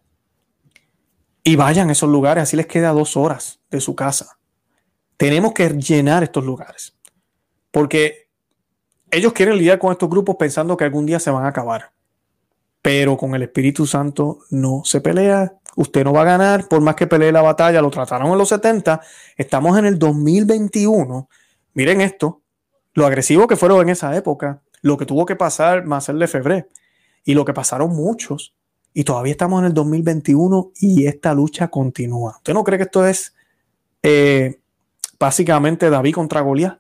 y 1.43 1.57
vayan 1.57 1.89
a 1.89 1.93
esos 1.93 2.09
lugares, 2.09 2.43
así 2.43 2.57
les 2.57 2.67
queda 2.67 2.91
dos 2.91 3.17
horas 3.17 3.61
de 3.71 3.81
su 3.81 3.95
casa. 3.95 4.39
Tenemos 5.17 5.53
que 5.53 5.69
llenar 5.69 6.23
estos 6.23 6.45
lugares, 6.45 6.97
porque 7.71 8.29
ellos 9.11 9.33
quieren 9.33 9.57
lidiar 9.57 9.79
con 9.79 9.93
estos 9.93 10.09
grupos 10.09 10.37
pensando 10.37 10.77
que 10.77 10.85
algún 10.85 11.07
día 11.07 11.19
se 11.19 11.31
van 11.31 11.45
a 11.45 11.49
acabar, 11.49 11.93
pero 12.83 13.17
con 13.17 13.35
el 13.35 13.43
Espíritu 13.43 13.87
Santo 13.87 14.41
no 14.51 14.83
se 14.85 15.01
pelea, 15.01 15.55
usted 15.77 16.05
no 16.05 16.13
va 16.13 16.23
a 16.23 16.25
ganar, 16.25 16.69
por 16.69 16.81
más 16.81 16.95
que 16.95 17.07
pelee 17.07 17.33
la 17.33 17.43
batalla, 17.43 17.81
lo 17.81 17.91
trataron 17.91 18.31
en 18.33 18.39
los 18.39 18.49
70, 18.49 19.01
estamos 19.37 19.79
en 19.79 19.87
el 19.87 19.99
2021, 19.99 21.29
miren 21.75 22.01
esto, 22.01 22.43
lo 22.95 23.07
agresivo 23.07 23.47
que 23.47 23.57
fueron 23.57 23.81
en 23.83 23.91
esa 23.91 24.17
época, 24.17 24.63
lo 24.83 24.97
que 24.97 25.07
tuvo 25.07 25.25
que 25.25 25.37
pasar 25.37 25.85
más 25.85 26.09
el 26.09 26.19
de 26.19 26.29
febrero 26.29 26.67
y 27.25 27.35
lo 27.35 27.45
que 27.45 27.55
pasaron 27.55 27.95
muchos 27.95 28.55
y 28.95 29.05
todavía 29.05 29.33
estamos 29.33 29.61
en 29.61 29.67
el 29.67 29.75
2021 29.75 30.73
y 30.81 31.07
esta 31.07 31.35
lucha 31.35 31.69
continúa. 31.69 32.37
¿Usted 32.39 32.55
no 32.55 32.65
cree 32.65 32.79
que 32.79 32.85
esto 32.85 33.07
es 33.07 33.35
eh, 34.03 34.61
básicamente 35.19 35.91
David 35.91 36.15
contra 36.15 36.41
Goliat. 36.41 36.79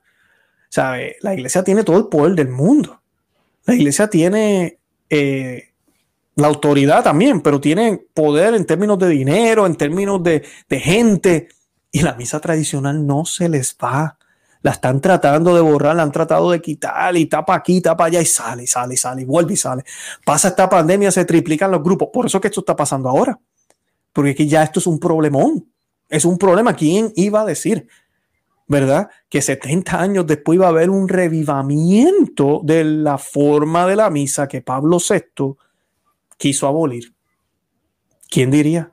¿Sabe? 0.68 1.16
La 1.22 1.34
iglesia 1.34 1.62
tiene 1.64 1.82
todo 1.84 1.98
el 1.98 2.06
poder 2.08 2.34
del 2.34 2.48
mundo. 2.48 3.00
La 3.64 3.74
iglesia 3.74 4.08
tiene 4.08 4.78
eh, 5.08 5.70
la 6.36 6.46
autoridad 6.46 7.02
también, 7.02 7.40
pero 7.40 7.60
tiene 7.60 7.98
poder 8.14 8.54
en 8.54 8.66
términos 8.66 8.98
de 8.98 9.08
dinero, 9.08 9.66
en 9.66 9.76
términos 9.76 10.22
de, 10.22 10.44
de 10.68 10.80
gente. 10.80 11.48
Y 11.90 12.02
la 12.02 12.14
misa 12.14 12.40
tradicional 12.40 13.06
no 13.06 13.24
se 13.24 13.48
les 13.48 13.76
va 13.82 14.18
la 14.62 14.72
están 14.72 15.00
tratando 15.00 15.54
de 15.54 15.60
borrar, 15.60 15.96
la 15.96 16.02
han 16.02 16.12
tratado 16.12 16.50
de 16.50 16.60
quitar 16.60 17.16
y 17.16 17.26
tapa 17.26 17.54
aquí, 17.54 17.80
tapa 17.80 18.06
allá 18.06 18.20
y 18.20 18.24
sale, 18.24 18.66
sale, 18.66 18.96
sale, 18.96 19.22
y 19.22 19.24
vuelve 19.24 19.54
y 19.54 19.56
sale. 19.56 19.84
Pasa 20.24 20.48
esta 20.48 20.68
pandemia, 20.68 21.10
se 21.10 21.24
triplican 21.24 21.70
los 21.70 21.82
grupos. 21.82 22.08
Por 22.12 22.26
eso 22.26 22.40
que 22.40 22.48
esto 22.48 22.60
está 22.60 22.74
pasando 22.74 23.08
ahora. 23.08 23.38
Porque 24.12 24.30
aquí 24.30 24.48
ya 24.48 24.62
esto 24.62 24.80
es 24.80 24.86
un 24.86 24.98
problemón. 24.98 25.70
Es 26.08 26.24
un 26.24 26.38
problema. 26.38 26.74
¿Quién 26.74 27.12
iba 27.14 27.42
a 27.42 27.44
decir? 27.44 27.86
¿Verdad? 28.66 29.08
Que 29.28 29.40
70 29.40 30.00
años 30.00 30.26
después 30.26 30.56
iba 30.56 30.66
a 30.66 30.70
haber 30.70 30.90
un 30.90 31.08
revivamiento 31.08 32.60
de 32.64 32.84
la 32.84 33.16
forma 33.16 33.86
de 33.86 33.96
la 33.96 34.10
misa 34.10 34.48
que 34.48 34.60
Pablo 34.60 34.98
VI 34.98 35.54
quiso 36.36 36.66
abolir. 36.66 37.14
¿Quién 38.28 38.50
diría? 38.50 38.92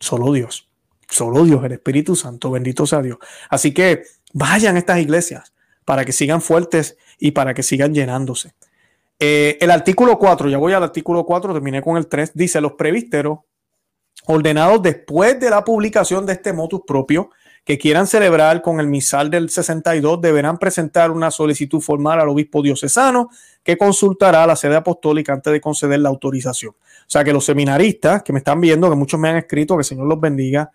Solo 0.00 0.32
Dios. 0.32 0.68
Solo 1.08 1.44
Dios, 1.44 1.64
el 1.64 1.72
Espíritu 1.72 2.16
Santo. 2.16 2.50
Bendito 2.50 2.86
sea 2.86 3.00
Dios. 3.00 3.18
Así 3.48 3.72
que 3.72 4.02
Vayan 4.38 4.76
a 4.76 4.80
estas 4.80 4.98
iglesias 4.98 5.54
para 5.86 6.04
que 6.04 6.12
sigan 6.12 6.42
fuertes 6.42 6.98
y 7.18 7.30
para 7.30 7.54
que 7.54 7.62
sigan 7.62 7.94
llenándose. 7.94 8.52
Eh, 9.18 9.56
el 9.62 9.70
artículo 9.70 10.18
4, 10.18 10.50
ya 10.50 10.58
voy 10.58 10.74
al 10.74 10.82
artículo 10.82 11.24
4, 11.24 11.54
terminé 11.54 11.80
con 11.80 11.96
el 11.96 12.06
3, 12.06 12.32
dice 12.34 12.60
los 12.60 12.72
prevísteros 12.72 13.38
ordenados 14.26 14.82
después 14.82 15.40
de 15.40 15.48
la 15.48 15.64
publicación 15.64 16.26
de 16.26 16.34
este 16.34 16.52
motus 16.52 16.82
propio 16.86 17.30
que 17.64 17.78
quieran 17.78 18.06
celebrar 18.06 18.60
con 18.60 18.78
el 18.78 18.88
misal 18.88 19.30
del 19.30 19.48
62 19.48 20.20
deberán 20.20 20.58
presentar 20.58 21.10
una 21.10 21.30
solicitud 21.30 21.80
formal 21.80 22.20
al 22.20 22.28
obispo 22.28 22.60
diocesano 22.60 23.30
que 23.62 23.78
consultará 23.78 24.46
la 24.46 24.54
sede 24.54 24.76
apostólica 24.76 25.32
antes 25.32 25.50
de 25.50 25.62
conceder 25.62 26.00
la 26.00 26.10
autorización. 26.10 26.72
O 26.72 27.08
sea 27.08 27.24
que 27.24 27.32
los 27.32 27.46
seminaristas 27.46 28.22
que 28.22 28.34
me 28.34 28.40
están 28.40 28.60
viendo, 28.60 28.90
que 28.90 28.96
muchos 28.96 29.18
me 29.18 29.30
han 29.30 29.36
escrito, 29.36 29.76
que 29.76 29.80
el 29.80 29.86
Señor 29.86 30.06
los 30.06 30.20
bendiga, 30.20 30.70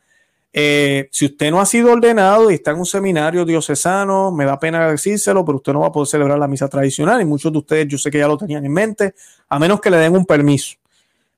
eh, 0.53 1.07
si 1.11 1.25
usted 1.25 1.49
no 1.49 1.61
ha 1.61 1.65
sido 1.65 1.93
ordenado 1.93 2.51
y 2.51 2.55
está 2.55 2.71
en 2.71 2.79
un 2.79 2.85
seminario 2.85 3.45
diocesano, 3.45 4.31
me 4.31 4.43
da 4.43 4.59
pena 4.59 4.89
decírselo, 4.91 5.45
pero 5.45 5.57
usted 5.57 5.71
no 5.71 5.79
va 5.79 5.87
a 5.87 5.91
poder 5.91 6.07
celebrar 6.07 6.37
la 6.37 6.47
misa 6.47 6.67
tradicional 6.67 7.21
y 7.21 7.25
muchos 7.25 7.51
de 7.51 7.59
ustedes 7.59 7.87
yo 7.87 7.97
sé 7.97 8.11
que 8.11 8.17
ya 8.17 8.27
lo 8.27 8.37
tenían 8.37 8.65
en 8.65 8.73
mente, 8.73 9.13
a 9.47 9.59
menos 9.59 9.79
que 9.79 9.89
le 9.89 9.97
den 9.97 10.13
un 10.13 10.25
permiso. 10.25 10.75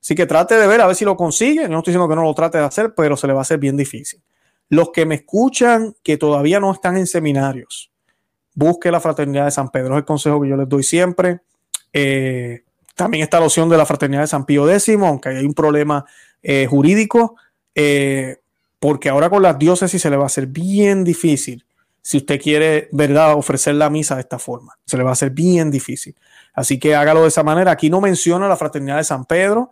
Así 0.01 0.15
que 0.15 0.25
trate 0.25 0.55
de 0.55 0.67
ver 0.67 0.81
a 0.81 0.87
ver 0.87 0.95
si 0.95 1.05
lo 1.05 1.15
consigue. 1.15 1.69
No 1.69 1.77
estoy 1.79 1.91
diciendo 1.91 2.09
que 2.09 2.15
no 2.15 2.23
lo 2.23 2.33
trate 2.33 2.57
de 2.57 2.65
hacer, 2.65 2.93
pero 2.95 3.15
se 3.15 3.27
le 3.27 3.33
va 3.33 3.39
a 3.39 3.43
hacer 3.43 3.59
bien 3.59 3.77
difícil. 3.77 4.21
Los 4.67 4.89
que 4.89 5.05
me 5.05 5.15
escuchan 5.15 5.95
que 6.03 6.17
todavía 6.17 6.59
no 6.59 6.73
están 6.73 6.97
en 6.97 7.05
seminarios, 7.05 7.91
busque 8.55 8.91
la 8.91 8.99
fraternidad 8.99 9.45
de 9.45 9.51
San 9.51 9.69
Pedro, 9.69 9.93
es 9.93 9.99
el 9.99 10.05
consejo 10.05 10.41
que 10.41 10.49
yo 10.49 10.57
les 10.57 10.67
doy 10.67 10.83
siempre. 10.83 11.41
Eh, 11.93 12.63
también 12.95 13.23
está 13.23 13.39
la 13.39 13.45
opción 13.45 13.69
de 13.69 13.77
la 13.77 13.85
fraternidad 13.85 14.21
de 14.21 14.27
San 14.27 14.45
Pío 14.45 14.69
X, 14.69 14.89
aunque 14.99 15.29
hay 15.29 15.45
un 15.45 15.53
problema 15.53 16.05
eh, 16.41 16.67
jurídico. 16.67 17.35
Porque 18.83 19.07
ahora 19.07 19.29
con 19.29 19.41
las 19.41 19.57
diócesis 19.57 20.01
se 20.01 20.09
le 20.09 20.17
va 20.17 20.23
a 20.23 20.25
hacer 20.25 20.45
bien 20.45 21.05
difícil 21.05 21.65
si 22.01 22.17
usted 22.17 22.37
quiere, 22.37 22.89
¿verdad?, 22.91 23.33
ofrecer 23.33 23.75
la 23.75 23.89
misa 23.89 24.15
de 24.15 24.19
esta 24.19 24.37
forma. 24.37 24.77
Se 24.85 24.97
le 24.97 25.03
va 25.03 25.11
a 25.11 25.13
hacer 25.13 25.29
bien 25.29 25.71
difícil. 25.71 26.17
Así 26.53 26.77
que 26.77 26.93
hágalo 26.93 27.21
de 27.21 27.29
esa 27.29 27.43
manera. 27.43 27.71
Aquí 27.71 27.89
no 27.89 28.01
menciona 28.01 28.45
la 28.49 28.57
fraternidad 28.57 28.97
de 28.97 29.05
San 29.05 29.23
Pedro. 29.23 29.71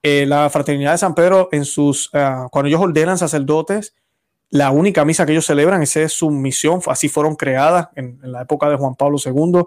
Eh, 0.00 0.26
la 0.26 0.48
fraternidad 0.48 0.92
de 0.92 0.98
San 0.98 1.12
Pedro, 1.16 1.48
en 1.50 1.64
sus, 1.64 2.08
ah, 2.12 2.46
cuando 2.52 2.68
ellos 2.68 2.80
ordenan 2.80 3.18
sacerdotes, 3.18 3.96
la 4.50 4.70
única 4.70 5.04
misa 5.04 5.26
que 5.26 5.32
ellos 5.32 5.44
celebran, 5.46 5.82
es 5.82 6.12
su 6.12 6.30
misión, 6.30 6.80
así 6.86 7.08
fueron 7.08 7.34
creadas 7.34 7.88
en, 7.96 8.20
en 8.22 8.30
la 8.30 8.42
época 8.42 8.70
de 8.70 8.76
Juan 8.76 8.94
Pablo 8.94 9.18
II, 9.18 9.64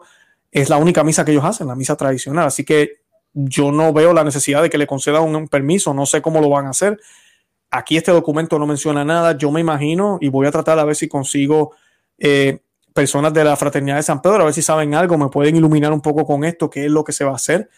es 0.53 0.69
la 0.69 0.77
única 0.77 1.03
misa 1.03 1.25
que 1.25 1.33
ellos 1.33 1.43
hacen, 1.43 1.67
la 1.67 1.75
misa 1.75 1.97
tradicional. 1.97 2.47
Así 2.47 2.63
que 2.63 3.01
yo 3.33 3.73
no 3.73 3.91
veo 3.91 4.13
la 4.13 4.23
necesidad 4.23 4.61
de 4.61 4.69
que 4.69 4.77
le 4.77 4.87
concedan 4.87 5.23
un 5.23 5.49
permiso, 5.49 5.93
no 5.93 6.05
sé 6.05 6.21
cómo 6.21 6.39
lo 6.39 6.47
van 6.47 6.67
a 6.67 6.69
hacer. 6.69 6.97
Aquí 7.75 7.97
este 7.97 8.11
documento 8.11 8.57
no 8.57 8.65
menciona 8.65 9.03
nada. 9.03 9.37
Yo 9.37 9.51
me 9.51 9.59
imagino 9.59 10.17
y 10.21 10.29
voy 10.29 10.47
a 10.47 10.51
tratar 10.51 10.79
a 10.79 10.85
ver 10.85 10.95
si 10.95 11.09
consigo 11.09 11.73
eh, 12.17 12.59
personas 12.93 13.33
de 13.33 13.43
la 13.43 13.57
Fraternidad 13.57 13.97
de 13.97 14.03
San 14.03 14.21
Pedro, 14.21 14.43
a 14.43 14.45
ver 14.45 14.53
si 14.53 14.61
saben 14.61 14.95
algo, 14.95 15.17
me 15.17 15.27
pueden 15.27 15.57
iluminar 15.57 15.91
un 15.91 15.99
poco 15.99 16.25
con 16.25 16.45
esto, 16.45 16.69
qué 16.69 16.85
es 16.85 16.91
lo 16.91 17.03
que 17.03 17.11
se 17.11 17.25
va 17.25 17.31
a 17.31 17.35
hacer. 17.35 17.69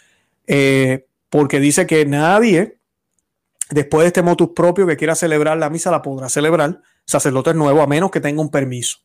Eh, 0.46 1.08
porque 1.32 1.60
dice 1.60 1.88
que 1.88 2.06
nadie, 2.06 2.78
después 3.72 4.04
de 4.04 4.08
este 4.08 4.22
motus 4.22 4.50
propio 4.56 4.86
que 4.86 4.96
quiera 4.96 5.16
celebrar 5.16 5.58
la 5.58 5.72
misa, 5.72 5.90
la 5.90 6.04
podrá 6.04 6.30
celebrar, 6.30 6.82
sacerdotes 7.06 7.56
nuevos, 7.56 7.82
a 7.82 7.88
menos 7.88 8.12
que 8.12 8.22
tenga 8.22 8.42
un 8.42 8.52
permiso. 8.52 9.00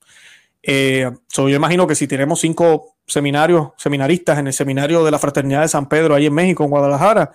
Eh, 0.63 1.11
yo 1.31 1.49
imagino 1.49 1.87
que 1.87 1.95
si 1.95 2.07
tenemos 2.07 2.41
cinco 2.41 2.97
seminarios, 3.07 3.71
seminaristas 3.79 4.39
en 4.39 4.49
el 4.49 4.53
seminario 4.53 5.03
de 5.05 5.11
la 5.11 5.19
Fraternidad 5.19 5.63
de 5.63 5.69
San 5.69 5.89
Pedro 5.89 6.15
ahí 6.15 6.27
en 6.27 6.35
México, 6.35 6.63
en 6.63 6.71
Guadalajara, 6.71 7.33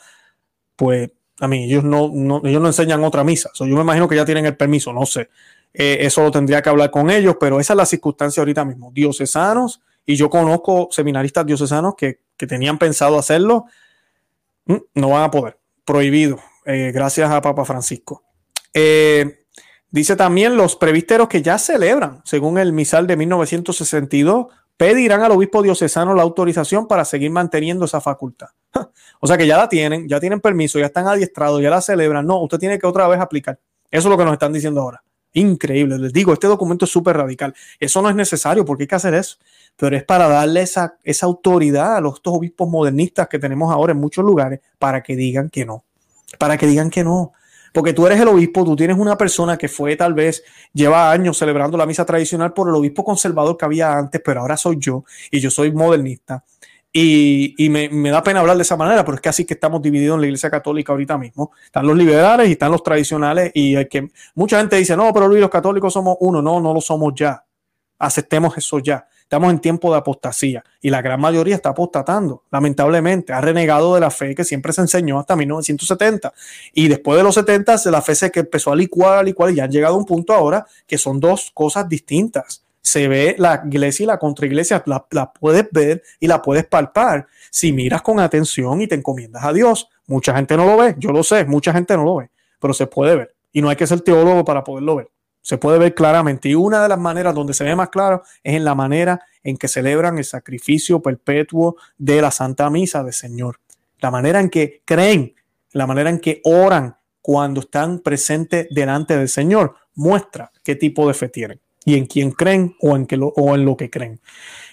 pues 0.75 1.09
a 1.39 1.47
mí, 1.47 1.65
ellos 1.65 1.83
no, 1.83 2.11
ellos 2.43 2.61
no 2.61 2.67
enseñan 2.67 3.03
otra 3.03 3.23
misa. 3.23 3.51
yo 3.59 3.65
me 3.65 3.81
imagino 3.81 4.07
que 4.07 4.15
ya 4.15 4.25
tienen 4.25 4.45
el 4.45 4.57
permiso, 4.57 4.91
no 4.91 5.05
sé. 5.05 5.29
Eh, 5.73 5.99
eso 6.01 6.23
lo 6.23 6.31
tendría 6.31 6.61
que 6.61 6.69
hablar 6.69 6.89
con 6.89 7.11
ellos, 7.11 7.35
pero 7.39 7.59
esa 7.59 7.73
es 7.73 7.77
la 7.77 7.85
circunstancia 7.85 8.41
ahorita 8.41 8.65
mismo. 8.65 8.91
Diocesanos, 8.91 9.81
y 10.05 10.15
yo 10.15 10.29
conozco 10.29 10.87
seminaristas 10.91 11.45
diocesanos 11.45 11.95
que, 11.95 12.21
tenían 12.37 12.77
pensado 12.77 13.17
hacerlo, 13.17 13.65
mm, 14.65 14.75
no 14.95 15.09
van 15.09 15.23
a 15.23 15.31
poder. 15.31 15.57
Prohibido, 15.85 16.39
eh, 16.65 16.91
gracias 16.93 17.29
a 17.31 17.41
Papa 17.41 17.65
Francisco. 17.65 18.23
Eh, 18.73 19.45
dice 19.89 20.15
también 20.15 20.55
los 20.55 20.75
previsteros 20.75 21.27
que 21.27 21.41
ya 21.41 21.57
celebran, 21.57 22.21
según 22.25 22.57
el 22.57 22.73
misal 22.73 23.07
de 23.07 23.17
1962, 23.17 24.47
pedirán 24.77 25.23
al 25.23 25.31
obispo 25.31 25.63
diocesano 25.63 26.13
la 26.13 26.21
autorización 26.21 26.87
para 26.87 27.05
seguir 27.05 27.31
manteniendo 27.31 27.85
esa 27.85 28.01
facultad. 28.01 28.49
o 29.19 29.27
sea 29.27 29.37
que 29.37 29.47
ya 29.47 29.57
la 29.57 29.69
tienen, 29.69 30.07
ya 30.07 30.19
tienen 30.19 30.39
permiso, 30.39 30.79
ya 30.79 30.87
están 30.87 31.07
adiestrados, 31.07 31.61
ya 31.61 31.69
la 31.69 31.81
celebran. 31.81 32.25
No, 32.25 32.41
usted 32.41 32.57
tiene 32.57 32.79
que 32.79 32.87
otra 32.87 33.07
vez 33.07 33.19
aplicar. 33.19 33.59
Eso 33.89 34.07
es 34.07 34.11
lo 34.11 34.17
que 34.17 34.25
nos 34.25 34.33
están 34.33 34.53
diciendo 34.53 34.81
ahora. 34.81 35.03
Increíble. 35.33 35.99
Les 35.99 36.13
digo, 36.13 36.33
este 36.33 36.47
documento 36.47 36.85
es 36.85 36.91
súper 36.91 37.15
radical. 37.15 37.53
Eso 37.79 38.01
no 38.01 38.09
es 38.09 38.15
necesario 38.15 38.65
porque 38.65 38.83
hay 38.83 38.87
que 38.87 38.95
hacer 38.95 39.13
eso. 39.13 39.37
Pero 39.75 39.95
es 39.95 40.03
para 40.03 40.27
darle 40.27 40.61
esa, 40.61 40.97
autoridad 41.21 41.97
a 41.97 42.01
los 42.01 42.15
estos 42.15 42.33
obispos 42.33 42.67
modernistas 42.67 43.27
que 43.27 43.37
tenemos 43.37 43.71
ahora 43.71 43.91
en 43.91 43.99
muchos 43.99 44.25
lugares 44.25 44.61
para 44.79 45.03
que 45.03 45.15
digan 45.15 45.49
que 45.49 45.65
no. 45.65 45.83
Para 46.39 46.57
que 46.57 46.65
digan 46.65 46.89
que 46.89 47.03
no. 47.03 47.33
Porque 47.71 47.93
tú 47.93 48.07
eres 48.07 48.19
el 48.19 48.27
obispo, 48.27 48.65
tú 48.65 48.75
tienes 48.75 48.97
una 48.97 49.15
persona 49.15 49.57
que 49.57 49.67
fue 49.67 49.95
tal 49.95 50.15
vez, 50.15 50.43
lleva 50.73 51.11
años 51.11 51.37
celebrando 51.37 51.77
la 51.77 51.85
misa 51.85 52.05
tradicional 52.05 52.53
por 52.53 52.69
el 52.69 52.73
obispo 52.73 53.03
conservador 53.03 53.55
que 53.55 53.65
había 53.65 53.95
antes, 53.95 54.19
pero 54.25 54.41
ahora 54.41 54.57
soy 54.57 54.77
yo 54.79 55.03
y 55.29 55.39
yo 55.39 55.51
soy 55.51 55.71
modernista. 55.71 56.43
Y, 56.93 57.69
me, 57.69 58.09
da 58.09 58.23
pena 58.23 58.39
hablar 58.39 58.57
de 58.57 58.63
esa 58.63 58.75
manera, 58.75 59.05
pero 59.05 59.15
es 59.15 59.21
que 59.21 59.29
así 59.29 59.45
que 59.45 59.53
estamos 59.53 59.81
divididos 59.81 60.15
en 60.15 60.21
la 60.21 60.27
iglesia 60.27 60.49
católica 60.49 60.93
ahorita 60.93 61.17
mismo. 61.17 61.51
Están 61.63 61.85
los 61.85 61.95
liberales 61.95 62.49
y 62.49 62.53
están 62.53 62.71
los 62.71 62.81
tradicionales 62.81 63.51
y 63.53 63.75
hay 63.75 63.87
que 63.87 64.09
mucha 64.33 64.57
gente 64.57 64.77
dice, 64.77 64.97
no, 64.97 65.13
pero 65.13 65.27
los 65.27 65.49
católicos 65.49 65.93
somos 65.93 66.17
uno. 66.21 66.41
No, 66.41 66.59
no 66.59 66.73
lo 66.73 66.81
somos 66.81 67.13
ya. 67.15 67.43
Aceptemos 67.99 68.57
eso 68.57 68.79
ya. 68.79 69.07
Estamos 69.27 69.51
en 69.51 69.59
tiempo 69.59 69.91
de 69.91 69.97
apostasía 69.97 70.63
y 70.81 70.89
la 70.89 71.01
gran 71.01 71.19
mayoría 71.19 71.53
está 71.53 71.69
apostatando, 71.69 72.45
lamentablemente. 72.49 73.33
Ha 73.33 73.41
renegado 73.41 73.93
de 73.93 73.99
la 73.99 74.09
fe 74.09 74.33
que 74.33 74.45
siempre 74.45 74.71
se 74.71 74.79
enseñó 74.79 75.19
hasta 75.19 75.35
1970. 75.35 76.33
Y 76.73 76.87
después 76.87 77.17
de 77.17 77.23
los 77.23 77.35
70, 77.35 77.75
la 77.91 78.01
fe 78.01 78.15
se 78.15 78.31
que 78.31 78.39
empezó 78.39 78.71
a 78.71 78.75
licuar, 78.77 79.19
a 79.19 79.23
licuar 79.23 79.51
y 79.51 79.55
ya 79.55 79.65
han 79.65 79.71
llegado 79.71 79.95
a 79.95 79.97
un 79.97 80.05
punto 80.05 80.33
ahora 80.33 80.65
que 80.87 80.97
son 80.97 81.19
dos 81.19 81.51
cosas 81.53 81.89
distintas. 81.89 82.63
Se 82.87 83.09
ve 83.09 83.35
la 83.37 83.63
iglesia 83.65 84.05
y 84.05 84.07
la 84.07 84.17
contraiglesia, 84.17 84.81
la, 84.85 85.05
la 85.11 85.33
puedes 85.33 85.67
ver 85.71 86.01
y 86.21 86.27
la 86.27 86.41
puedes 86.41 86.65
palpar 86.65 87.27
si 87.51 87.73
miras 87.73 88.01
con 88.01 88.17
atención 88.21 88.79
y 88.79 88.87
te 88.87 88.95
encomiendas 88.95 89.43
a 89.43 89.51
Dios. 89.51 89.89
Mucha 90.05 90.33
gente 90.33 90.55
no 90.55 90.65
lo 90.65 90.77
ve, 90.77 90.95
yo 90.97 91.11
lo 91.11 91.21
sé, 91.21 91.43
mucha 91.43 91.73
gente 91.73 91.97
no 91.97 92.05
lo 92.05 92.15
ve, 92.15 92.29
pero 92.61 92.73
se 92.73 92.87
puede 92.87 93.17
ver. 93.17 93.35
Y 93.51 93.61
no 93.61 93.67
hay 93.67 93.75
que 93.75 93.85
ser 93.85 93.99
teólogo 93.99 94.45
para 94.45 94.63
poderlo 94.63 94.95
ver 94.95 95.09
se 95.41 95.57
puede 95.57 95.79
ver 95.79 95.95
claramente. 95.95 96.49
Y 96.49 96.55
una 96.55 96.83
de 96.83 96.89
las 96.89 96.99
maneras 96.99 97.33
donde 97.33 97.53
se 97.53 97.63
ve 97.63 97.73
más 97.73 97.87
claro 97.87 98.21
es 98.43 98.55
en 98.55 98.65
la 98.65 98.75
manera 98.75 99.21
en 99.43 99.55
que 99.55 99.69
celebran 99.69 100.17
el 100.17 100.25
sacrificio 100.25 101.01
perpetuo 101.01 101.77
de 101.97 102.21
la 102.21 102.31
Santa 102.31 102.69
Misa 102.69 103.01
del 103.01 103.13
Señor. 103.13 103.61
La 103.99 104.11
manera 104.11 104.41
en 104.41 104.49
que 104.49 104.81
creen, 104.83 105.35
la 105.71 105.87
manera 105.87 106.09
en 106.09 106.19
que 106.19 106.41
oran 106.43 106.97
cuando 107.21 107.61
están 107.61 107.99
presentes 107.99 108.67
delante 108.71 109.15
del 109.15 109.29
Señor, 109.29 109.75
muestra 109.95 110.51
qué 110.65 110.75
tipo 110.75 111.07
de 111.07 111.13
fe 111.13 111.29
tienen 111.29 111.61
y 111.87 111.95
en 111.95 112.05
quién 112.05 112.31
creen 112.31 112.75
o 112.81 112.97
en, 112.97 113.07
lo, 113.11 113.27
o 113.27 113.55
en 113.55 113.63
lo 113.63 113.77
que 113.77 113.89
creen. 113.89 114.19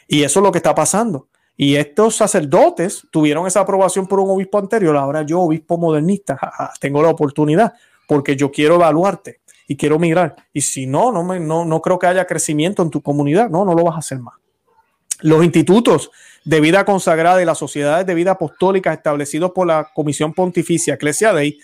Y 0.08 0.24
eso 0.24 0.40
es 0.40 0.42
lo 0.44 0.50
que 0.50 0.58
está 0.58 0.74
pasando. 0.74 1.28
Y 1.56 1.76
estos 1.76 2.16
sacerdotes 2.16 3.06
tuvieron 3.12 3.46
esa 3.46 3.60
aprobación 3.60 4.08
por 4.08 4.18
un 4.18 4.30
obispo 4.30 4.58
anterior. 4.58 4.96
Ahora 4.96 5.22
yo, 5.22 5.42
obispo 5.42 5.78
modernista, 5.78 6.36
tengo 6.80 7.00
la 7.00 7.10
oportunidad 7.10 7.72
porque 8.08 8.34
yo 8.34 8.50
quiero 8.50 8.74
evaluarte 8.74 9.38
y 9.68 9.76
quiero 9.76 10.00
migrar. 10.00 10.34
Y 10.52 10.62
si 10.62 10.88
no, 10.88 11.12
no, 11.12 11.22
me, 11.22 11.38
no, 11.38 11.64
no 11.64 11.80
creo 11.80 12.00
que 12.00 12.08
haya 12.08 12.26
crecimiento 12.26 12.82
en 12.82 12.90
tu 12.90 13.00
comunidad. 13.00 13.48
No, 13.48 13.64
no 13.64 13.74
lo 13.74 13.84
vas 13.84 13.94
a 13.94 13.98
hacer 13.98 14.18
más. 14.18 14.34
Los 15.20 15.44
institutos 15.44 16.10
de 16.44 16.60
vida 16.60 16.84
consagrada 16.84 17.40
y 17.40 17.44
las 17.44 17.58
sociedades 17.58 18.06
de 18.06 18.14
vida 18.16 18.32
apostólica 18.32 18.92
establecidos 18.92 19.52
por 19.52 19.68
la 19.68 19.88
Comisión 19.94 20.34
Pontificia 20.34 20.94
Ecclesia 20.94 21.32
Dei 21.32 21.60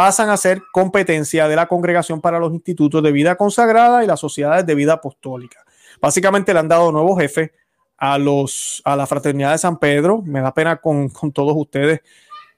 pasan 0.00 0.30
a 0.30 0.38
ser 0.38 0.62
competencia 0.72 1.46
de 1.46 1.54
la 1.54 1.66
Congregación 1.66 2.22
para 2.22 2.38
los 2.38 2.54
Institutos 2.54 3.02
de 3.02 3.12
Vida 3.12 3.36
Consagrada 3.36 4.02
y 4.02 4.06
las 4.06 4.18
Sociedades 4.18 4.64
de 4.64 4.74
Vida 4.74 4.94
Apostólica. 4.94 5.62
Básicamente 6.00 6.54
le 6.54 6.60
han 6.60 6.68
dado 6.68 6.90
nuevos 6.90 7.20
jefes 7.20 7.50
a, 7.98 8.16
los, 8.16 8.80
a 8.86 8.96
la 8.96 9.06
Fraternidad 9.06 9.52
de 9.52 9.58
San 9.58 9.78
Pedro. 9.78 10.22
Me 10.22 10.40
da 10.40 10.54
pena 10.54 10.76
con, 10.76 11.10
todos 11.34 11.52
ustedes. 11.54 12.00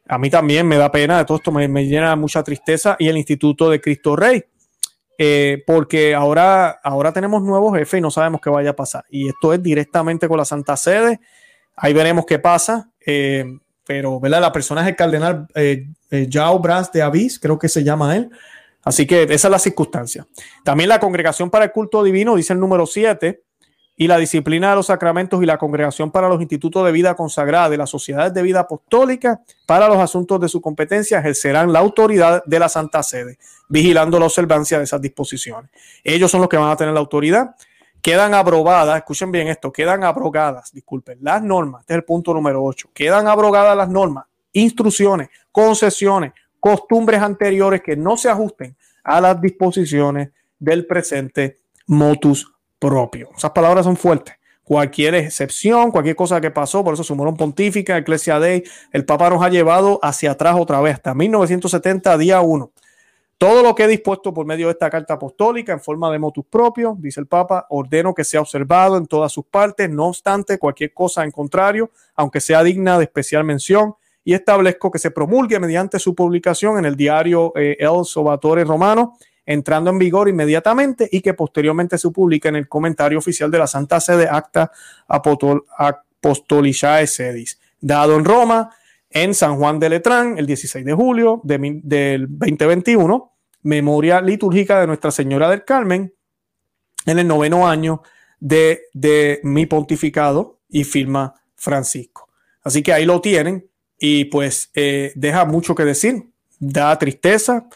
A 0.06 0.18
mí 0.18 0.30
también 0.30 0.68
me 0.68 0.76
da 0.76 0.92
pena, 0.92 1.18
de 1.18 1.24
todo 1.24 1.38
esto 1.38 1.50
me, 1.50 1.66
llena 1.84 2.14
mucha 2.14 2.44
tristeza. 2.44 2.94
Y 3.00 3.08
el 3.08 3.16
Instituto 3.16 3.68
de 3.68 3.80
Cristo 3.80 4.14
Rey, 4.14 4.44
eh, 5.18 5.64
porque 5.66 6.14
ahora, 6.14 6.78
ahora 6.84 7.12
tenemos 7.12 7.42
nuevos 7.42 7.76
jefes 7.76 7.98
y 7.98 8.02
no 8.02 8.12
sabemos 8.12 8.40
qué 8.40 8.50
vaya 8.50 8.70
a 8.70 8.76
pasar. 8.76 9.04
Y 9.10 9.26
esto 9.26 9.52
es 9.52 9.60
directamente 9.60 10.28
con 10.28 10.38
la 10.38 10.44
Santa 10.44 10.76
Sede. 10.76 11.18
Ahí 11.74 11.92
veremos 11.92 12.24
qué 12.24 12.38
pasa. 12.38 12.92
Eh, 13.04 13.58
pero, 13.84 14.20
¿verdad? 14.20 14.40
La 14.40 14.52
persona 14.52 14.82
es 14.82 14.88
el 14.88 14.96
cardenal 14.96 15.46
eh, 15.54 15.86
eh 16.10 16.28
de 16.28 17.02
Avis, 17.02 17.38
creo 17.38 17.58
que 17.58 17.68
se 17.68 17.82
llama 17.82 18.16
él. 18.16 18.30
Así 18.84 19.06
que 19.06 19.22
esa 19.22 19.48
es 19.48 19.50
la 19.50 19.58
circunstancia. 19.58 20.26
También 20.64 20.88
la 20.88 20.98
Congregación 20.98 21.50
para 21.50 21.66
el 21.66 21.72
Culto 21.72 22.02
Divino, 22.02 22.34
dice 22.34 22.52
el 22.52 22.60
número 22.60 22.86
7, 22.86 23.42
y 23.96 24.08
la 24.08 24.18
disciplina 24.18 24.70
de 24.70 24.76
los 24.76 24.86
sacramentos 24.86 25.42
y 25.42 25.46
la 25.46 25.58
Congregación 25.58 26.10
para 26.10 26.28
los 26.28 26.40
Institutos 26.40 26.84
de 26.84 26.92
Vida 26.92 27.14
Consagrada 27.14 27.68
de 27.68 27.76
las 27.76 27.90
Sociedades 27.90 28.32
de 28.32 28.42
Vida 28.42 28.60
Apostólica 28.60 29.40
para 29.66 29.86
los 29.86 29.98
asuntos 29.98 30.40
de 30.40 30.48
su 30.48 30.60
competencia 30.60 31.18
ejercerán 31.18 31.72
la 31.72 31.80
autoridad 31.80 32.42
de 32.44 32.58
la 32.58 32.68
Santa 32.68 33.02
Sede, 33.02 33.38
vigilando 33.68 34.18
la 34.18 34.26
observancia 34.26 34.78
de 34.78 34.84
esas 34.84 35.00
disposiciones. 35.00 35.70
Ellos 36.02 36.30
son 36.30 36.40
los 36.40 36.48
que 36.48 36.56
van 36.56 36.70
a 36.70 36.76
tener 36.76 36.94
la 36.94 37.00
autoridad. 37.00 37.54
Quedan 38.02 38.34
abrogadas, 38.34 38.96
escuchen 38.96 39.30
bien 39.30 39.46
esto, 39.46 39.72
quedan 39.72 40.02
abrogadas, 40.02 40.72
disculpen, 40.72 41.18
las 41.20 41.40
normas, 41.40 41.82
este 41.82 41.92
es 41.92 41.98
el 41.98 42.04
punto 42.04 42.34
número 42.34 42.62
8, 42.64 42.90
quedan 42.92 43.28
abrogadas 43.28 43.76
las 43.76 43.88
normas, 43.88 44.24
instrucciones, 44.52 45.28
concesiones, 45.52 46.32
costumbres 46.58 47.22
anteriores 47.22 47.80
que 47.80 47.96
no 47.96 48.16
se 48.16 48.28
ajusten 48.28 48.76
a 49.04 49.20
las 49.20 49.40
disposiciones 49.40 50.30
del 50.58 50.84
presente 50.84 51.58
motus 51.86 52.52
propio. 52.78 53.30
Esas 53.36 53.52
palabras 53.52 53.84
son 53.84 53.96
fuertes. 53.96 54.34
Cualquier 54.64 55.14
excepción, 55.14 55.92
cualquier 55.92 56.16
cosa 56.16 56.40
que 56.40 56.50
pasó, 56.50 56.82
por 56.82 56.94
eso 56.94 57.04
sumaron 57.04 57.36
pontífica, 57.36 57.96
Eclesia 57.96 58.40
Dei, 58.40 58.64
el 58.92 59.04
Papa 59.04 59.30
nos 59.30 59.42
ha 59.44 59.48
llevado 59.48 60.00
hacia 60.02 60.32
atrás 60.32 60.56
otra 60.58 60.80
vez, 60.80 60.94
hasta 60.94 61.14
1970, 61.14 62.18
día 62.18 62.40
1. 62.40 62.72
Todo 63.42 63.64
lo 63.64 63.74
que 63.74 63.82
he 63.82 63.88
dispuesto 63.88 64.32
por 64.32 64.46
medio 64.46 64.68
de 64.68 64.74
esta 64.74 64.88
carta 64.88 65.14
apostólica 65.14 65.72
en 65.72 65.80
forma 65.80 66.12
de 66.12 66.20
motus 66.20 66.44
propio, 66.48 66.96
dice 66.96 67.18
el 67.18 67.26
Papa, 67.26 67.66
ordeno 67.70 68.14
que 68.14 68.22
sea 68.22 68.40
observado 68.40 68.96
en 68.96 69.06
todas 69.06 69.32
sus 69.32 69.46
partes, 69.46 69.90
no 69.90 70.06
obstante 70.06 70.60
cualquier 70.60 70.94
cosa 70.94 71.24
en 71.24 71.32
contrario, 71.32 71.90
aunque 72.14 72.40
sea 72.40 72.62
digna 72.62 72.98
de 72.98 73.04
especial 73.06 73.42
mención, 73.42 73.96
y 74.22 74.34
establezco 74.34 74.92
que 74.92 75.00
se 75.00 75.10
promulgue 75.10 75.58
mediante 75.58 75.98
su 75.98 76.14
publicación 76.14 76.78
en 76.78 76.84
el 76.84 76.94
diario 76.94 77.52
eh, 77.56 77.76
El 77.80 78.04
Sobatore 78.04 78.62
Romano, 78.62 79.18
entrando 79.44 79.90
en 79.90 79.98
vigor 79.98 80.28
inmediatamente 80.28 81.08
y 81.10 81.20
que 81.20 81.34
posteriormente 81.34 81.98
se 81.98 82.10
publique 82.10 82.46
en 82.46 82.54
el 82.54 82.68
comentario 82.68 83.18
oficial 83.18 83.50
de 83.50 83.58
la 83.58 83.66
Santa 83.66 83.98
Sede 83.98 84.28
Acta 84.30 84.70
Apostolicae 85.08 87.08
Sedis, 87.08 87.58
dado 87.80 88.14
en 88.14 88.24
Roma 88.24 88.70
en 89.10 89.34
San 89.34 89.56
Juan 89.56 89.80
de 89.80 89.88
Letrán 89.88 90.38
el 90.38 90.46
16 90.46 90.84
de 90.84 90.92
julio 90.92 91.40
del 91.42 92.28
2021 92.28 93.31
memoria 93.62 94.20
litúrgica 94.20 94.80
de 94.80 94.86
Nuestra 94.86 95.10
Señora 95.10 95.48
del 95.48 95.64
Carmen 95.64 96.14
en 97.06 97.18
el 97.18 97.26
noveno 97.26 97.68
año 97.68 98.02
de, 98.40 98.82
de 98.92 99.40
mi 99.42 99.66
pontificado 99.66 100.60
y 100.68 100.84
firma 100.84 101.34
Francisco. 101.54 102.28
Así 102.62 102.82
que 102.82 102.92
ahí 102.92 103.04
lo 103.04 103.20
tienen 103.20 103.68
y 103.98 104.24
pues 104.26 104.70
eh, 104.74 105.12
deja 105.14 105.44
mucho 105.44 105.74
que 105.74 105.84
decir, 105.84 106.30
da 106.58 106.98
tristeza, 106.98 107.68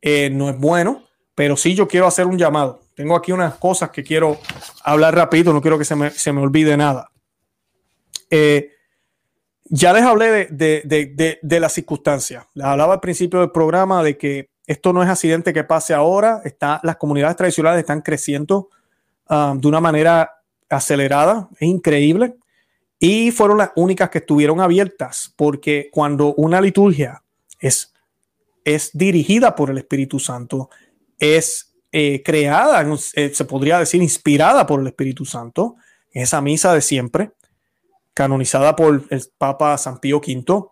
eh, 0.00 0.30
no 0.30 0.48
es 0.48 0.58
bueno, 0.58 1.04
pero 1.34 1.56
sí 1.56 1.74
yo 1.74 1.88
quiero 1.88 2.06
hacer 2.06 2.26
un 2.26 2.38
llamado. 2.38 2.80
Tengo 2.94 3.16
aquí 3.16 3.32
unas 3.32 3.54
cosas 3.56 3.90
que 3.90 4.04
quiero 4.04 4.38
hablar 4.84 5.14
rápido, 5.14 5.52
no 5.52 5.60
quiero 5.60 5.78
que 5.78 5.84
se 5.84 5.96
me, 5.96 6.10
se 6.10 6.32
me 6.32 6.40
olvide 6.40 6.76
nada. 6.76 7.10
Eh, 8.30 8.70
ya 9.64 9.92
les 9.92 10.02
hablé 10.02 10.30
de, 10.30 10.82
de, 10.84 11.12
de, 11.14 11.38
de, 11.40 11.60
las 11.60 11.72
circunstancias. 11.72 12.44
Les 12.54 12.66
hablaba 12.66 12.94
al 12.94 13.00
principio 13.00 13.40
del 13.40 13.50
programa 13.50 14.02
de 14.02 14.18
que 14.18 14.50
esto 14.66 14.92
no 14.92 15.02
es 15.02 15.08
accidente 15.08 15.52
que 15.52 15.64
pase 15.64 15.94
ahora. 15.94 16.40
Está, 16.44 16.80
las 16.82 16.96
comunidades 16.96 17.36
tradicionales 17.36 17.80
están 17.80 18.00
creciendo 18.00 18.68
um, 19.28 19.58
de 19.60 19.68
una 19.68 19.80
manera 19.80 20.30
acelerada. 20.68 21.48
Es 21.54 21.68
increíble. 21.68 22.36
Y 22.98 23.32
fueron 23.32 23.58
las 23.58 23.70
únicas 23.74 24.10
que 24.10 24.18
estuvieron 24.18 24.60
abiertas, 24.60 25.32
porque 25.36 25.88
cuando 25.90 26.34
una 26.34 26.60
liturgia 26.60 27.22
es, 27.58 27.92
es 28.64 28.90
dirigida 28.92 29.56
por 29.56 29.70
el 29.70 29.78
Espíritu 29.78 30.20
Santo, 30.20 30.70
es 31.18 31.74
eh, 31.90 32.22
creada, 32.24 32.86
eh, 33.14 33.32
se 33.34 33.44
podría 33.44 33.80
decir, 33.80 34.00
inspirada 34.00 34.66
por 34.66 34.80
el 34.80 34.86
Espíritu 34.86 35.24
Santo, 35.24 35.74
esa 36.12 36.40
misa 36.40 36.72
de 36.74 36.80
siempre, 36.80 37.32
canonizada 38.14 38.76
por 38.76 39.02
el 39.10 39.22
Papa 39.36 39.76
San 39.78 39.98
Pío 39.98 40.18
V, 40.18 40.66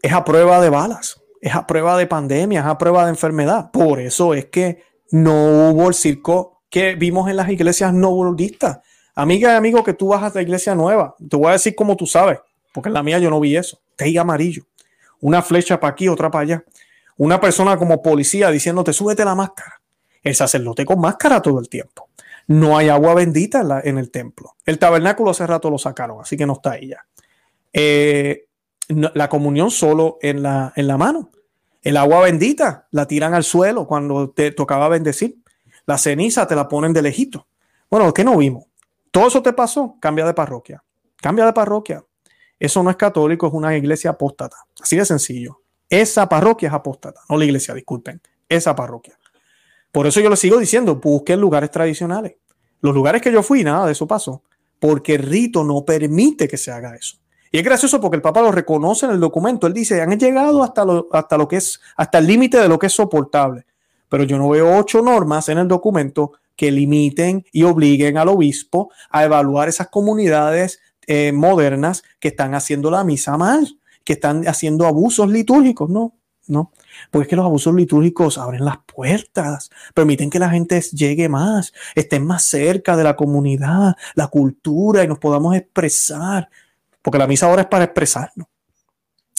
es 0.00 0.12
a 0.12 0.24
prueba 0.24 0.58
de 0.62 0.70
balas 0.70 1.20
es 1.40 1.54
a 1.54 1.66
prueba 1.66 1.96
de 1.96 2.06
pandemia, 2.06 2.60
es 2.60 2.66
a 2.66 2.78
prueba 2.78 3.04
de 3.04 3.10
enfermedad. 3.10 3.70
Por 3.70 4.00
eso 4.00 4.34
es 4.34 4.46
que 4.46 4.82
no 5.10 5.70
hubo 5.70 5.88
el 5.88 5.94
circo 5.94 6.62
que 6.68 6.94
vimos 6.94 7.28
en 7.28 7.36
las 7.36 7.48
iglesias 7.48 7.92
no 7.92 8.10
budistas. 8.10 8.78
Amiga 9.14 9.52
y 9.52 9.56
amigo, 9.56 9.82
que 9.82 9.94
tú 9.94 10.08
vas 10.08 10.22
a 10.22 10.32
la 10.34 10.42
iglesia 10.42 10.74
nueva, 10.74 11.14
te 11.28 11.36
voy 11.36 11.48
a 11.48 11.52
decir 11.52 11.74
como 11.74 11.96
tú 11.96 12.06
sabes, 12.06 12.38
porque 12.72 12.88
en 12.88 12.94
la 12.94 13.02
mía 13.02 13.18
yo 13.18 13.28
no 13.28 13.40
vi 13.40 13.56
eso. 13.56 13.80
Te 13.96 14.18
amarillo, 14.18 14.64
una 15.20 15.42
flecha 15.42 15.78
para 15.78 15.92
aquí, 15.92 16.08
otra 16.08 16.30
para 16.30 16.42
allá. 16.42 16.64
Una 17.16 17.38
persona 17.38 17.76
como 17.76 18.00
policía 18.00 18.50
diciéndote, 18.50 18.92
súbete 18.92 19.24
la 19.24 19.34
máscara. 19.34 19.80
El 20.22 20.34
sacerdote 20.34 20.86
con 20.86 21.00
máscara 21.00 21.42
todo 21.42 21.58
el 21.60 21.68
tiempo. 21.68 22.08
No 22.46 22.78
hay 22.78 22.88
agua 22.88 23.14
bendita 23.14 23.82
en, 23.84 23.98
el 23.98 24.10
templo. 24.10 24.56
El 24.64 24.78
tabernáculo 24.78 25.30
hace 25.30 25.46
rato 25.46 25.70
lo 25.70 25.78
sacaron, 25.78 26.20
así 26.20 26.36
que 26.36 26.46
no 26.46 26.54
está 26.54 26.72
ahí 26.72 26.88
ya. 26.88 27.04
Eh, 27.72 28.46
la 28.90 29.28
comunión 29.28 29.70
solo 29.70 30.18
en 30.20 30.42
la, 30.42 30.72
en 30.76 30.86
la 30.86 30.98
mano. 30.98 31.30
El 31.82 31.96
agua 31.96 32.20
bendita 32.20 32.88
la 32.90 33.06
tiran 33.06 33.34
al 33.34 33.44
suelo 33.44 33.86
cuando 33.86 34.30
te 34.30 34.52
tocaba 34.52 34.88
bendecir. 34.88 35.38
La 35.86 35.96
ceniza 35.96 36.46
te 36.46 36.54
la 36.54 36.68
ponen 36.68 36.92
de 36.92 37.02
lejito. 37.02 37.46
Bueno, 37.90 38.12
¿qué 38.12 38.22
no 38.22 38.36
vimos? 38.36 38.64
Todo 39.10 39.28
eso 39.28 39.42
te 39.42 39.52
pasó, 39.52 39.96
cambia 40.00 40.26
de 40.26 40.34
parroquia. 40.34 40.84
Cambia 41.16 41.46
de 41.46 41.52
parroquia. 41.52 42.04
Eso 42.58 42.82
no 42.82 42.90
es 42.90 42.96
católico, 42.96 43.46
es 43.46 43.52
una 43.52 43.76
iglesia 43.76 44.10
apóstata. 44.10 44.56
Así 44.80 44.96
de 44.96 45.04
sencillo. 45.04 45.62
Esa 45.88 46.28
parroquia 46.28 46.68
es 46.68 46.74
apóstata, 46.74 47.20
no 47.28 47.36
la 47.36 47.44
iglesia, 47.44 47.74
disculpen. 47.74 48.20
Esa 48.48 48.76
parroquia. 48.76 49.18
Por 49.90 50.06
eso 50.06 50.20
yo 50.20 50.30
le 50.30 50.36
sigo 50.36 50.58
diciendo, 50.58 50.96
busquen 50.96 51.40
lugares 51.40 51.70
tradicionales. 51.70 52.36
Los 52.80 52.94
lugares 52.94 53.22
que 53.22 53.32
yo 53.32 53.42
fui, 53.42 53.64
nada 53.64 53.86
de 53.86 53.92
eso 53.92 54.06
pasó. 54.06 54.42
Porque 54.78 55.16
el 55.16 55.22
rito 55.24 55.64
no 55.64 55.84
permite 55.84 56.46
que 56.46 56.56
se 56.56 56.70
haga 56.70 56.94
eso. 56.94 57.16
Y 57.52 57.58
es 57.58 57.64
gracioso 57.64 58.00
porque 58.00 58.16
el 58.16 58.22
Papa 58.22 58.42
lo 58.42 58.52
reconoce 58.52 59.06
en 59.06 59.12
el 59.12 59.20
documento. 59.20 59.66
Él 59.66 59.74
dice, 59.74 60.00
han 60.00 60.18
llegado 60.18 60.62
hasta 60.62 60.84
lo, 60.84 61.08
hasta 61.12 61.36
lo 61.36 61.48
que 61.48 61.56
es, 61.56 61.80
hasta 61.96 62.18
el 62.18 62.26
límite 62.26 62.58
de 62.58 62.68
lo 62.68 62.78
que 62.78 62.86
es 62.86 62.92
soportable. 62.92 63.66
Pero 64.08 64.24
yo 64.24 64.38
no 64.38 64.48
veo 64.48 64.78
ocho 64.78 65.02
normas 65.02 65.48
en 65.48 65.58
el 65.58 65.68
documento 65.68 66.32
que 66.54 66.70
limiten 66.70 67.44
y 67.52 67.62
obliguen 67.62 68.18
al 68.18 68.28
obispo 68.28 68.90
a 69.10 69.24
evaluar 69.24 69.68
esas 69.68 69.88
comunidades 69.88 70.80
eh, 71.06 71.32
modernas 71.32 72.04
que 72.20 72.28
están 72.28 72.54
haciendo 72.54 72.90
la 72.90 73.02
misa 73.02 73.36
mal, 73.36 73.78
que 74.04 74.12
están 74.12 74.46
haciendo 74.46 74.86
abusos 74.86 75.28
litúrgicos. 75.28 75.90
No, 75.90 76.14
no. 76.46 76.70
Porque 77.10 77.24
es 77.24 77.28
que 77.28 77.36
los 77.36 77.46
abusos 77.46 77.74
litúrgicos 77.74 78.38
abren 78.38 78.64
las 78.64 78.78
puertas, 78.78 79.70
permiten 79.94 80.30
que 80.30 80.38
la 80.38 80.50
gente 80.50 80.80
llegue 80.92 81.28
más, 81.28 81.72
estén 81.94 82.26
más 82.26 82.44
cerca 82.44 82.96
de 82.96 83.04
la 83.04 83.16
comunidad, 83.16 83.96
la 84.14 84.28
cultura 84.28 85.02
y 85.02 85.08
nos 85.08 85.18
podamos 85.18 85.56
expresar 85.56 86.48
porque 87.02 87.18
la 87.18 87.26
misa 87.26 87.46
ahora 87.46 87.62
es 87.62 87.68
para 87.68 87.84
expresarnos. 87.84 88.48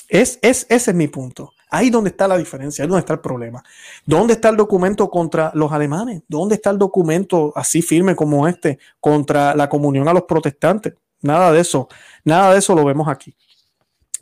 Es, 0.08 0.40
es, 0.42 0.66
ese 0.70 0.92
es 0.92 0.98
mi 0.98 1.08
punto. 1.08 1.54
Ahí 1.70 1.90
donde 1.90 2.10
está 2.10 2.28
la 2.28 2.38
diferencia, 2.38 2.84
ahí 2.84 2.90
donde 2.90 3.00
está 3.00 3.14
el 3.14 3.22
problema. 3.22 3.64
¿Dónde 4.06 4.34
está 4.34 4.50
el 4.50 4.58
documento 4.58 5.10
contra 5.10 5.52
los 5.56 5.72
alemanes? 5.72 6.24
¿Dónde 6.28 6.56
está 6.56 6.70
el 6.70 6.78
documento 6.78 7.54
así 7.56 7.82
firme 7.82 8.14
como 8.14 8.46
este 8.46 8.78
contra 9.00 9.56
la 9.56 9.70
comunión 9.70 10.08
a 10.10 10.14
los 10.14 10.24
protestantes? 10.24 10.96
Nada 11.22 11.52
de 11.52 11.62
eso, 11.62 11.88
nada 12.26 12.52
de 12.52 12.60
eso 12.60 12.76
lo 12.76 12.84
vemos 12.84 13.08
aquí. 13.08 13.36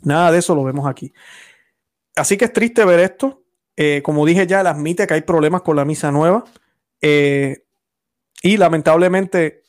Nada 0.02 0.30
de 0.30 0.38
eso 0.38 0.54
lo 0.54 0.62
vemos 0.62 0.86
aquí. 0.86 1.12
Así 2.14 2.36
que 2.36 2.44
es 2.44 2.52
triste 2.52 2.84
ver 2.84 3.00
esto. 3.00 3.42
Eh, 3.76 4.02
como 4.04 4.24
dije 4.26 4.46
ya, 4.46 4.60
él 4.60 4.66
admite 4.66 5.06
que 5.06 5.14
hay 5.14 5.22
problemas 5.22 5.62
con 5.62 5.74
la 5.74 5.84
misa 5.84 6.12
nueva. 6.12 6.44
Eh, 7.00 7.64
y 8.42 8.56
lamentablemente 8.56 9.64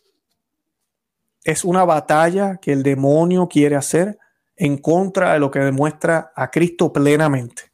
es 1.44 1.64
una 1.64 1.84
batalla 1.86 2.58
que 2.58 2.72
el 2.72 2.84
demonio 2.84 3.48
quiere 3.48 3.76
hacer 3.76 4.18
en 4.56 4.78
contra 4.78 5.34
de 5.34 5.40
lo 5.40 5.50
que 5.50 5.60
demuestra 5.60 6.32
a 6.36 6.52
Cristo 6.52 6.94
plenamente. 6.94 7.72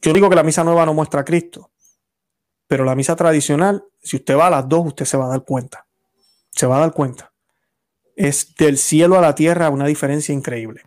Yo 0.00 0.12
digo 0.12 0.30
que 0.30 0.36
la 0.36 0.42
misa 0.42 0.64
nueva 0.64 0.86
no 0.86 0.94
muestra 0.94 1.20
a 1.20 1.24
Cristo, 1.24 1.70
pero 2.66 2.84
la 2.84 2.94
misa 2.94 3.16
tradicional, 3.16 3.84
si 4.00 4.16
usted 4.16 4.36
va 4.36 4.46
a 4.46 4.50
las 4.50 4.68
dos, 4.68 4.86
usted 4.86 5.04
se 5.04 5.16
va 5.16 5.26
a 5.26 5.30
dar 5.30 5.44
cuenta. 5.44 5.86
Se 6.52 6.66
va 6.66 6.78
a 6.78 6.80
dar 6.80 6.92
cuenta. 6.92 7.32
Es 8.16 8.54
del 8.54 8.78
cielo 8.78 9.18
a 9.18 9.20
la 9.20 9.34
tierra 9.34 9.68
una 9.70 9.86
diferencia 9.86 10.34
increíble. 10.34 10.82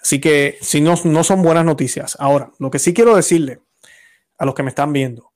Así 0.00 0.20
que 0.20 0.58
si 0.60 0.80
no, 0.80 0.94
no 1.04 1.24
son 1.24 1.42
buenas 1.42 1.64
noticias. 1.64 2.16
Ahora, 2.20 2.52
lo 2.58 2.70
que 2.70 2.78
sí 2.78 2.94
quiero 2.94 3.16
decirle 3.16 3.60
a 4.38 4.46
los 4.46 4.54
que 4.54 4.62
me 4.62 4.70
están 4.70 4.92
viendo, 4.92 5.32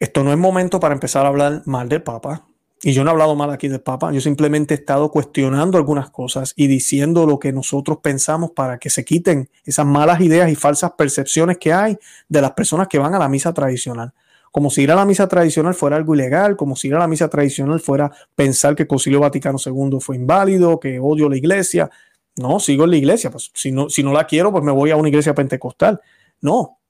esto 0.00 0.24
no 0.24 0.32
es 0.32 0.38
momento 0.38 0.80
para 0.80 0.94
empezar 0.94 1.24
a 1.24 1.28
hablar 1.28 1.62
mal 1.66 1.88
del 1.88 2.02
Papa. 2.02 2.48
Y 2.84 2.92
yo 2.94 3.04
no 3.04 3.10
he 3.10 3.12
hablado 3.12 3.36
mal 3.36 3.50
aquí 3.50 3.68
del 3.68 3.80
Papa, 3.80 4.10
yo 4.10 4.20
simplemente 4.20 4.74
he 4.74 4.76
estado 4.76 5.12
cuestionando 5.12 5.78
algunas 5.78 6.10
cosas 6.10 6.52
y 6.56 6.66
diciendo 6.66 7.26
lo 7.26 7.38
que 7.38 7.52
nosotros 7.52 7.98
pensamos 8.02 8.50
para 8.50 8.78
que 8.78 8.90
se 8.90 9.04
quiten 9.04 9.48
esas 9.64 9.86
malas 9.86 10.20
ideas 10.20 10.50
y 10.50 10.56
falsas 10.56 10.90
percepciones 10.98 11.58
que 11.58 11.72
hay 11.72 11.96
de 12.28 12.42
las 12.42 12.50
personas 12.52 12.88
que 12.88 12.98
van 12.98 13.14
a 13.14 13.20
la 13.20 13.28
misa 13.28 13.54
tradicional. 13.54 14.12
Como 14.50 14.68
si 14.68 14.82
ir 14.82 14.90
a 14.90 14.96
la 14.96 15.06
misa 15.06 15.28
tradicional 15.28 15.74
fuera 15.74 15.96
algo 15.96 16.14
ilegal, 16.14 16.56
como 16.56 16.74
si 16.74 16.88
ir 16.88 16.94
a 16.96 16.98
la 16.98 17.06
misa 17.06 17.28
tradicional 17.28 17.78
fuera 17.78 18.10
pensar 18.34 18.74
que 18.74 18.82
el 18.82 18.88
Concilio 18.88 19.20
Vaticano 19.20 19.58
II 19.64 19.98
fue 20.00 20.16
inválido, 20.16 20.80
que 20.80 20.98
odio 20.98 21.28
la 21.28 21.36
iglesia. 21.36 21.88
No, 22.36 22.58
sigo 22.58 22.84
en 22.84 22.90
la 22.90 22.96
iglesia. 22.96 23.30
Pues 23.30 23.52
si 23.54 23.70
no, 23.70 23.88
si 23.88 24.02
no 24.02 24.12
la 24.12 24.26
quiero, 24.26 24.50
pues 24.50 24.64
me 24.64 24.72
voy 24.72 24.90
a 24.90 24.96
una 24.96 25.08
iglesia 25.08 25.34
pentecostal. 25.34 26.00
No, 26.40 26.80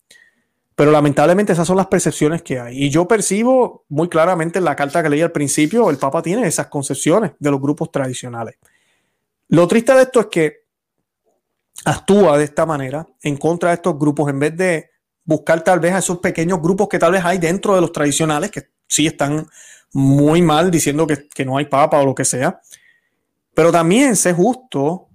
pero 0.83 0.91
lamentablemente 0.91 1.53
esas 1.53 1.69
son 1.69 1.77
las 1.77 1.87
percepciones 1.87 2.43
que 2.43 2.59
hay. 2.59 2.87
Y 2.87 2.91
yo 2.91 3.07
percibo 3.07 3.85
muy 3.89 4.09
claramente 4.09 4.59
en 4.59 4.65
la 4.65 4.75
carta 4.75 5.01
que 5.01 5.09
leí 5.09 5.21
al 5.21 5.31
principio, 5.31 5.89
el 5.89 5.97
Papa 5.97 6.21
tiene 6.23 6.45
esas 6.45 6.67
concepciones 6.67 7.35
de 7.39 7.53
los 7.53 7.61
grupos 7.61 7.93
tradicionales. 7.93 8.57
Lo 9.47 9.69
triste 9.69 9.95
de 9.95 10.03
esto 10.03 10.19
es 10.19 10.27
que 10.27 10.65
actúa 11.85 12.37
de 12.37 12.43
esta 12.43 12.67
manera 12.67 13.07
en 13.23 13.37
contra 13.37 13.69
de 13.69 13.77
estos 13.77 13.97
grupos 13.97 14.29
en 14.29 14.41
vez 14.41 14.57
de 14.57 14.91
buscar 15.25 15.63
tal 15.63 15.79
vez 15.79 15.93
a 15.93 15.99
esos 15.99 16.19
pequeños 16.19 16.61
grupos 16.61 16.89
que 16.89 16.99
tal 16.99 17.13
vez 17.13 17.25
hay 17.25 17.39
dentro 17.39 17.77
de 17.77 17.81
los 17.81 17.93
tradicionales 17.93 18.51
que 18.51 18.71
sí 18.89 19.07
están 19.07 19.47
muy 19.93 20.43
mal 20.43 20.69
diciendo 20.69 21.07
que, 21.07 21.29
que 21.29 21.45
no 21.45 21.59
hay 21.59 21.67
papa 21.67 22.01
o 22.01 22.07
lo 22.07 22.17
que 22.17 22.25
sea. 22.25 22.61
Pero 23.55 23.71
también 23.71 24.17
sé 24.17 24.33
justo 24.33 25.07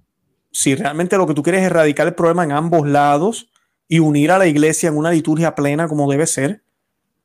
si 0.50 0.74
realmente 0.74 1.18
lo 1.18 1.26
que 1.26 1.34
tú 1.34 1.42
quieres 1.42 1.60
es 1.60 1.66
erradicar 1.66 2.06
el 2.06 2.14
problema 2.14 2.42
en 2.42 2.52
ambos 2.52 2.88
lados 2.88 3.50
y 3.88 3.98
unir 3.98 4.30
a 4.30 4.38
la 4.38 4.46
iglesia 4.46 4.90
en 4.90 4.96
una 4.96 5.10
liturgia 5.10 5.54
plena 5.54 5.88
como 5.88 6.10
debe 6.10 6.26
ser, 6.26 6.62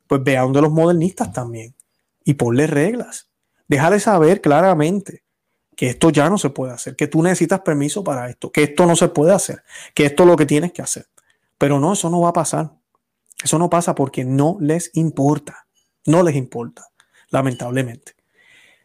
pues 0.07 0.23
ve 0.23 0.37
a 0.37 0.45
de 0.47 0.61
los 0.61 0.71
modernistas 0.71 1.31
también 1.33 1.75
y 2.23 2.35
ponle 2.35 2.67
reglas. 2.67 3.29
Deja 3.67 3.89
de 3.89 3.99
saber 3.99 4.41
claramente 4.41 5.23
que 5.75 5.89
esto 5.89 6.09
ya 6.09 6.29
no 6.29 6.37
se 6.37 6.49
puede 6.49 6.73
hacer, 6.73 6.95
que 6.95 7.07
tú 7.07 7.21
necesitas 7.21 7.61
permiso 7.61 8.03
para 8.03 8.29
esto, 8.29 8.51
que 8.51 8.63
esto 8.63 8.85
no 8.85 8.95
se 8.95 9.09
puede 9.09 9.33
hacer, 9.33 9.63
que 9.93 10.05
esto 10.05 10.23
es 10.23 10.29
lo 10.29 10.35
que 10.35 10.45
tienes 10.45 10.71
que 10.71 10.81
hacer. 10.81 11.07
Pero 11.57 11.79
no, 11.79 11.93
eso 11.93 12.09
no 12.09 12.21
va 12.21 12.29
a 12.29 12.33
pasar. 12.33 12.71
Eso 13.43 13.59
no 13.59 13.69
pasa 13.69 13.93
porque 13.95 14.23
no 14.23 14.57
les 14.59 14.91
importa. 14.93 15.67
No 16.05 16.23
les 16.23 16.35
importa, 16.35 16.85
lamentablemente. 17.29 18.13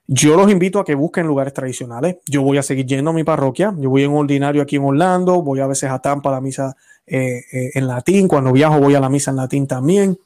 Yo 0.06 0.36
los 0.36 0.50
invito 0.50 0.78
a 0.78 0.84
que 0.84 0.94
busquen 0.94 1.26
lugares 1.26 1.52
tradicionales. 1.52 2.16
Yo 2.26 2.42
voy 2.42 2.56
a 2.56 2.62
seguir 2.62 2.86
yendo 2.86 3.10
a 3.10 3.14
mi 3.14 3.24
parroquia. 3.24 3.74
Yo 3.78 3.90
voy 3.90 4.04
en 4.04 4.12
ordinario 4.12 4.62
aquí 4.62 4.76
en 4.76 4.84
Orlando. 4.84 5.42
Voy 5.42 5.60
a 5.60 5.66
veces 5.66 5.90
a 5.90 5.98
Tampa 5.98 6.30
a 6.30 6.32
la 6.32 6.40
misa 6.40 6.76
eh, 7.10 7.44
eh, 7.52 7.70
en 7.74 7.86
latín. 7.86 8.28
Cuando 8.28 8.52
viajo 8.52 8.80
voy 8.80 8.94
a 8.94 9.00
la 9.00 9.08
misa 9.08 9.30
en 9.30 9.36
latín 9.36 9.66
también. 9.66 10.18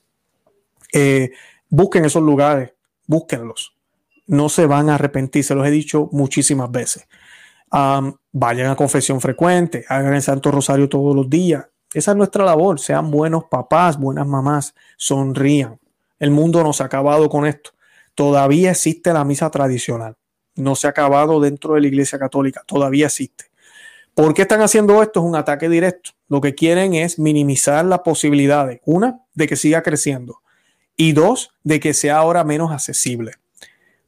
Eh, 0.93 1.31
busquen 1.69 2.05
esos 2.05 2.23
lugares. 2.23 2.73
Búsquenlos. 3.07 3.77
No 4.27 4.49
se 4.49 4.67
van 4.67 4.91
a 4.91 4.97
arrepentir. 4.97 5.45
Se 5.45 5.55
los 5.55 5.67
he 5.67 5.71
dicho 5.71 6.09
muchísimas 6.13 6.71
veces. 6.71 7.07
vayan 7.71 8.71
a 8.71 8.77
confesión 8.77 9.21
frecuente. 9.21 9.85
Hagan 9.89 10.15
el 10.15 10.23
Santo 10.23 10.51
Rosario 10.51 10.89
todos 10.89 11.15
los 11.15 11.29
días. 11.29 11.67
Esa 11.93 12.13
es 12.13 12.17
nuestra 12.17 12.45
labor. 12.45 12.81
Sean 12.81 13.11
buenos 13.11 13.45
papás, 13.45 13.99
buenas 13.99 14.27
mamás. 14.27 14.75
Sonrían. 14.97 15.79
El 16.19 16.31
mundo 16.31 16.63
nos 16.63 16.81
ha 16.81 16.85
acabado 16.85 17.29
con 17.29 17.47
esto 17.47 17.73
Todavía 18.15 18.73
existe 18.73 19.13
la 19.13 19.25
misa 19.25 19.51
tradicional. 19.51 20.17
No 20.55 20.75
se 20.75 20.87
ha 20.87 20.91
acabado 20.91 21.41
dentro 21.41 21.75
de 21.75 21.81
la 21.81 21.87
Iglesia 21.87 22.19
Católica. 22.19 22.63
Todavía 22.67 23.07
existe. 23.07 23.47
¿Por 24.15 24.35
qué 24.35 24.43
están 24.43 24.61
haciendo 24.61 25.03
esto? 25.03 25.21
Es 25.21 25.27
un 25.27 25.37
ataque 25.37 25.69
directo. 25.69 26.11
Lo 26.29 26.41
que 26.41 26.55
quieren 26.55 26.95
es 26.95 27.19
minimizar 27.19 27.85
las 27.85 28.01
posibilidades. 28.01 28.81
Una, 28.85 29.21
de 29.35 29.47
que 29.47 29.57
siga 29.57 29.83
creciendo. 29.83 30.41
Y 30.97 31.13
dos, 31.13 31.51
de 31.63 31.81
que 31.81 31.95
sea 31.95 32.19
ahora 32.19 32.45
menos 32.45 32.71
accesible. 32.73 33.33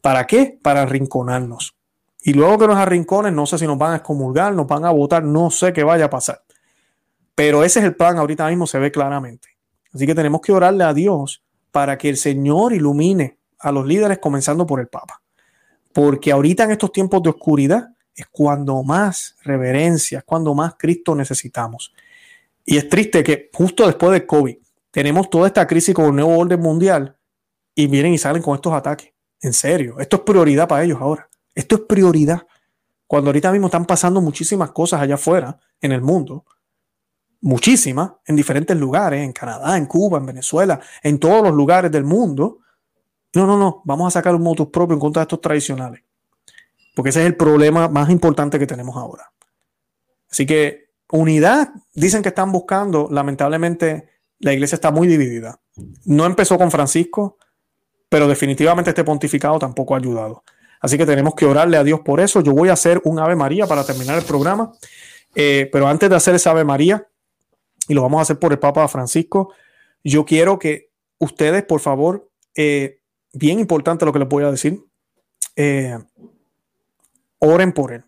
¿Para 0.02 0.26
qué? 0.26 0.59
Para 0.62 0.82
arrinconarnos. 0.82 1.74
Y 2.22 2.34
luego 2.34 2.59
que 2.59 2.66
nos 2.66 2.76
arrinconen, 2.76 3.34
no 3.34 3.46
sé 3.46 3.59
si 3.59 3.66
nos 3.66 3.78
van 3.78 3.92
a 3.92 3.96
excomulgar, 3.96 4.55
nos 4.55 4.66
van 4.66 4.84
a 4.84 4.90
votar, 4.90 5.24
no 5.24 5.50
sé 5.50 5.72
qué 5.72 5.84
vaya 5.84 6.07
a 6.07 6.11
pasar. 6.11 6.42
Pero 7.34 7.64
ese 7.64 7.80
es 7.80 7.86
el 7.86 7.96
plan, 7.96 8.18
ahorita 8.18 8.48
mismo 8.48 8.66
se 8.66 8.78
ve 8.78 8.92
claramente. 8.92 9.48
Así 9.92 10.07
que 10.07 10.14
tenemos 10.14 10.40
que 10.40 10.52
orarle 10.52 10.84
a 10.84 10.94
Dios 10.94 11.42
para 11.70 11.98
que 11.98 12.09
el 12.09 12.16
Señor 12.16 12.72
ilumine 12.72 13.38
a 13.59 13.72
los 13.72 13.86
líderes, 13.86 14.18
comenzando 14.18 14.66
por 14.66 14.80
el 14.80 14.88
Papa. 14.88 15.22
Porque 15.92 16.32
ahorita 16.32 16.64
en 16.64 16.72
estos 16.72 16.92
tiempos 16.92 17.22
de 17.22 17.30
oscuridad 17.30 17.93
es 18.14 18.26
cuando 18.28 18.82
más 18.82 19.36
reverencia, 19.42 20.18
es 20.18 20.24
cuando 20.24 20.54
más 20.54 20.74
Cristo 20.78 21.14
necesitamos. 21.14 21.92
Y 22.64 22.76
es 22.76 22.88
triste 22.88 23.22
que 23.22 23.50
justo 23.52 23.86
después 23.86 24.12
del 24.12 24.26
COVID 24.26 24.56
tenemos 24.90 25.28
toda 25.28 25.48
esta 25.48 25.66
crisis 25.66 25.94
con 25.94 26.06
el 26.06 26.14
nuevo 26.14 26.38
orden 26.38 26.60
mundial 26.60 27.16
y 27.74 27.86
vienen 27.88 28.14
y 28.14 28.18
salen 28.18 28.42
con 28.42 28.54
estos 28.54 28.72
ataques. 28.72 29.12
En 29.40 29.52
serio, 29.52 29.98
esto 29.98 30.16
es 30.16 30.22
prioridad 30.22 30.68
para 30.68 30.84
ellos 30.84 30.98
ahora. 31.00 31.28
Esto 31.54 31.74
es 31.76 31.80
prioridad. 31.82 32.46
Cuando 33.06 33.28
ahorita 33.28 33.52
mismo 33.52 33.66
están 33.66 33.84
pasando 33.84 34.20
muchísimas 34.20 34.70
cosas 34.70 35.00
allá 35.00 35.16
afuera 35.16 35.58
en 35.80 35.92
el 35.92 36.00
mundo, 36.00 36.44
muchísimas, 37.40 38.12
en 38.26 38.36
diferentes 38.36 38.76
lugares, 38.76 39.22
en 39.22 39.32
Canadá, 39.32 39.76
en 39.76 39.86
Cuba, 39.86 40.18
en 40.18 40.26
Venezuela, 40.26 40.80
en 41.02 41.18
todos 41.18 41.42
los 41.42 41.52
lugares 41.52 41.92
del 41.92 42.04
mundo, 42.04 42.60
no, 43.34 43.46
no, 43.46 43.58
no, 43.58 43.82
vamos 43.84 44.06
a 44.06 44.18
sacar 44.18 44.34
un 44.34 44.42
motus 44.42 44.68
propio 44.68 44.94
en 44.94 45.00
contra 45.00 45.20
de 45.20 45.24
estos 45.24 45.40
tradicionales. 45.40 46.02
Porque 46.95 47.11
ese 47.11 47.20
es 47.20 47.26
el 47.26 47.36
problema 47.36 47.88
más 47.88 48.11
importante 48.11 48.59
que 48.59 48.66
tenemos 48.66 48.97
ahora. 48.97 49.32
Así 50.30 50.47
que 50.47 50.90
unidad, 51.11 51.70
dicen 51.92 52.22
que 52.22 52.28
están 52.30 52.53
buscando, 52.53 53.09
lamentablemente 53.11 54.09
la 54.38 54.53
iglesia 54.53 54.76
está 54.76 54.90
muy 54.90 55.07
dividida. 55.07 55.61
No 56.05 56.26
empezó 56.26 56.59
con 56.59 56.70
Francisco, 56.70 57.38
pero 58.09 58.28
definitivamente 58.28 58.90
este 58.90 59.05
pontificado 59.05 59.59
tampoco 59.59 59.95
ha 59.95 59.99
ayudado. 59.99 60.45
Así 60.80 60.99
que 60.99 61.07
tenemos 61.07 61.34
que 61.34 61.47
orarle 61.47 61.76
a 61.76 61.84
Dios 61.84 62.01
por 62.01 62.20
eso. 62.20 62.40
Yo 62.42 62.53
voy 62.53 62.68
a 62.68 62.74
hacer 62.74 63.01
un 63.05 63.18
Ave 63.18 63.36
María 63.36 63.66
para 63.66 63.84
terminar 63.84 64.18
el 64.18 64.24
programa. 64.24 64.72
Eh, 65.34 65.68
pero 65.72 65.88
antes 65.88 66.11
de 66.11 66.16
hacer 66.16 66.34
esa 66.34 66.51
Ave 66.51 66.64
María, 66.64 67.09
y 67.88 67.95
lo 67.95 68.03
vamos 68.03 68.18
a 68.18 68.22
hacer 68.22 68.38
por 68.38 68.53
el 68.53 68.59
Papa 68.59 68.86
Francisco, 68.88 69.53
yo 70.03 70.24
quiero 70.24 70.59
que 70.59 70.90
ustedes, 71.18 71.64
por 71.64 71.80
favor, 71.80 72.30
eh, 72.55 73.01
bien 73.32 73.59
importante 73.59 74.05
lo 74.05 74.12
que 74.12 74.18
les 74.18 74.28
voy 74.28 74.45
a 74.45 74.51
decir. 74.51 74.84
Eh, 75.57 75.99
oren 77.39 77.72
por 77.72 77.93
él. 77.93 78.05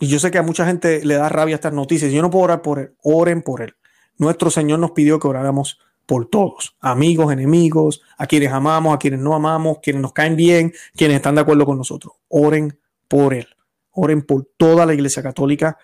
Y 0.00 0.06
yo 0.06 0.18
sé 0.18 0.30
que 0.30 0.38
a 0.38 0.42
mucha 0.42 0.66
gente 0.66 1.04
le 1.04 1.14
da 1.14 1.28
rabia 1.28 1.56
estas 1.56 1.72
noticias. 1.72 2.12
Yo 2.12 2.22
no 2.22 2.30
puedo 2.30 2.44
orar 2.44 2.62
por 2.62 2.78
él. 2.78 2.94
Oren 3.02 3.42
por 3.42 3.62
él. 3.62 3.74
Nuestro 4.16 4.50
Señor 4.50 4.78
nos 4.78 4.92
pidió 4.92 5.18
que 5.18 5.28
oráramos 5.28 5.78
por 6.06 6.26
todos, 6.26 6.76
amigos, 6.80 7.30
enemigos, 7.32 8.00
a 8.16 8.26
quienes 8.26 8.50
amamos, 8.50 8.94
a 8.94 8.98
quienes 8.98 9.20
no 9.20 9.34
amamos, 9.34 9.78
quienes 9.82 10.00
nos 10.00 10.14
caen 10.14 10.36
bien, 10.36 10.72
quienes 10.96 11.16
están 11.16 11.34
de 11.34 11.42
acuerdo 11.42 11.66
con 11.66 11.76
nosotros. 11.76 12.14
Oren 12.28 12.78
por 13.08 13.34
él. 13.34 13.46
Oren 13.90 14.22
por 14.22 14.48
toda 14.56 14.86
la 14.86 14.94
Iglesia 14.94 15.22
Católica 15.22 15.76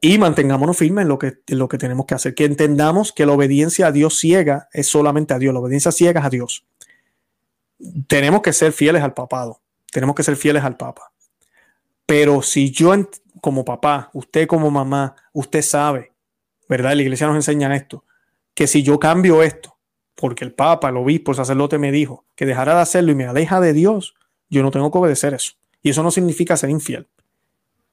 y 0.00 0.16
mantengámonos 0.16 0.78
firmes 0.78 1.02
en 1.02 1.08
lo 1.08 1.18
que, 1.18 1.40
en 1.46 1.58
lo 1.58 1.68
que 1.68 1.76
tenemos 1.76 2.06
que 2.06 2.14
hacer. 2.14 2.34
Que 2.34 2.46
entendamos 2.46 3.12
que 3.12 3.26
la 3.26 3.32
obediencia 3.32 3.88
a 3.88 3.92
Dios 3.92 4.18
ciega 4.18 4.68
es 4.72 4.86
solamente 4.86 5.34
a 5.34 5.38
Dios. 5.38 5.52
La 5.52 5.60
obediencia 5.60 5.92
ciega 5.92 6.20
es 6.20 6.26
a 6.26 6.30
Dios 6.30 6.64
tenemos 8.06 8.42
que 8.42 8.52
ser 8.52 8.72
fieles 8.72 9.02
al 9.02 9.14
papado, 9.14 9.60
tenemos 9.90 10.14
que 10.14 10.22
ser 10.22 10.36
fieles 10.36 10.64
al 10.64 10.76
papa. 10.76 11.12
Pero 12.10 12.42
si 12.42 12.72
yo 12.72 12.92
como 13.40 13.64
papá, 13.64 14.10
usted 14.14 14.48
como 14.48 14.68
mamá, 14.68 15.14
usted 15.32 15.62
sabe, 15.62 16.10
¿verdad? 16.68 16.96
La 16.96 17.02
iglesia 17.02 17.28
nos 17.28 17.36
enseña 17.36 17.72
esto, 17.76 18.04
que 18.52 18.66
si 18.66 18.82
yo 18.82 18.98
cambio 18.98 19.44
esto, 19.44 19.78
porque 20.16 20.44
el 20.44 20.52
papa, 20.52 20.88
el 20.88 20.96
obispo, 20.96 21.30
el 21.30 21.36
sacerdote 21.36 21.78
me 21.78 21.92
dijo 21.92 22.24
que 22.34 22.46
dejara 22.46 22.74
de 22.74 22.80
hacerlo 22.80 23.12
y 23.12 23.14
me 23.14 23.26
aleja 23.26 23.60
de 23.60 23.72
Dios, 23.72 24.16
yo 24.48 24.64
no 24.64 24.72
tengo 24.72 24.90
que 24.90 24.98
obedecer 24.98 25.34
eso. 25.34 25.52
Y 25.82 25.90
eso 25.90 26.02
no 26.02 26.10
significa 26.10 26.56
ser 26.56 26.70
infiel. 26.70 27.06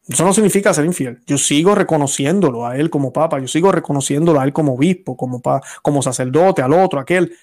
Eso 0.08 0.26
no 0.26 0.34
significa 0.34 0.74
ser 0.74 0.86
infiel. 0.86 1.22
Yo 1.28 1.38
sigo 1.38 1.76
reconociéndolo 1.76 2.66
a 2.66 2.76
él 2.76 2.90
como 2.90 3.14
papa, 3.14 3.38
yo 3.38 3.48
sigo 3.48 3.72
reconociéndolo 3.72 4.40
a 4.40 4.46
él 4.46 4.52
como 4.52 4.74
obispo, 4.74 5.16
como, 5.16 5.44
como 5.84 6.02
sacerdote, 6.02 6.64
al 6.64 6.74
otro, 6.74 7.00
aquel 7.00 7.36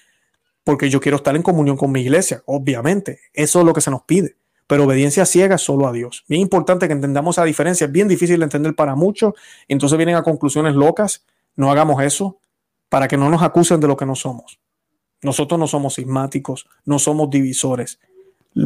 porque 0.65 0.89
yo 0.89 0.99
quiero 0.99 1.15
estar 1.15 1.37
en 1.37 1.41
comunión 1.41 1.77
con 1.77 1.93
mi 1.93 2.01
iglesia, 2.01 2.43
obviamente. 2.47 3.21
Eso 3.31 3.59
es 3.59 3.65
lo 3.65 3.71
que 3.71 3.79
se 3.79 3.91
nos 3.91 4.01
pide. 4.01 4.35
Pero 4.67 4.85
obediencia 4.85 5.25
ciega 5.25 5.57
solo 5.57 5.87
a 5.87 5.91
Dios. 5.91 6.23
Bien 6.27 6.41
importante 6.41 6.87
que 6.87 6.93
entendamos 6.93 7.35
esa 7.35 7.45
diferencia. 7.45 7.85
Es 7.85 7.91
bien 7.91 8.07
difícil 8.07 8.39
de 8.39 8.45
entender 8.45 8.75
para 8.75 8.95
muchos. 8.95 9.33
Entonces 9.67 9.97
vienen 9.97 10.15
a 10.15 10.23
conclusiones 10.23 10.75
locas. 10.75 11.25
No 11.55 11.71
hagamos 11.71 12.01
eso 12.01 12.39
para 12.89 13.07
que 13.07 13.17
no 13.17 13.29
nos 13.29 13.43
acusen 13.43 13.79
de 13.79 13.87
lo 13.87 13.97
que 13.97 14.05
no 14.05 14.15
somos. 14.15 14.59
Nosotros 15.21 15.59
no 15.59 15.67
somos 15.67 15.95
sismáticos, 15.95 16.67
no 16.85 16.99
somos 16.99 17.29
divisores. 17.29 17.99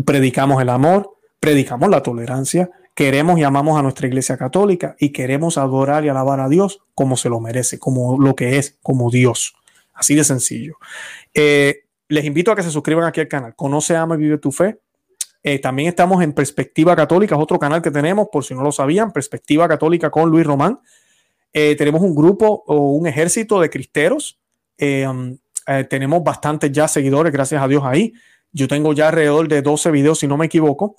Predicamos 0.06 0.62
el 0.62 0.70
amor, 0.70 1.18
predicamos 1.39 1.89
la 1.89 2.04
tolerancia, 2.04 2.70
queremos 2.93 3.39
y 3.39 3.43
amamos 3.43 3.80
a 3.80 3.82
nuestra 3.82 4.08
iglesia 4.08 4.38
católica 4.38 4.95
y 5.00 5.10
queremos 5.10 5.58
adorar 5.58 6.06
y 6.06 6.10
alabar 6.10 6.41
a 6.41 6.50
Dios 6.50 6.82
como 6.93 7.18
se 7.18 7.30
lo 7.30 7.39
merece, 7.39 7.80
como 7.80 8.20
lo 8.20 8.36
que 8.36 8.58
es, 8.58 8.78
como 8.82 9.10
Dios. 9.10 9.56
Así 9.93 10.16
de 10.16 10.24
sencillo. 10.24 10.78
Eh, 11.34 11.86
les 12.08 12.26
invito 12.26 12.52
a 12.52 12.56
que 12.56 12.64
se 12.64 12.72
suscriban 12.72 13.06
aquí 13.06 13.22
al 13.22 13.28
canal. 13.28 13.56
Conoce, 13.56 13.95
ama 13.95 14.16
y 14.16 14.20
vive 14.20 14.38
tu 14.38 14.52
fe. 14.52 14.80
Eh, 15.42 15.60
también 15.60 15.90
estamos 15.90 16.22
en 16.22 16.34
Perspectiva 16.34 16.96
Católica, 16.96 17.36
es 17.36 17.42
otro 17.42 17.60
canal 17.60 17.82
que 17.82 17.92
tenemos, 17.92 18.28
por 18.32 18.44
si 18.44 18.54
no 18.54 18.62
lo 18.62 18.72
sabían, 18.72 19.12
Perspectiva 19.12 19.68
Católica 19.68 20.10
con 20.10 20.30
Luis 20.30 20.46
Román. 20.46 20.80
Eh, 21.54 21.76
tenemos 21.76 22.02
un 22.02 22.14
grupo 22.14 22.64
o 22.68 22.92
un 22.92 23.08
ejército 23.08 23.60
de 23.60 23.70
cristeros. 23.70 24.38
Eh, 24.78 25.08
um, 25.08 25.38
tenemos 25.90 26.24
bastantes 26.24 26.72
ya 26.72 26.88
seguidores, 26.88 27.32
gracias 27.32 27.62
a 27.62 27.68
Dios 27.68 27.84
ahí. 27.86 28.14
Yo 28.52 28.68
tengo 28.68 28.94
ya 28.94 29.10
alrededor 29.10 29.48
de 29.48 29.62
12 29.62 29.92
videos, 29.92 30.20
si 30.20 30.28
no 30.28 30.36
me 30.36 30.48
equivoco. 30.48 30.96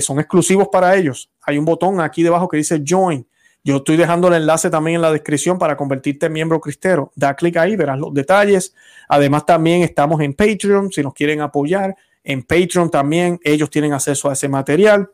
Son 0.00 0.18
exclusivos 0.18 0.68
para 0.72 0.96
ellos. 0.96 1.30
Hay 1.42 1.56
un 1.56 1.64
botón 1.64 2.00
aquí 2.00 2.24
debajo 2.24 2.48
que 2.48 2.56
dice 2.56 2.82
Join. 2.84 3.24
Yo 3.62 3.76
estoy 3.76 3.96
dejando 3.96 4.26
el 4.26 4.34
enlace 4.34 4.70
también 4.70 4.96
en 4.96 5.02
la 5.02 5.12
descripción 5.12 5.56
para 5.56 5.76
convertirte 5.76 6.26
en 6.26 6.32
miembro 6.32 6.60
cristero. 6.60 7.12
Da 7.14 7.34
clic 7.36 7.56
ahí, 7.58 7.76
verás 7.76 7.98
los 7.98 8.12
detalles. 8.12 8.74
Además, 9.08 9.46
también 9.46 9.82
estamos 9.82 10.20
en 10.20 10.34
Patreon 10.34 10.90
si 10.90 11.02
nos 11.02 11.14
quieren 11.14 11.40
apoyar. 11.40 11.94
En 12.28 12.42
Patreon 12.42 12.90
también 12.90 13.40
ellos 13.42 13.70
tienen 13.70 13.94
acceso 13.94 14.28
a 14.28 14.34
ese 14.34 14.50
material. 14.50 15.10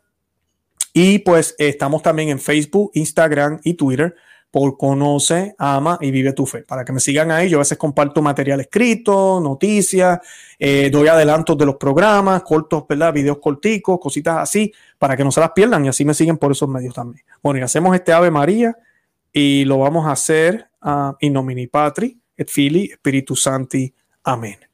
Y 0.92 1.20
pues 1.20 1.54
estamos 1.58 2.02
también 2.02 2.28
en 2.28 2.40
Facebook, 2.40 2.90
Instagram 2.94 3.60
y 3.62 3.74
Twitter 3.74 4.16
por 4.50 4.76
Conoce, 4.76 5.54
Ama 5.56 5.96
y 6.00 6.10
Vive 6.10 6.32
tu 6.32 6.44
Fe. 6.44 6.62
Para 6.62 6.84
que 6.84 6.92
me 6.92 6.98
sigan 6.98 7.30
ahí, 7.30 7.48
yo 7.48 7.58
a 7.58 7.60
veces 7.60 7.78
comparto 7.78 8.20
material 8.20 8.60
escrito, 8.60 9.40
noticias, 9.40 10.18
eh, 10.58 10.90
doy 10.90 11.06
adelantos 11.06 11.56
de 11.56 11.66
los 11.66 11.76
programas, 11.76 12.42
cortos, 12.42 12.84
¿verdad? 12.88 13.12
Videos 13.12 13.38
corticos, 13.38 14.00
cositas 14.00 14.38
así, 14.38 14.72
para 14.98 15.16
que 15.16 15.22
no 15.22 15.30
se 15.30 15.38
las 15.40 15.52
pierdan 15.52 15.84
y 15.84 15.88
así 15.88 16.04
me 16.04 16.14
siguen 16.14 16.36
por 16.36 16.50
esos 16.50 16.68
medios 16.68 16.94
también. 16.94 17.24
Bueno, 17.42 17.60
y 17.60 17.62
hacemos 17.62 17.94
este 17.94 18.12
Ave 18.12 18.32
María 18.32 18.76
y 19.32 19.64
lo 19.66 19.78
vamos 19.78 20.06
a 20.06 20.12
hacer 20.12 20.68
uh, 20.82 21.12
in 21.20 21.32
nomini 21.32 21.68
Patri, 21.68 22.18
et 22.36 22.48
Fili, 22.48 22.90
Spiritus 22.92 23.42
Santi. 23.42 23.94
Amén. 24.24 24.73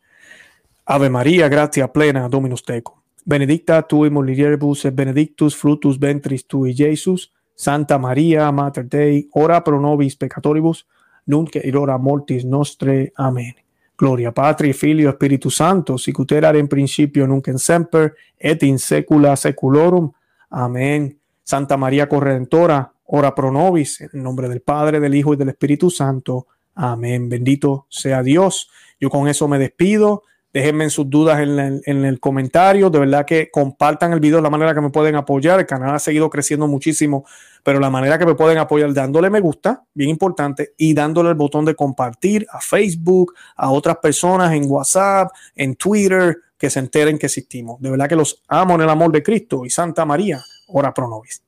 Ave 0.93 1.09
María, 1.09 1.49
gratia 1.49 1.93
plena, 1.93 2.29
Dominus 2.29 2.65
tecum. 2.65 2.97
Benedicta 3.25 3.83
tui 3.83 4.11
mulieribus 4.11 4.85
et 4.85 4.93
benedictus 4.93 5.55
fructus 5.55 6.01
ventris 6.01 6.49
tui, 6.49 6.75
Jesus. 6.75 7.31
Santa 7.55 7.97
María, 7.97 8.51
Mater 8.51 8.89
Dei, 8.89 9.29
ora 9.35 9.63
pro 9.63 9.79
nobis 9.79 10.17
peccatoribus, 10.17 10.89
nunc 11.27 11.55
et 11.55 11.77
ora 11.77 11.97
mortis 11.97 12.45
nostre. 12.45 13.13
Amén. 13.15 13.55
Gloria 13.97 14.33
Patri, 14.33 14.73
Filio, 14.73 15.13
Spiritus 15.13 15.55
Santo, 15.55 15.97
sicut 15.97 16.33
erat 16.33 16.57
in 16.57 16.67
principio, 16.67 17.25
nunc 17.25 17.47
en 17.47 17.59
semper, 17.59 18.17
et 18.37 18.61
in 18.65 18.81
secula 18.81 19.37
seculorum. 19.37 20.11
Amén. 20.49 21.17
Santa 21.45 21.77
María 21.77 22.09
Corredentora, 22.09 22.93
ora 23.05 23.33
pro 23.33 23.53
nobis, 23.53 24.01
en 24.01 24.25
nombre 24.25 24.49
del 24.49 24.61
Padre, 24.61 24.99
del 24.99 25.15
Hijo 25.15 25.35
y 25.35 25.37
del 25.37 25.51
Espíritu 25.51 25.89
Santo. 25.89 26.49
Amén. 26.75 27.29
Bendito 27.29 27.87
sea 27.89 28.25
Dios. 28.25 28.69
Yo 28.99 29.09
con 29.09 29.29
eso 29.29 29.47
me 29.47 29.61
despido. 29.61 30.25
Déjenme 30.53 30.91
sus 30.91 31.09
dudas 31.09 31.39
en 31.41 32.05
el, 32.05 32.21
comentario. 32.21 32.91
De 32.91 32.99
verdad 32.99 33.25
que 33.25 33.51
compartan 33.53 34.13
el 34.13 34.19
video 34.19 34.39
de 34.39 34.43
la 34.43 34.51
manera 34.51 34.75
que 34.75 34.81
me 34.81 34.91
pueden 34.91 35.15
apoyar. 35.15 35.61
El 35.61 35.67
canal 35.67 35.95
ha 35.95 35.99
seguido 36.01 36.29
creciendo 36.29 36.67
muchísimo, 36.67 37.25
pero 37.63 37.79
la 37.79 37.89
manera 37.89 38.19
que 38.19 38.27
me 38.27 38.35
pueden 38.35 38.59
apoyar 38.59 38.93
dándole 38.93 39.31
me 39.31 39.41
gusta, 39.41 39.85
bien 39.95 40.11
importante, 40.11 40.75
y 40.77 40.93
dándole 40.93 41.29
el 41.29 41.37
botón 41.37 41.65
de 41.65 41.77
compartir 41.77 42.47
a 42.51 42.61
Facebook, 42.61 43.35
a 43.55 43.71
otras 43.71 43.99
personas 43.99 44.53
en 44.53 44.69
WhatsApp, 44.69 45.31
en 45.55 45.77
Twitter, 45.77 46.37
que 46.59 46.69
se 46.69 46.81
enteren 46.81 47.17
que 47.17 47.27
existimos. 47.27 47.81
De 47.81 47.91
verdad 47.91 48.09
que 48.09 48.17
los 48.17 48.43
amo 48.49 48.75
en 48.75 48.81
el 48.81 48.91
amor 48.91 49.13
de 49.13 49.23
Cristo 49.23 49.65
y 49.65 49.71
Santa 49.71 50.05
María, 50.05 50.41
ora 50.67 50.93
pro 50.93 51.09
nobis. 51.09 51.43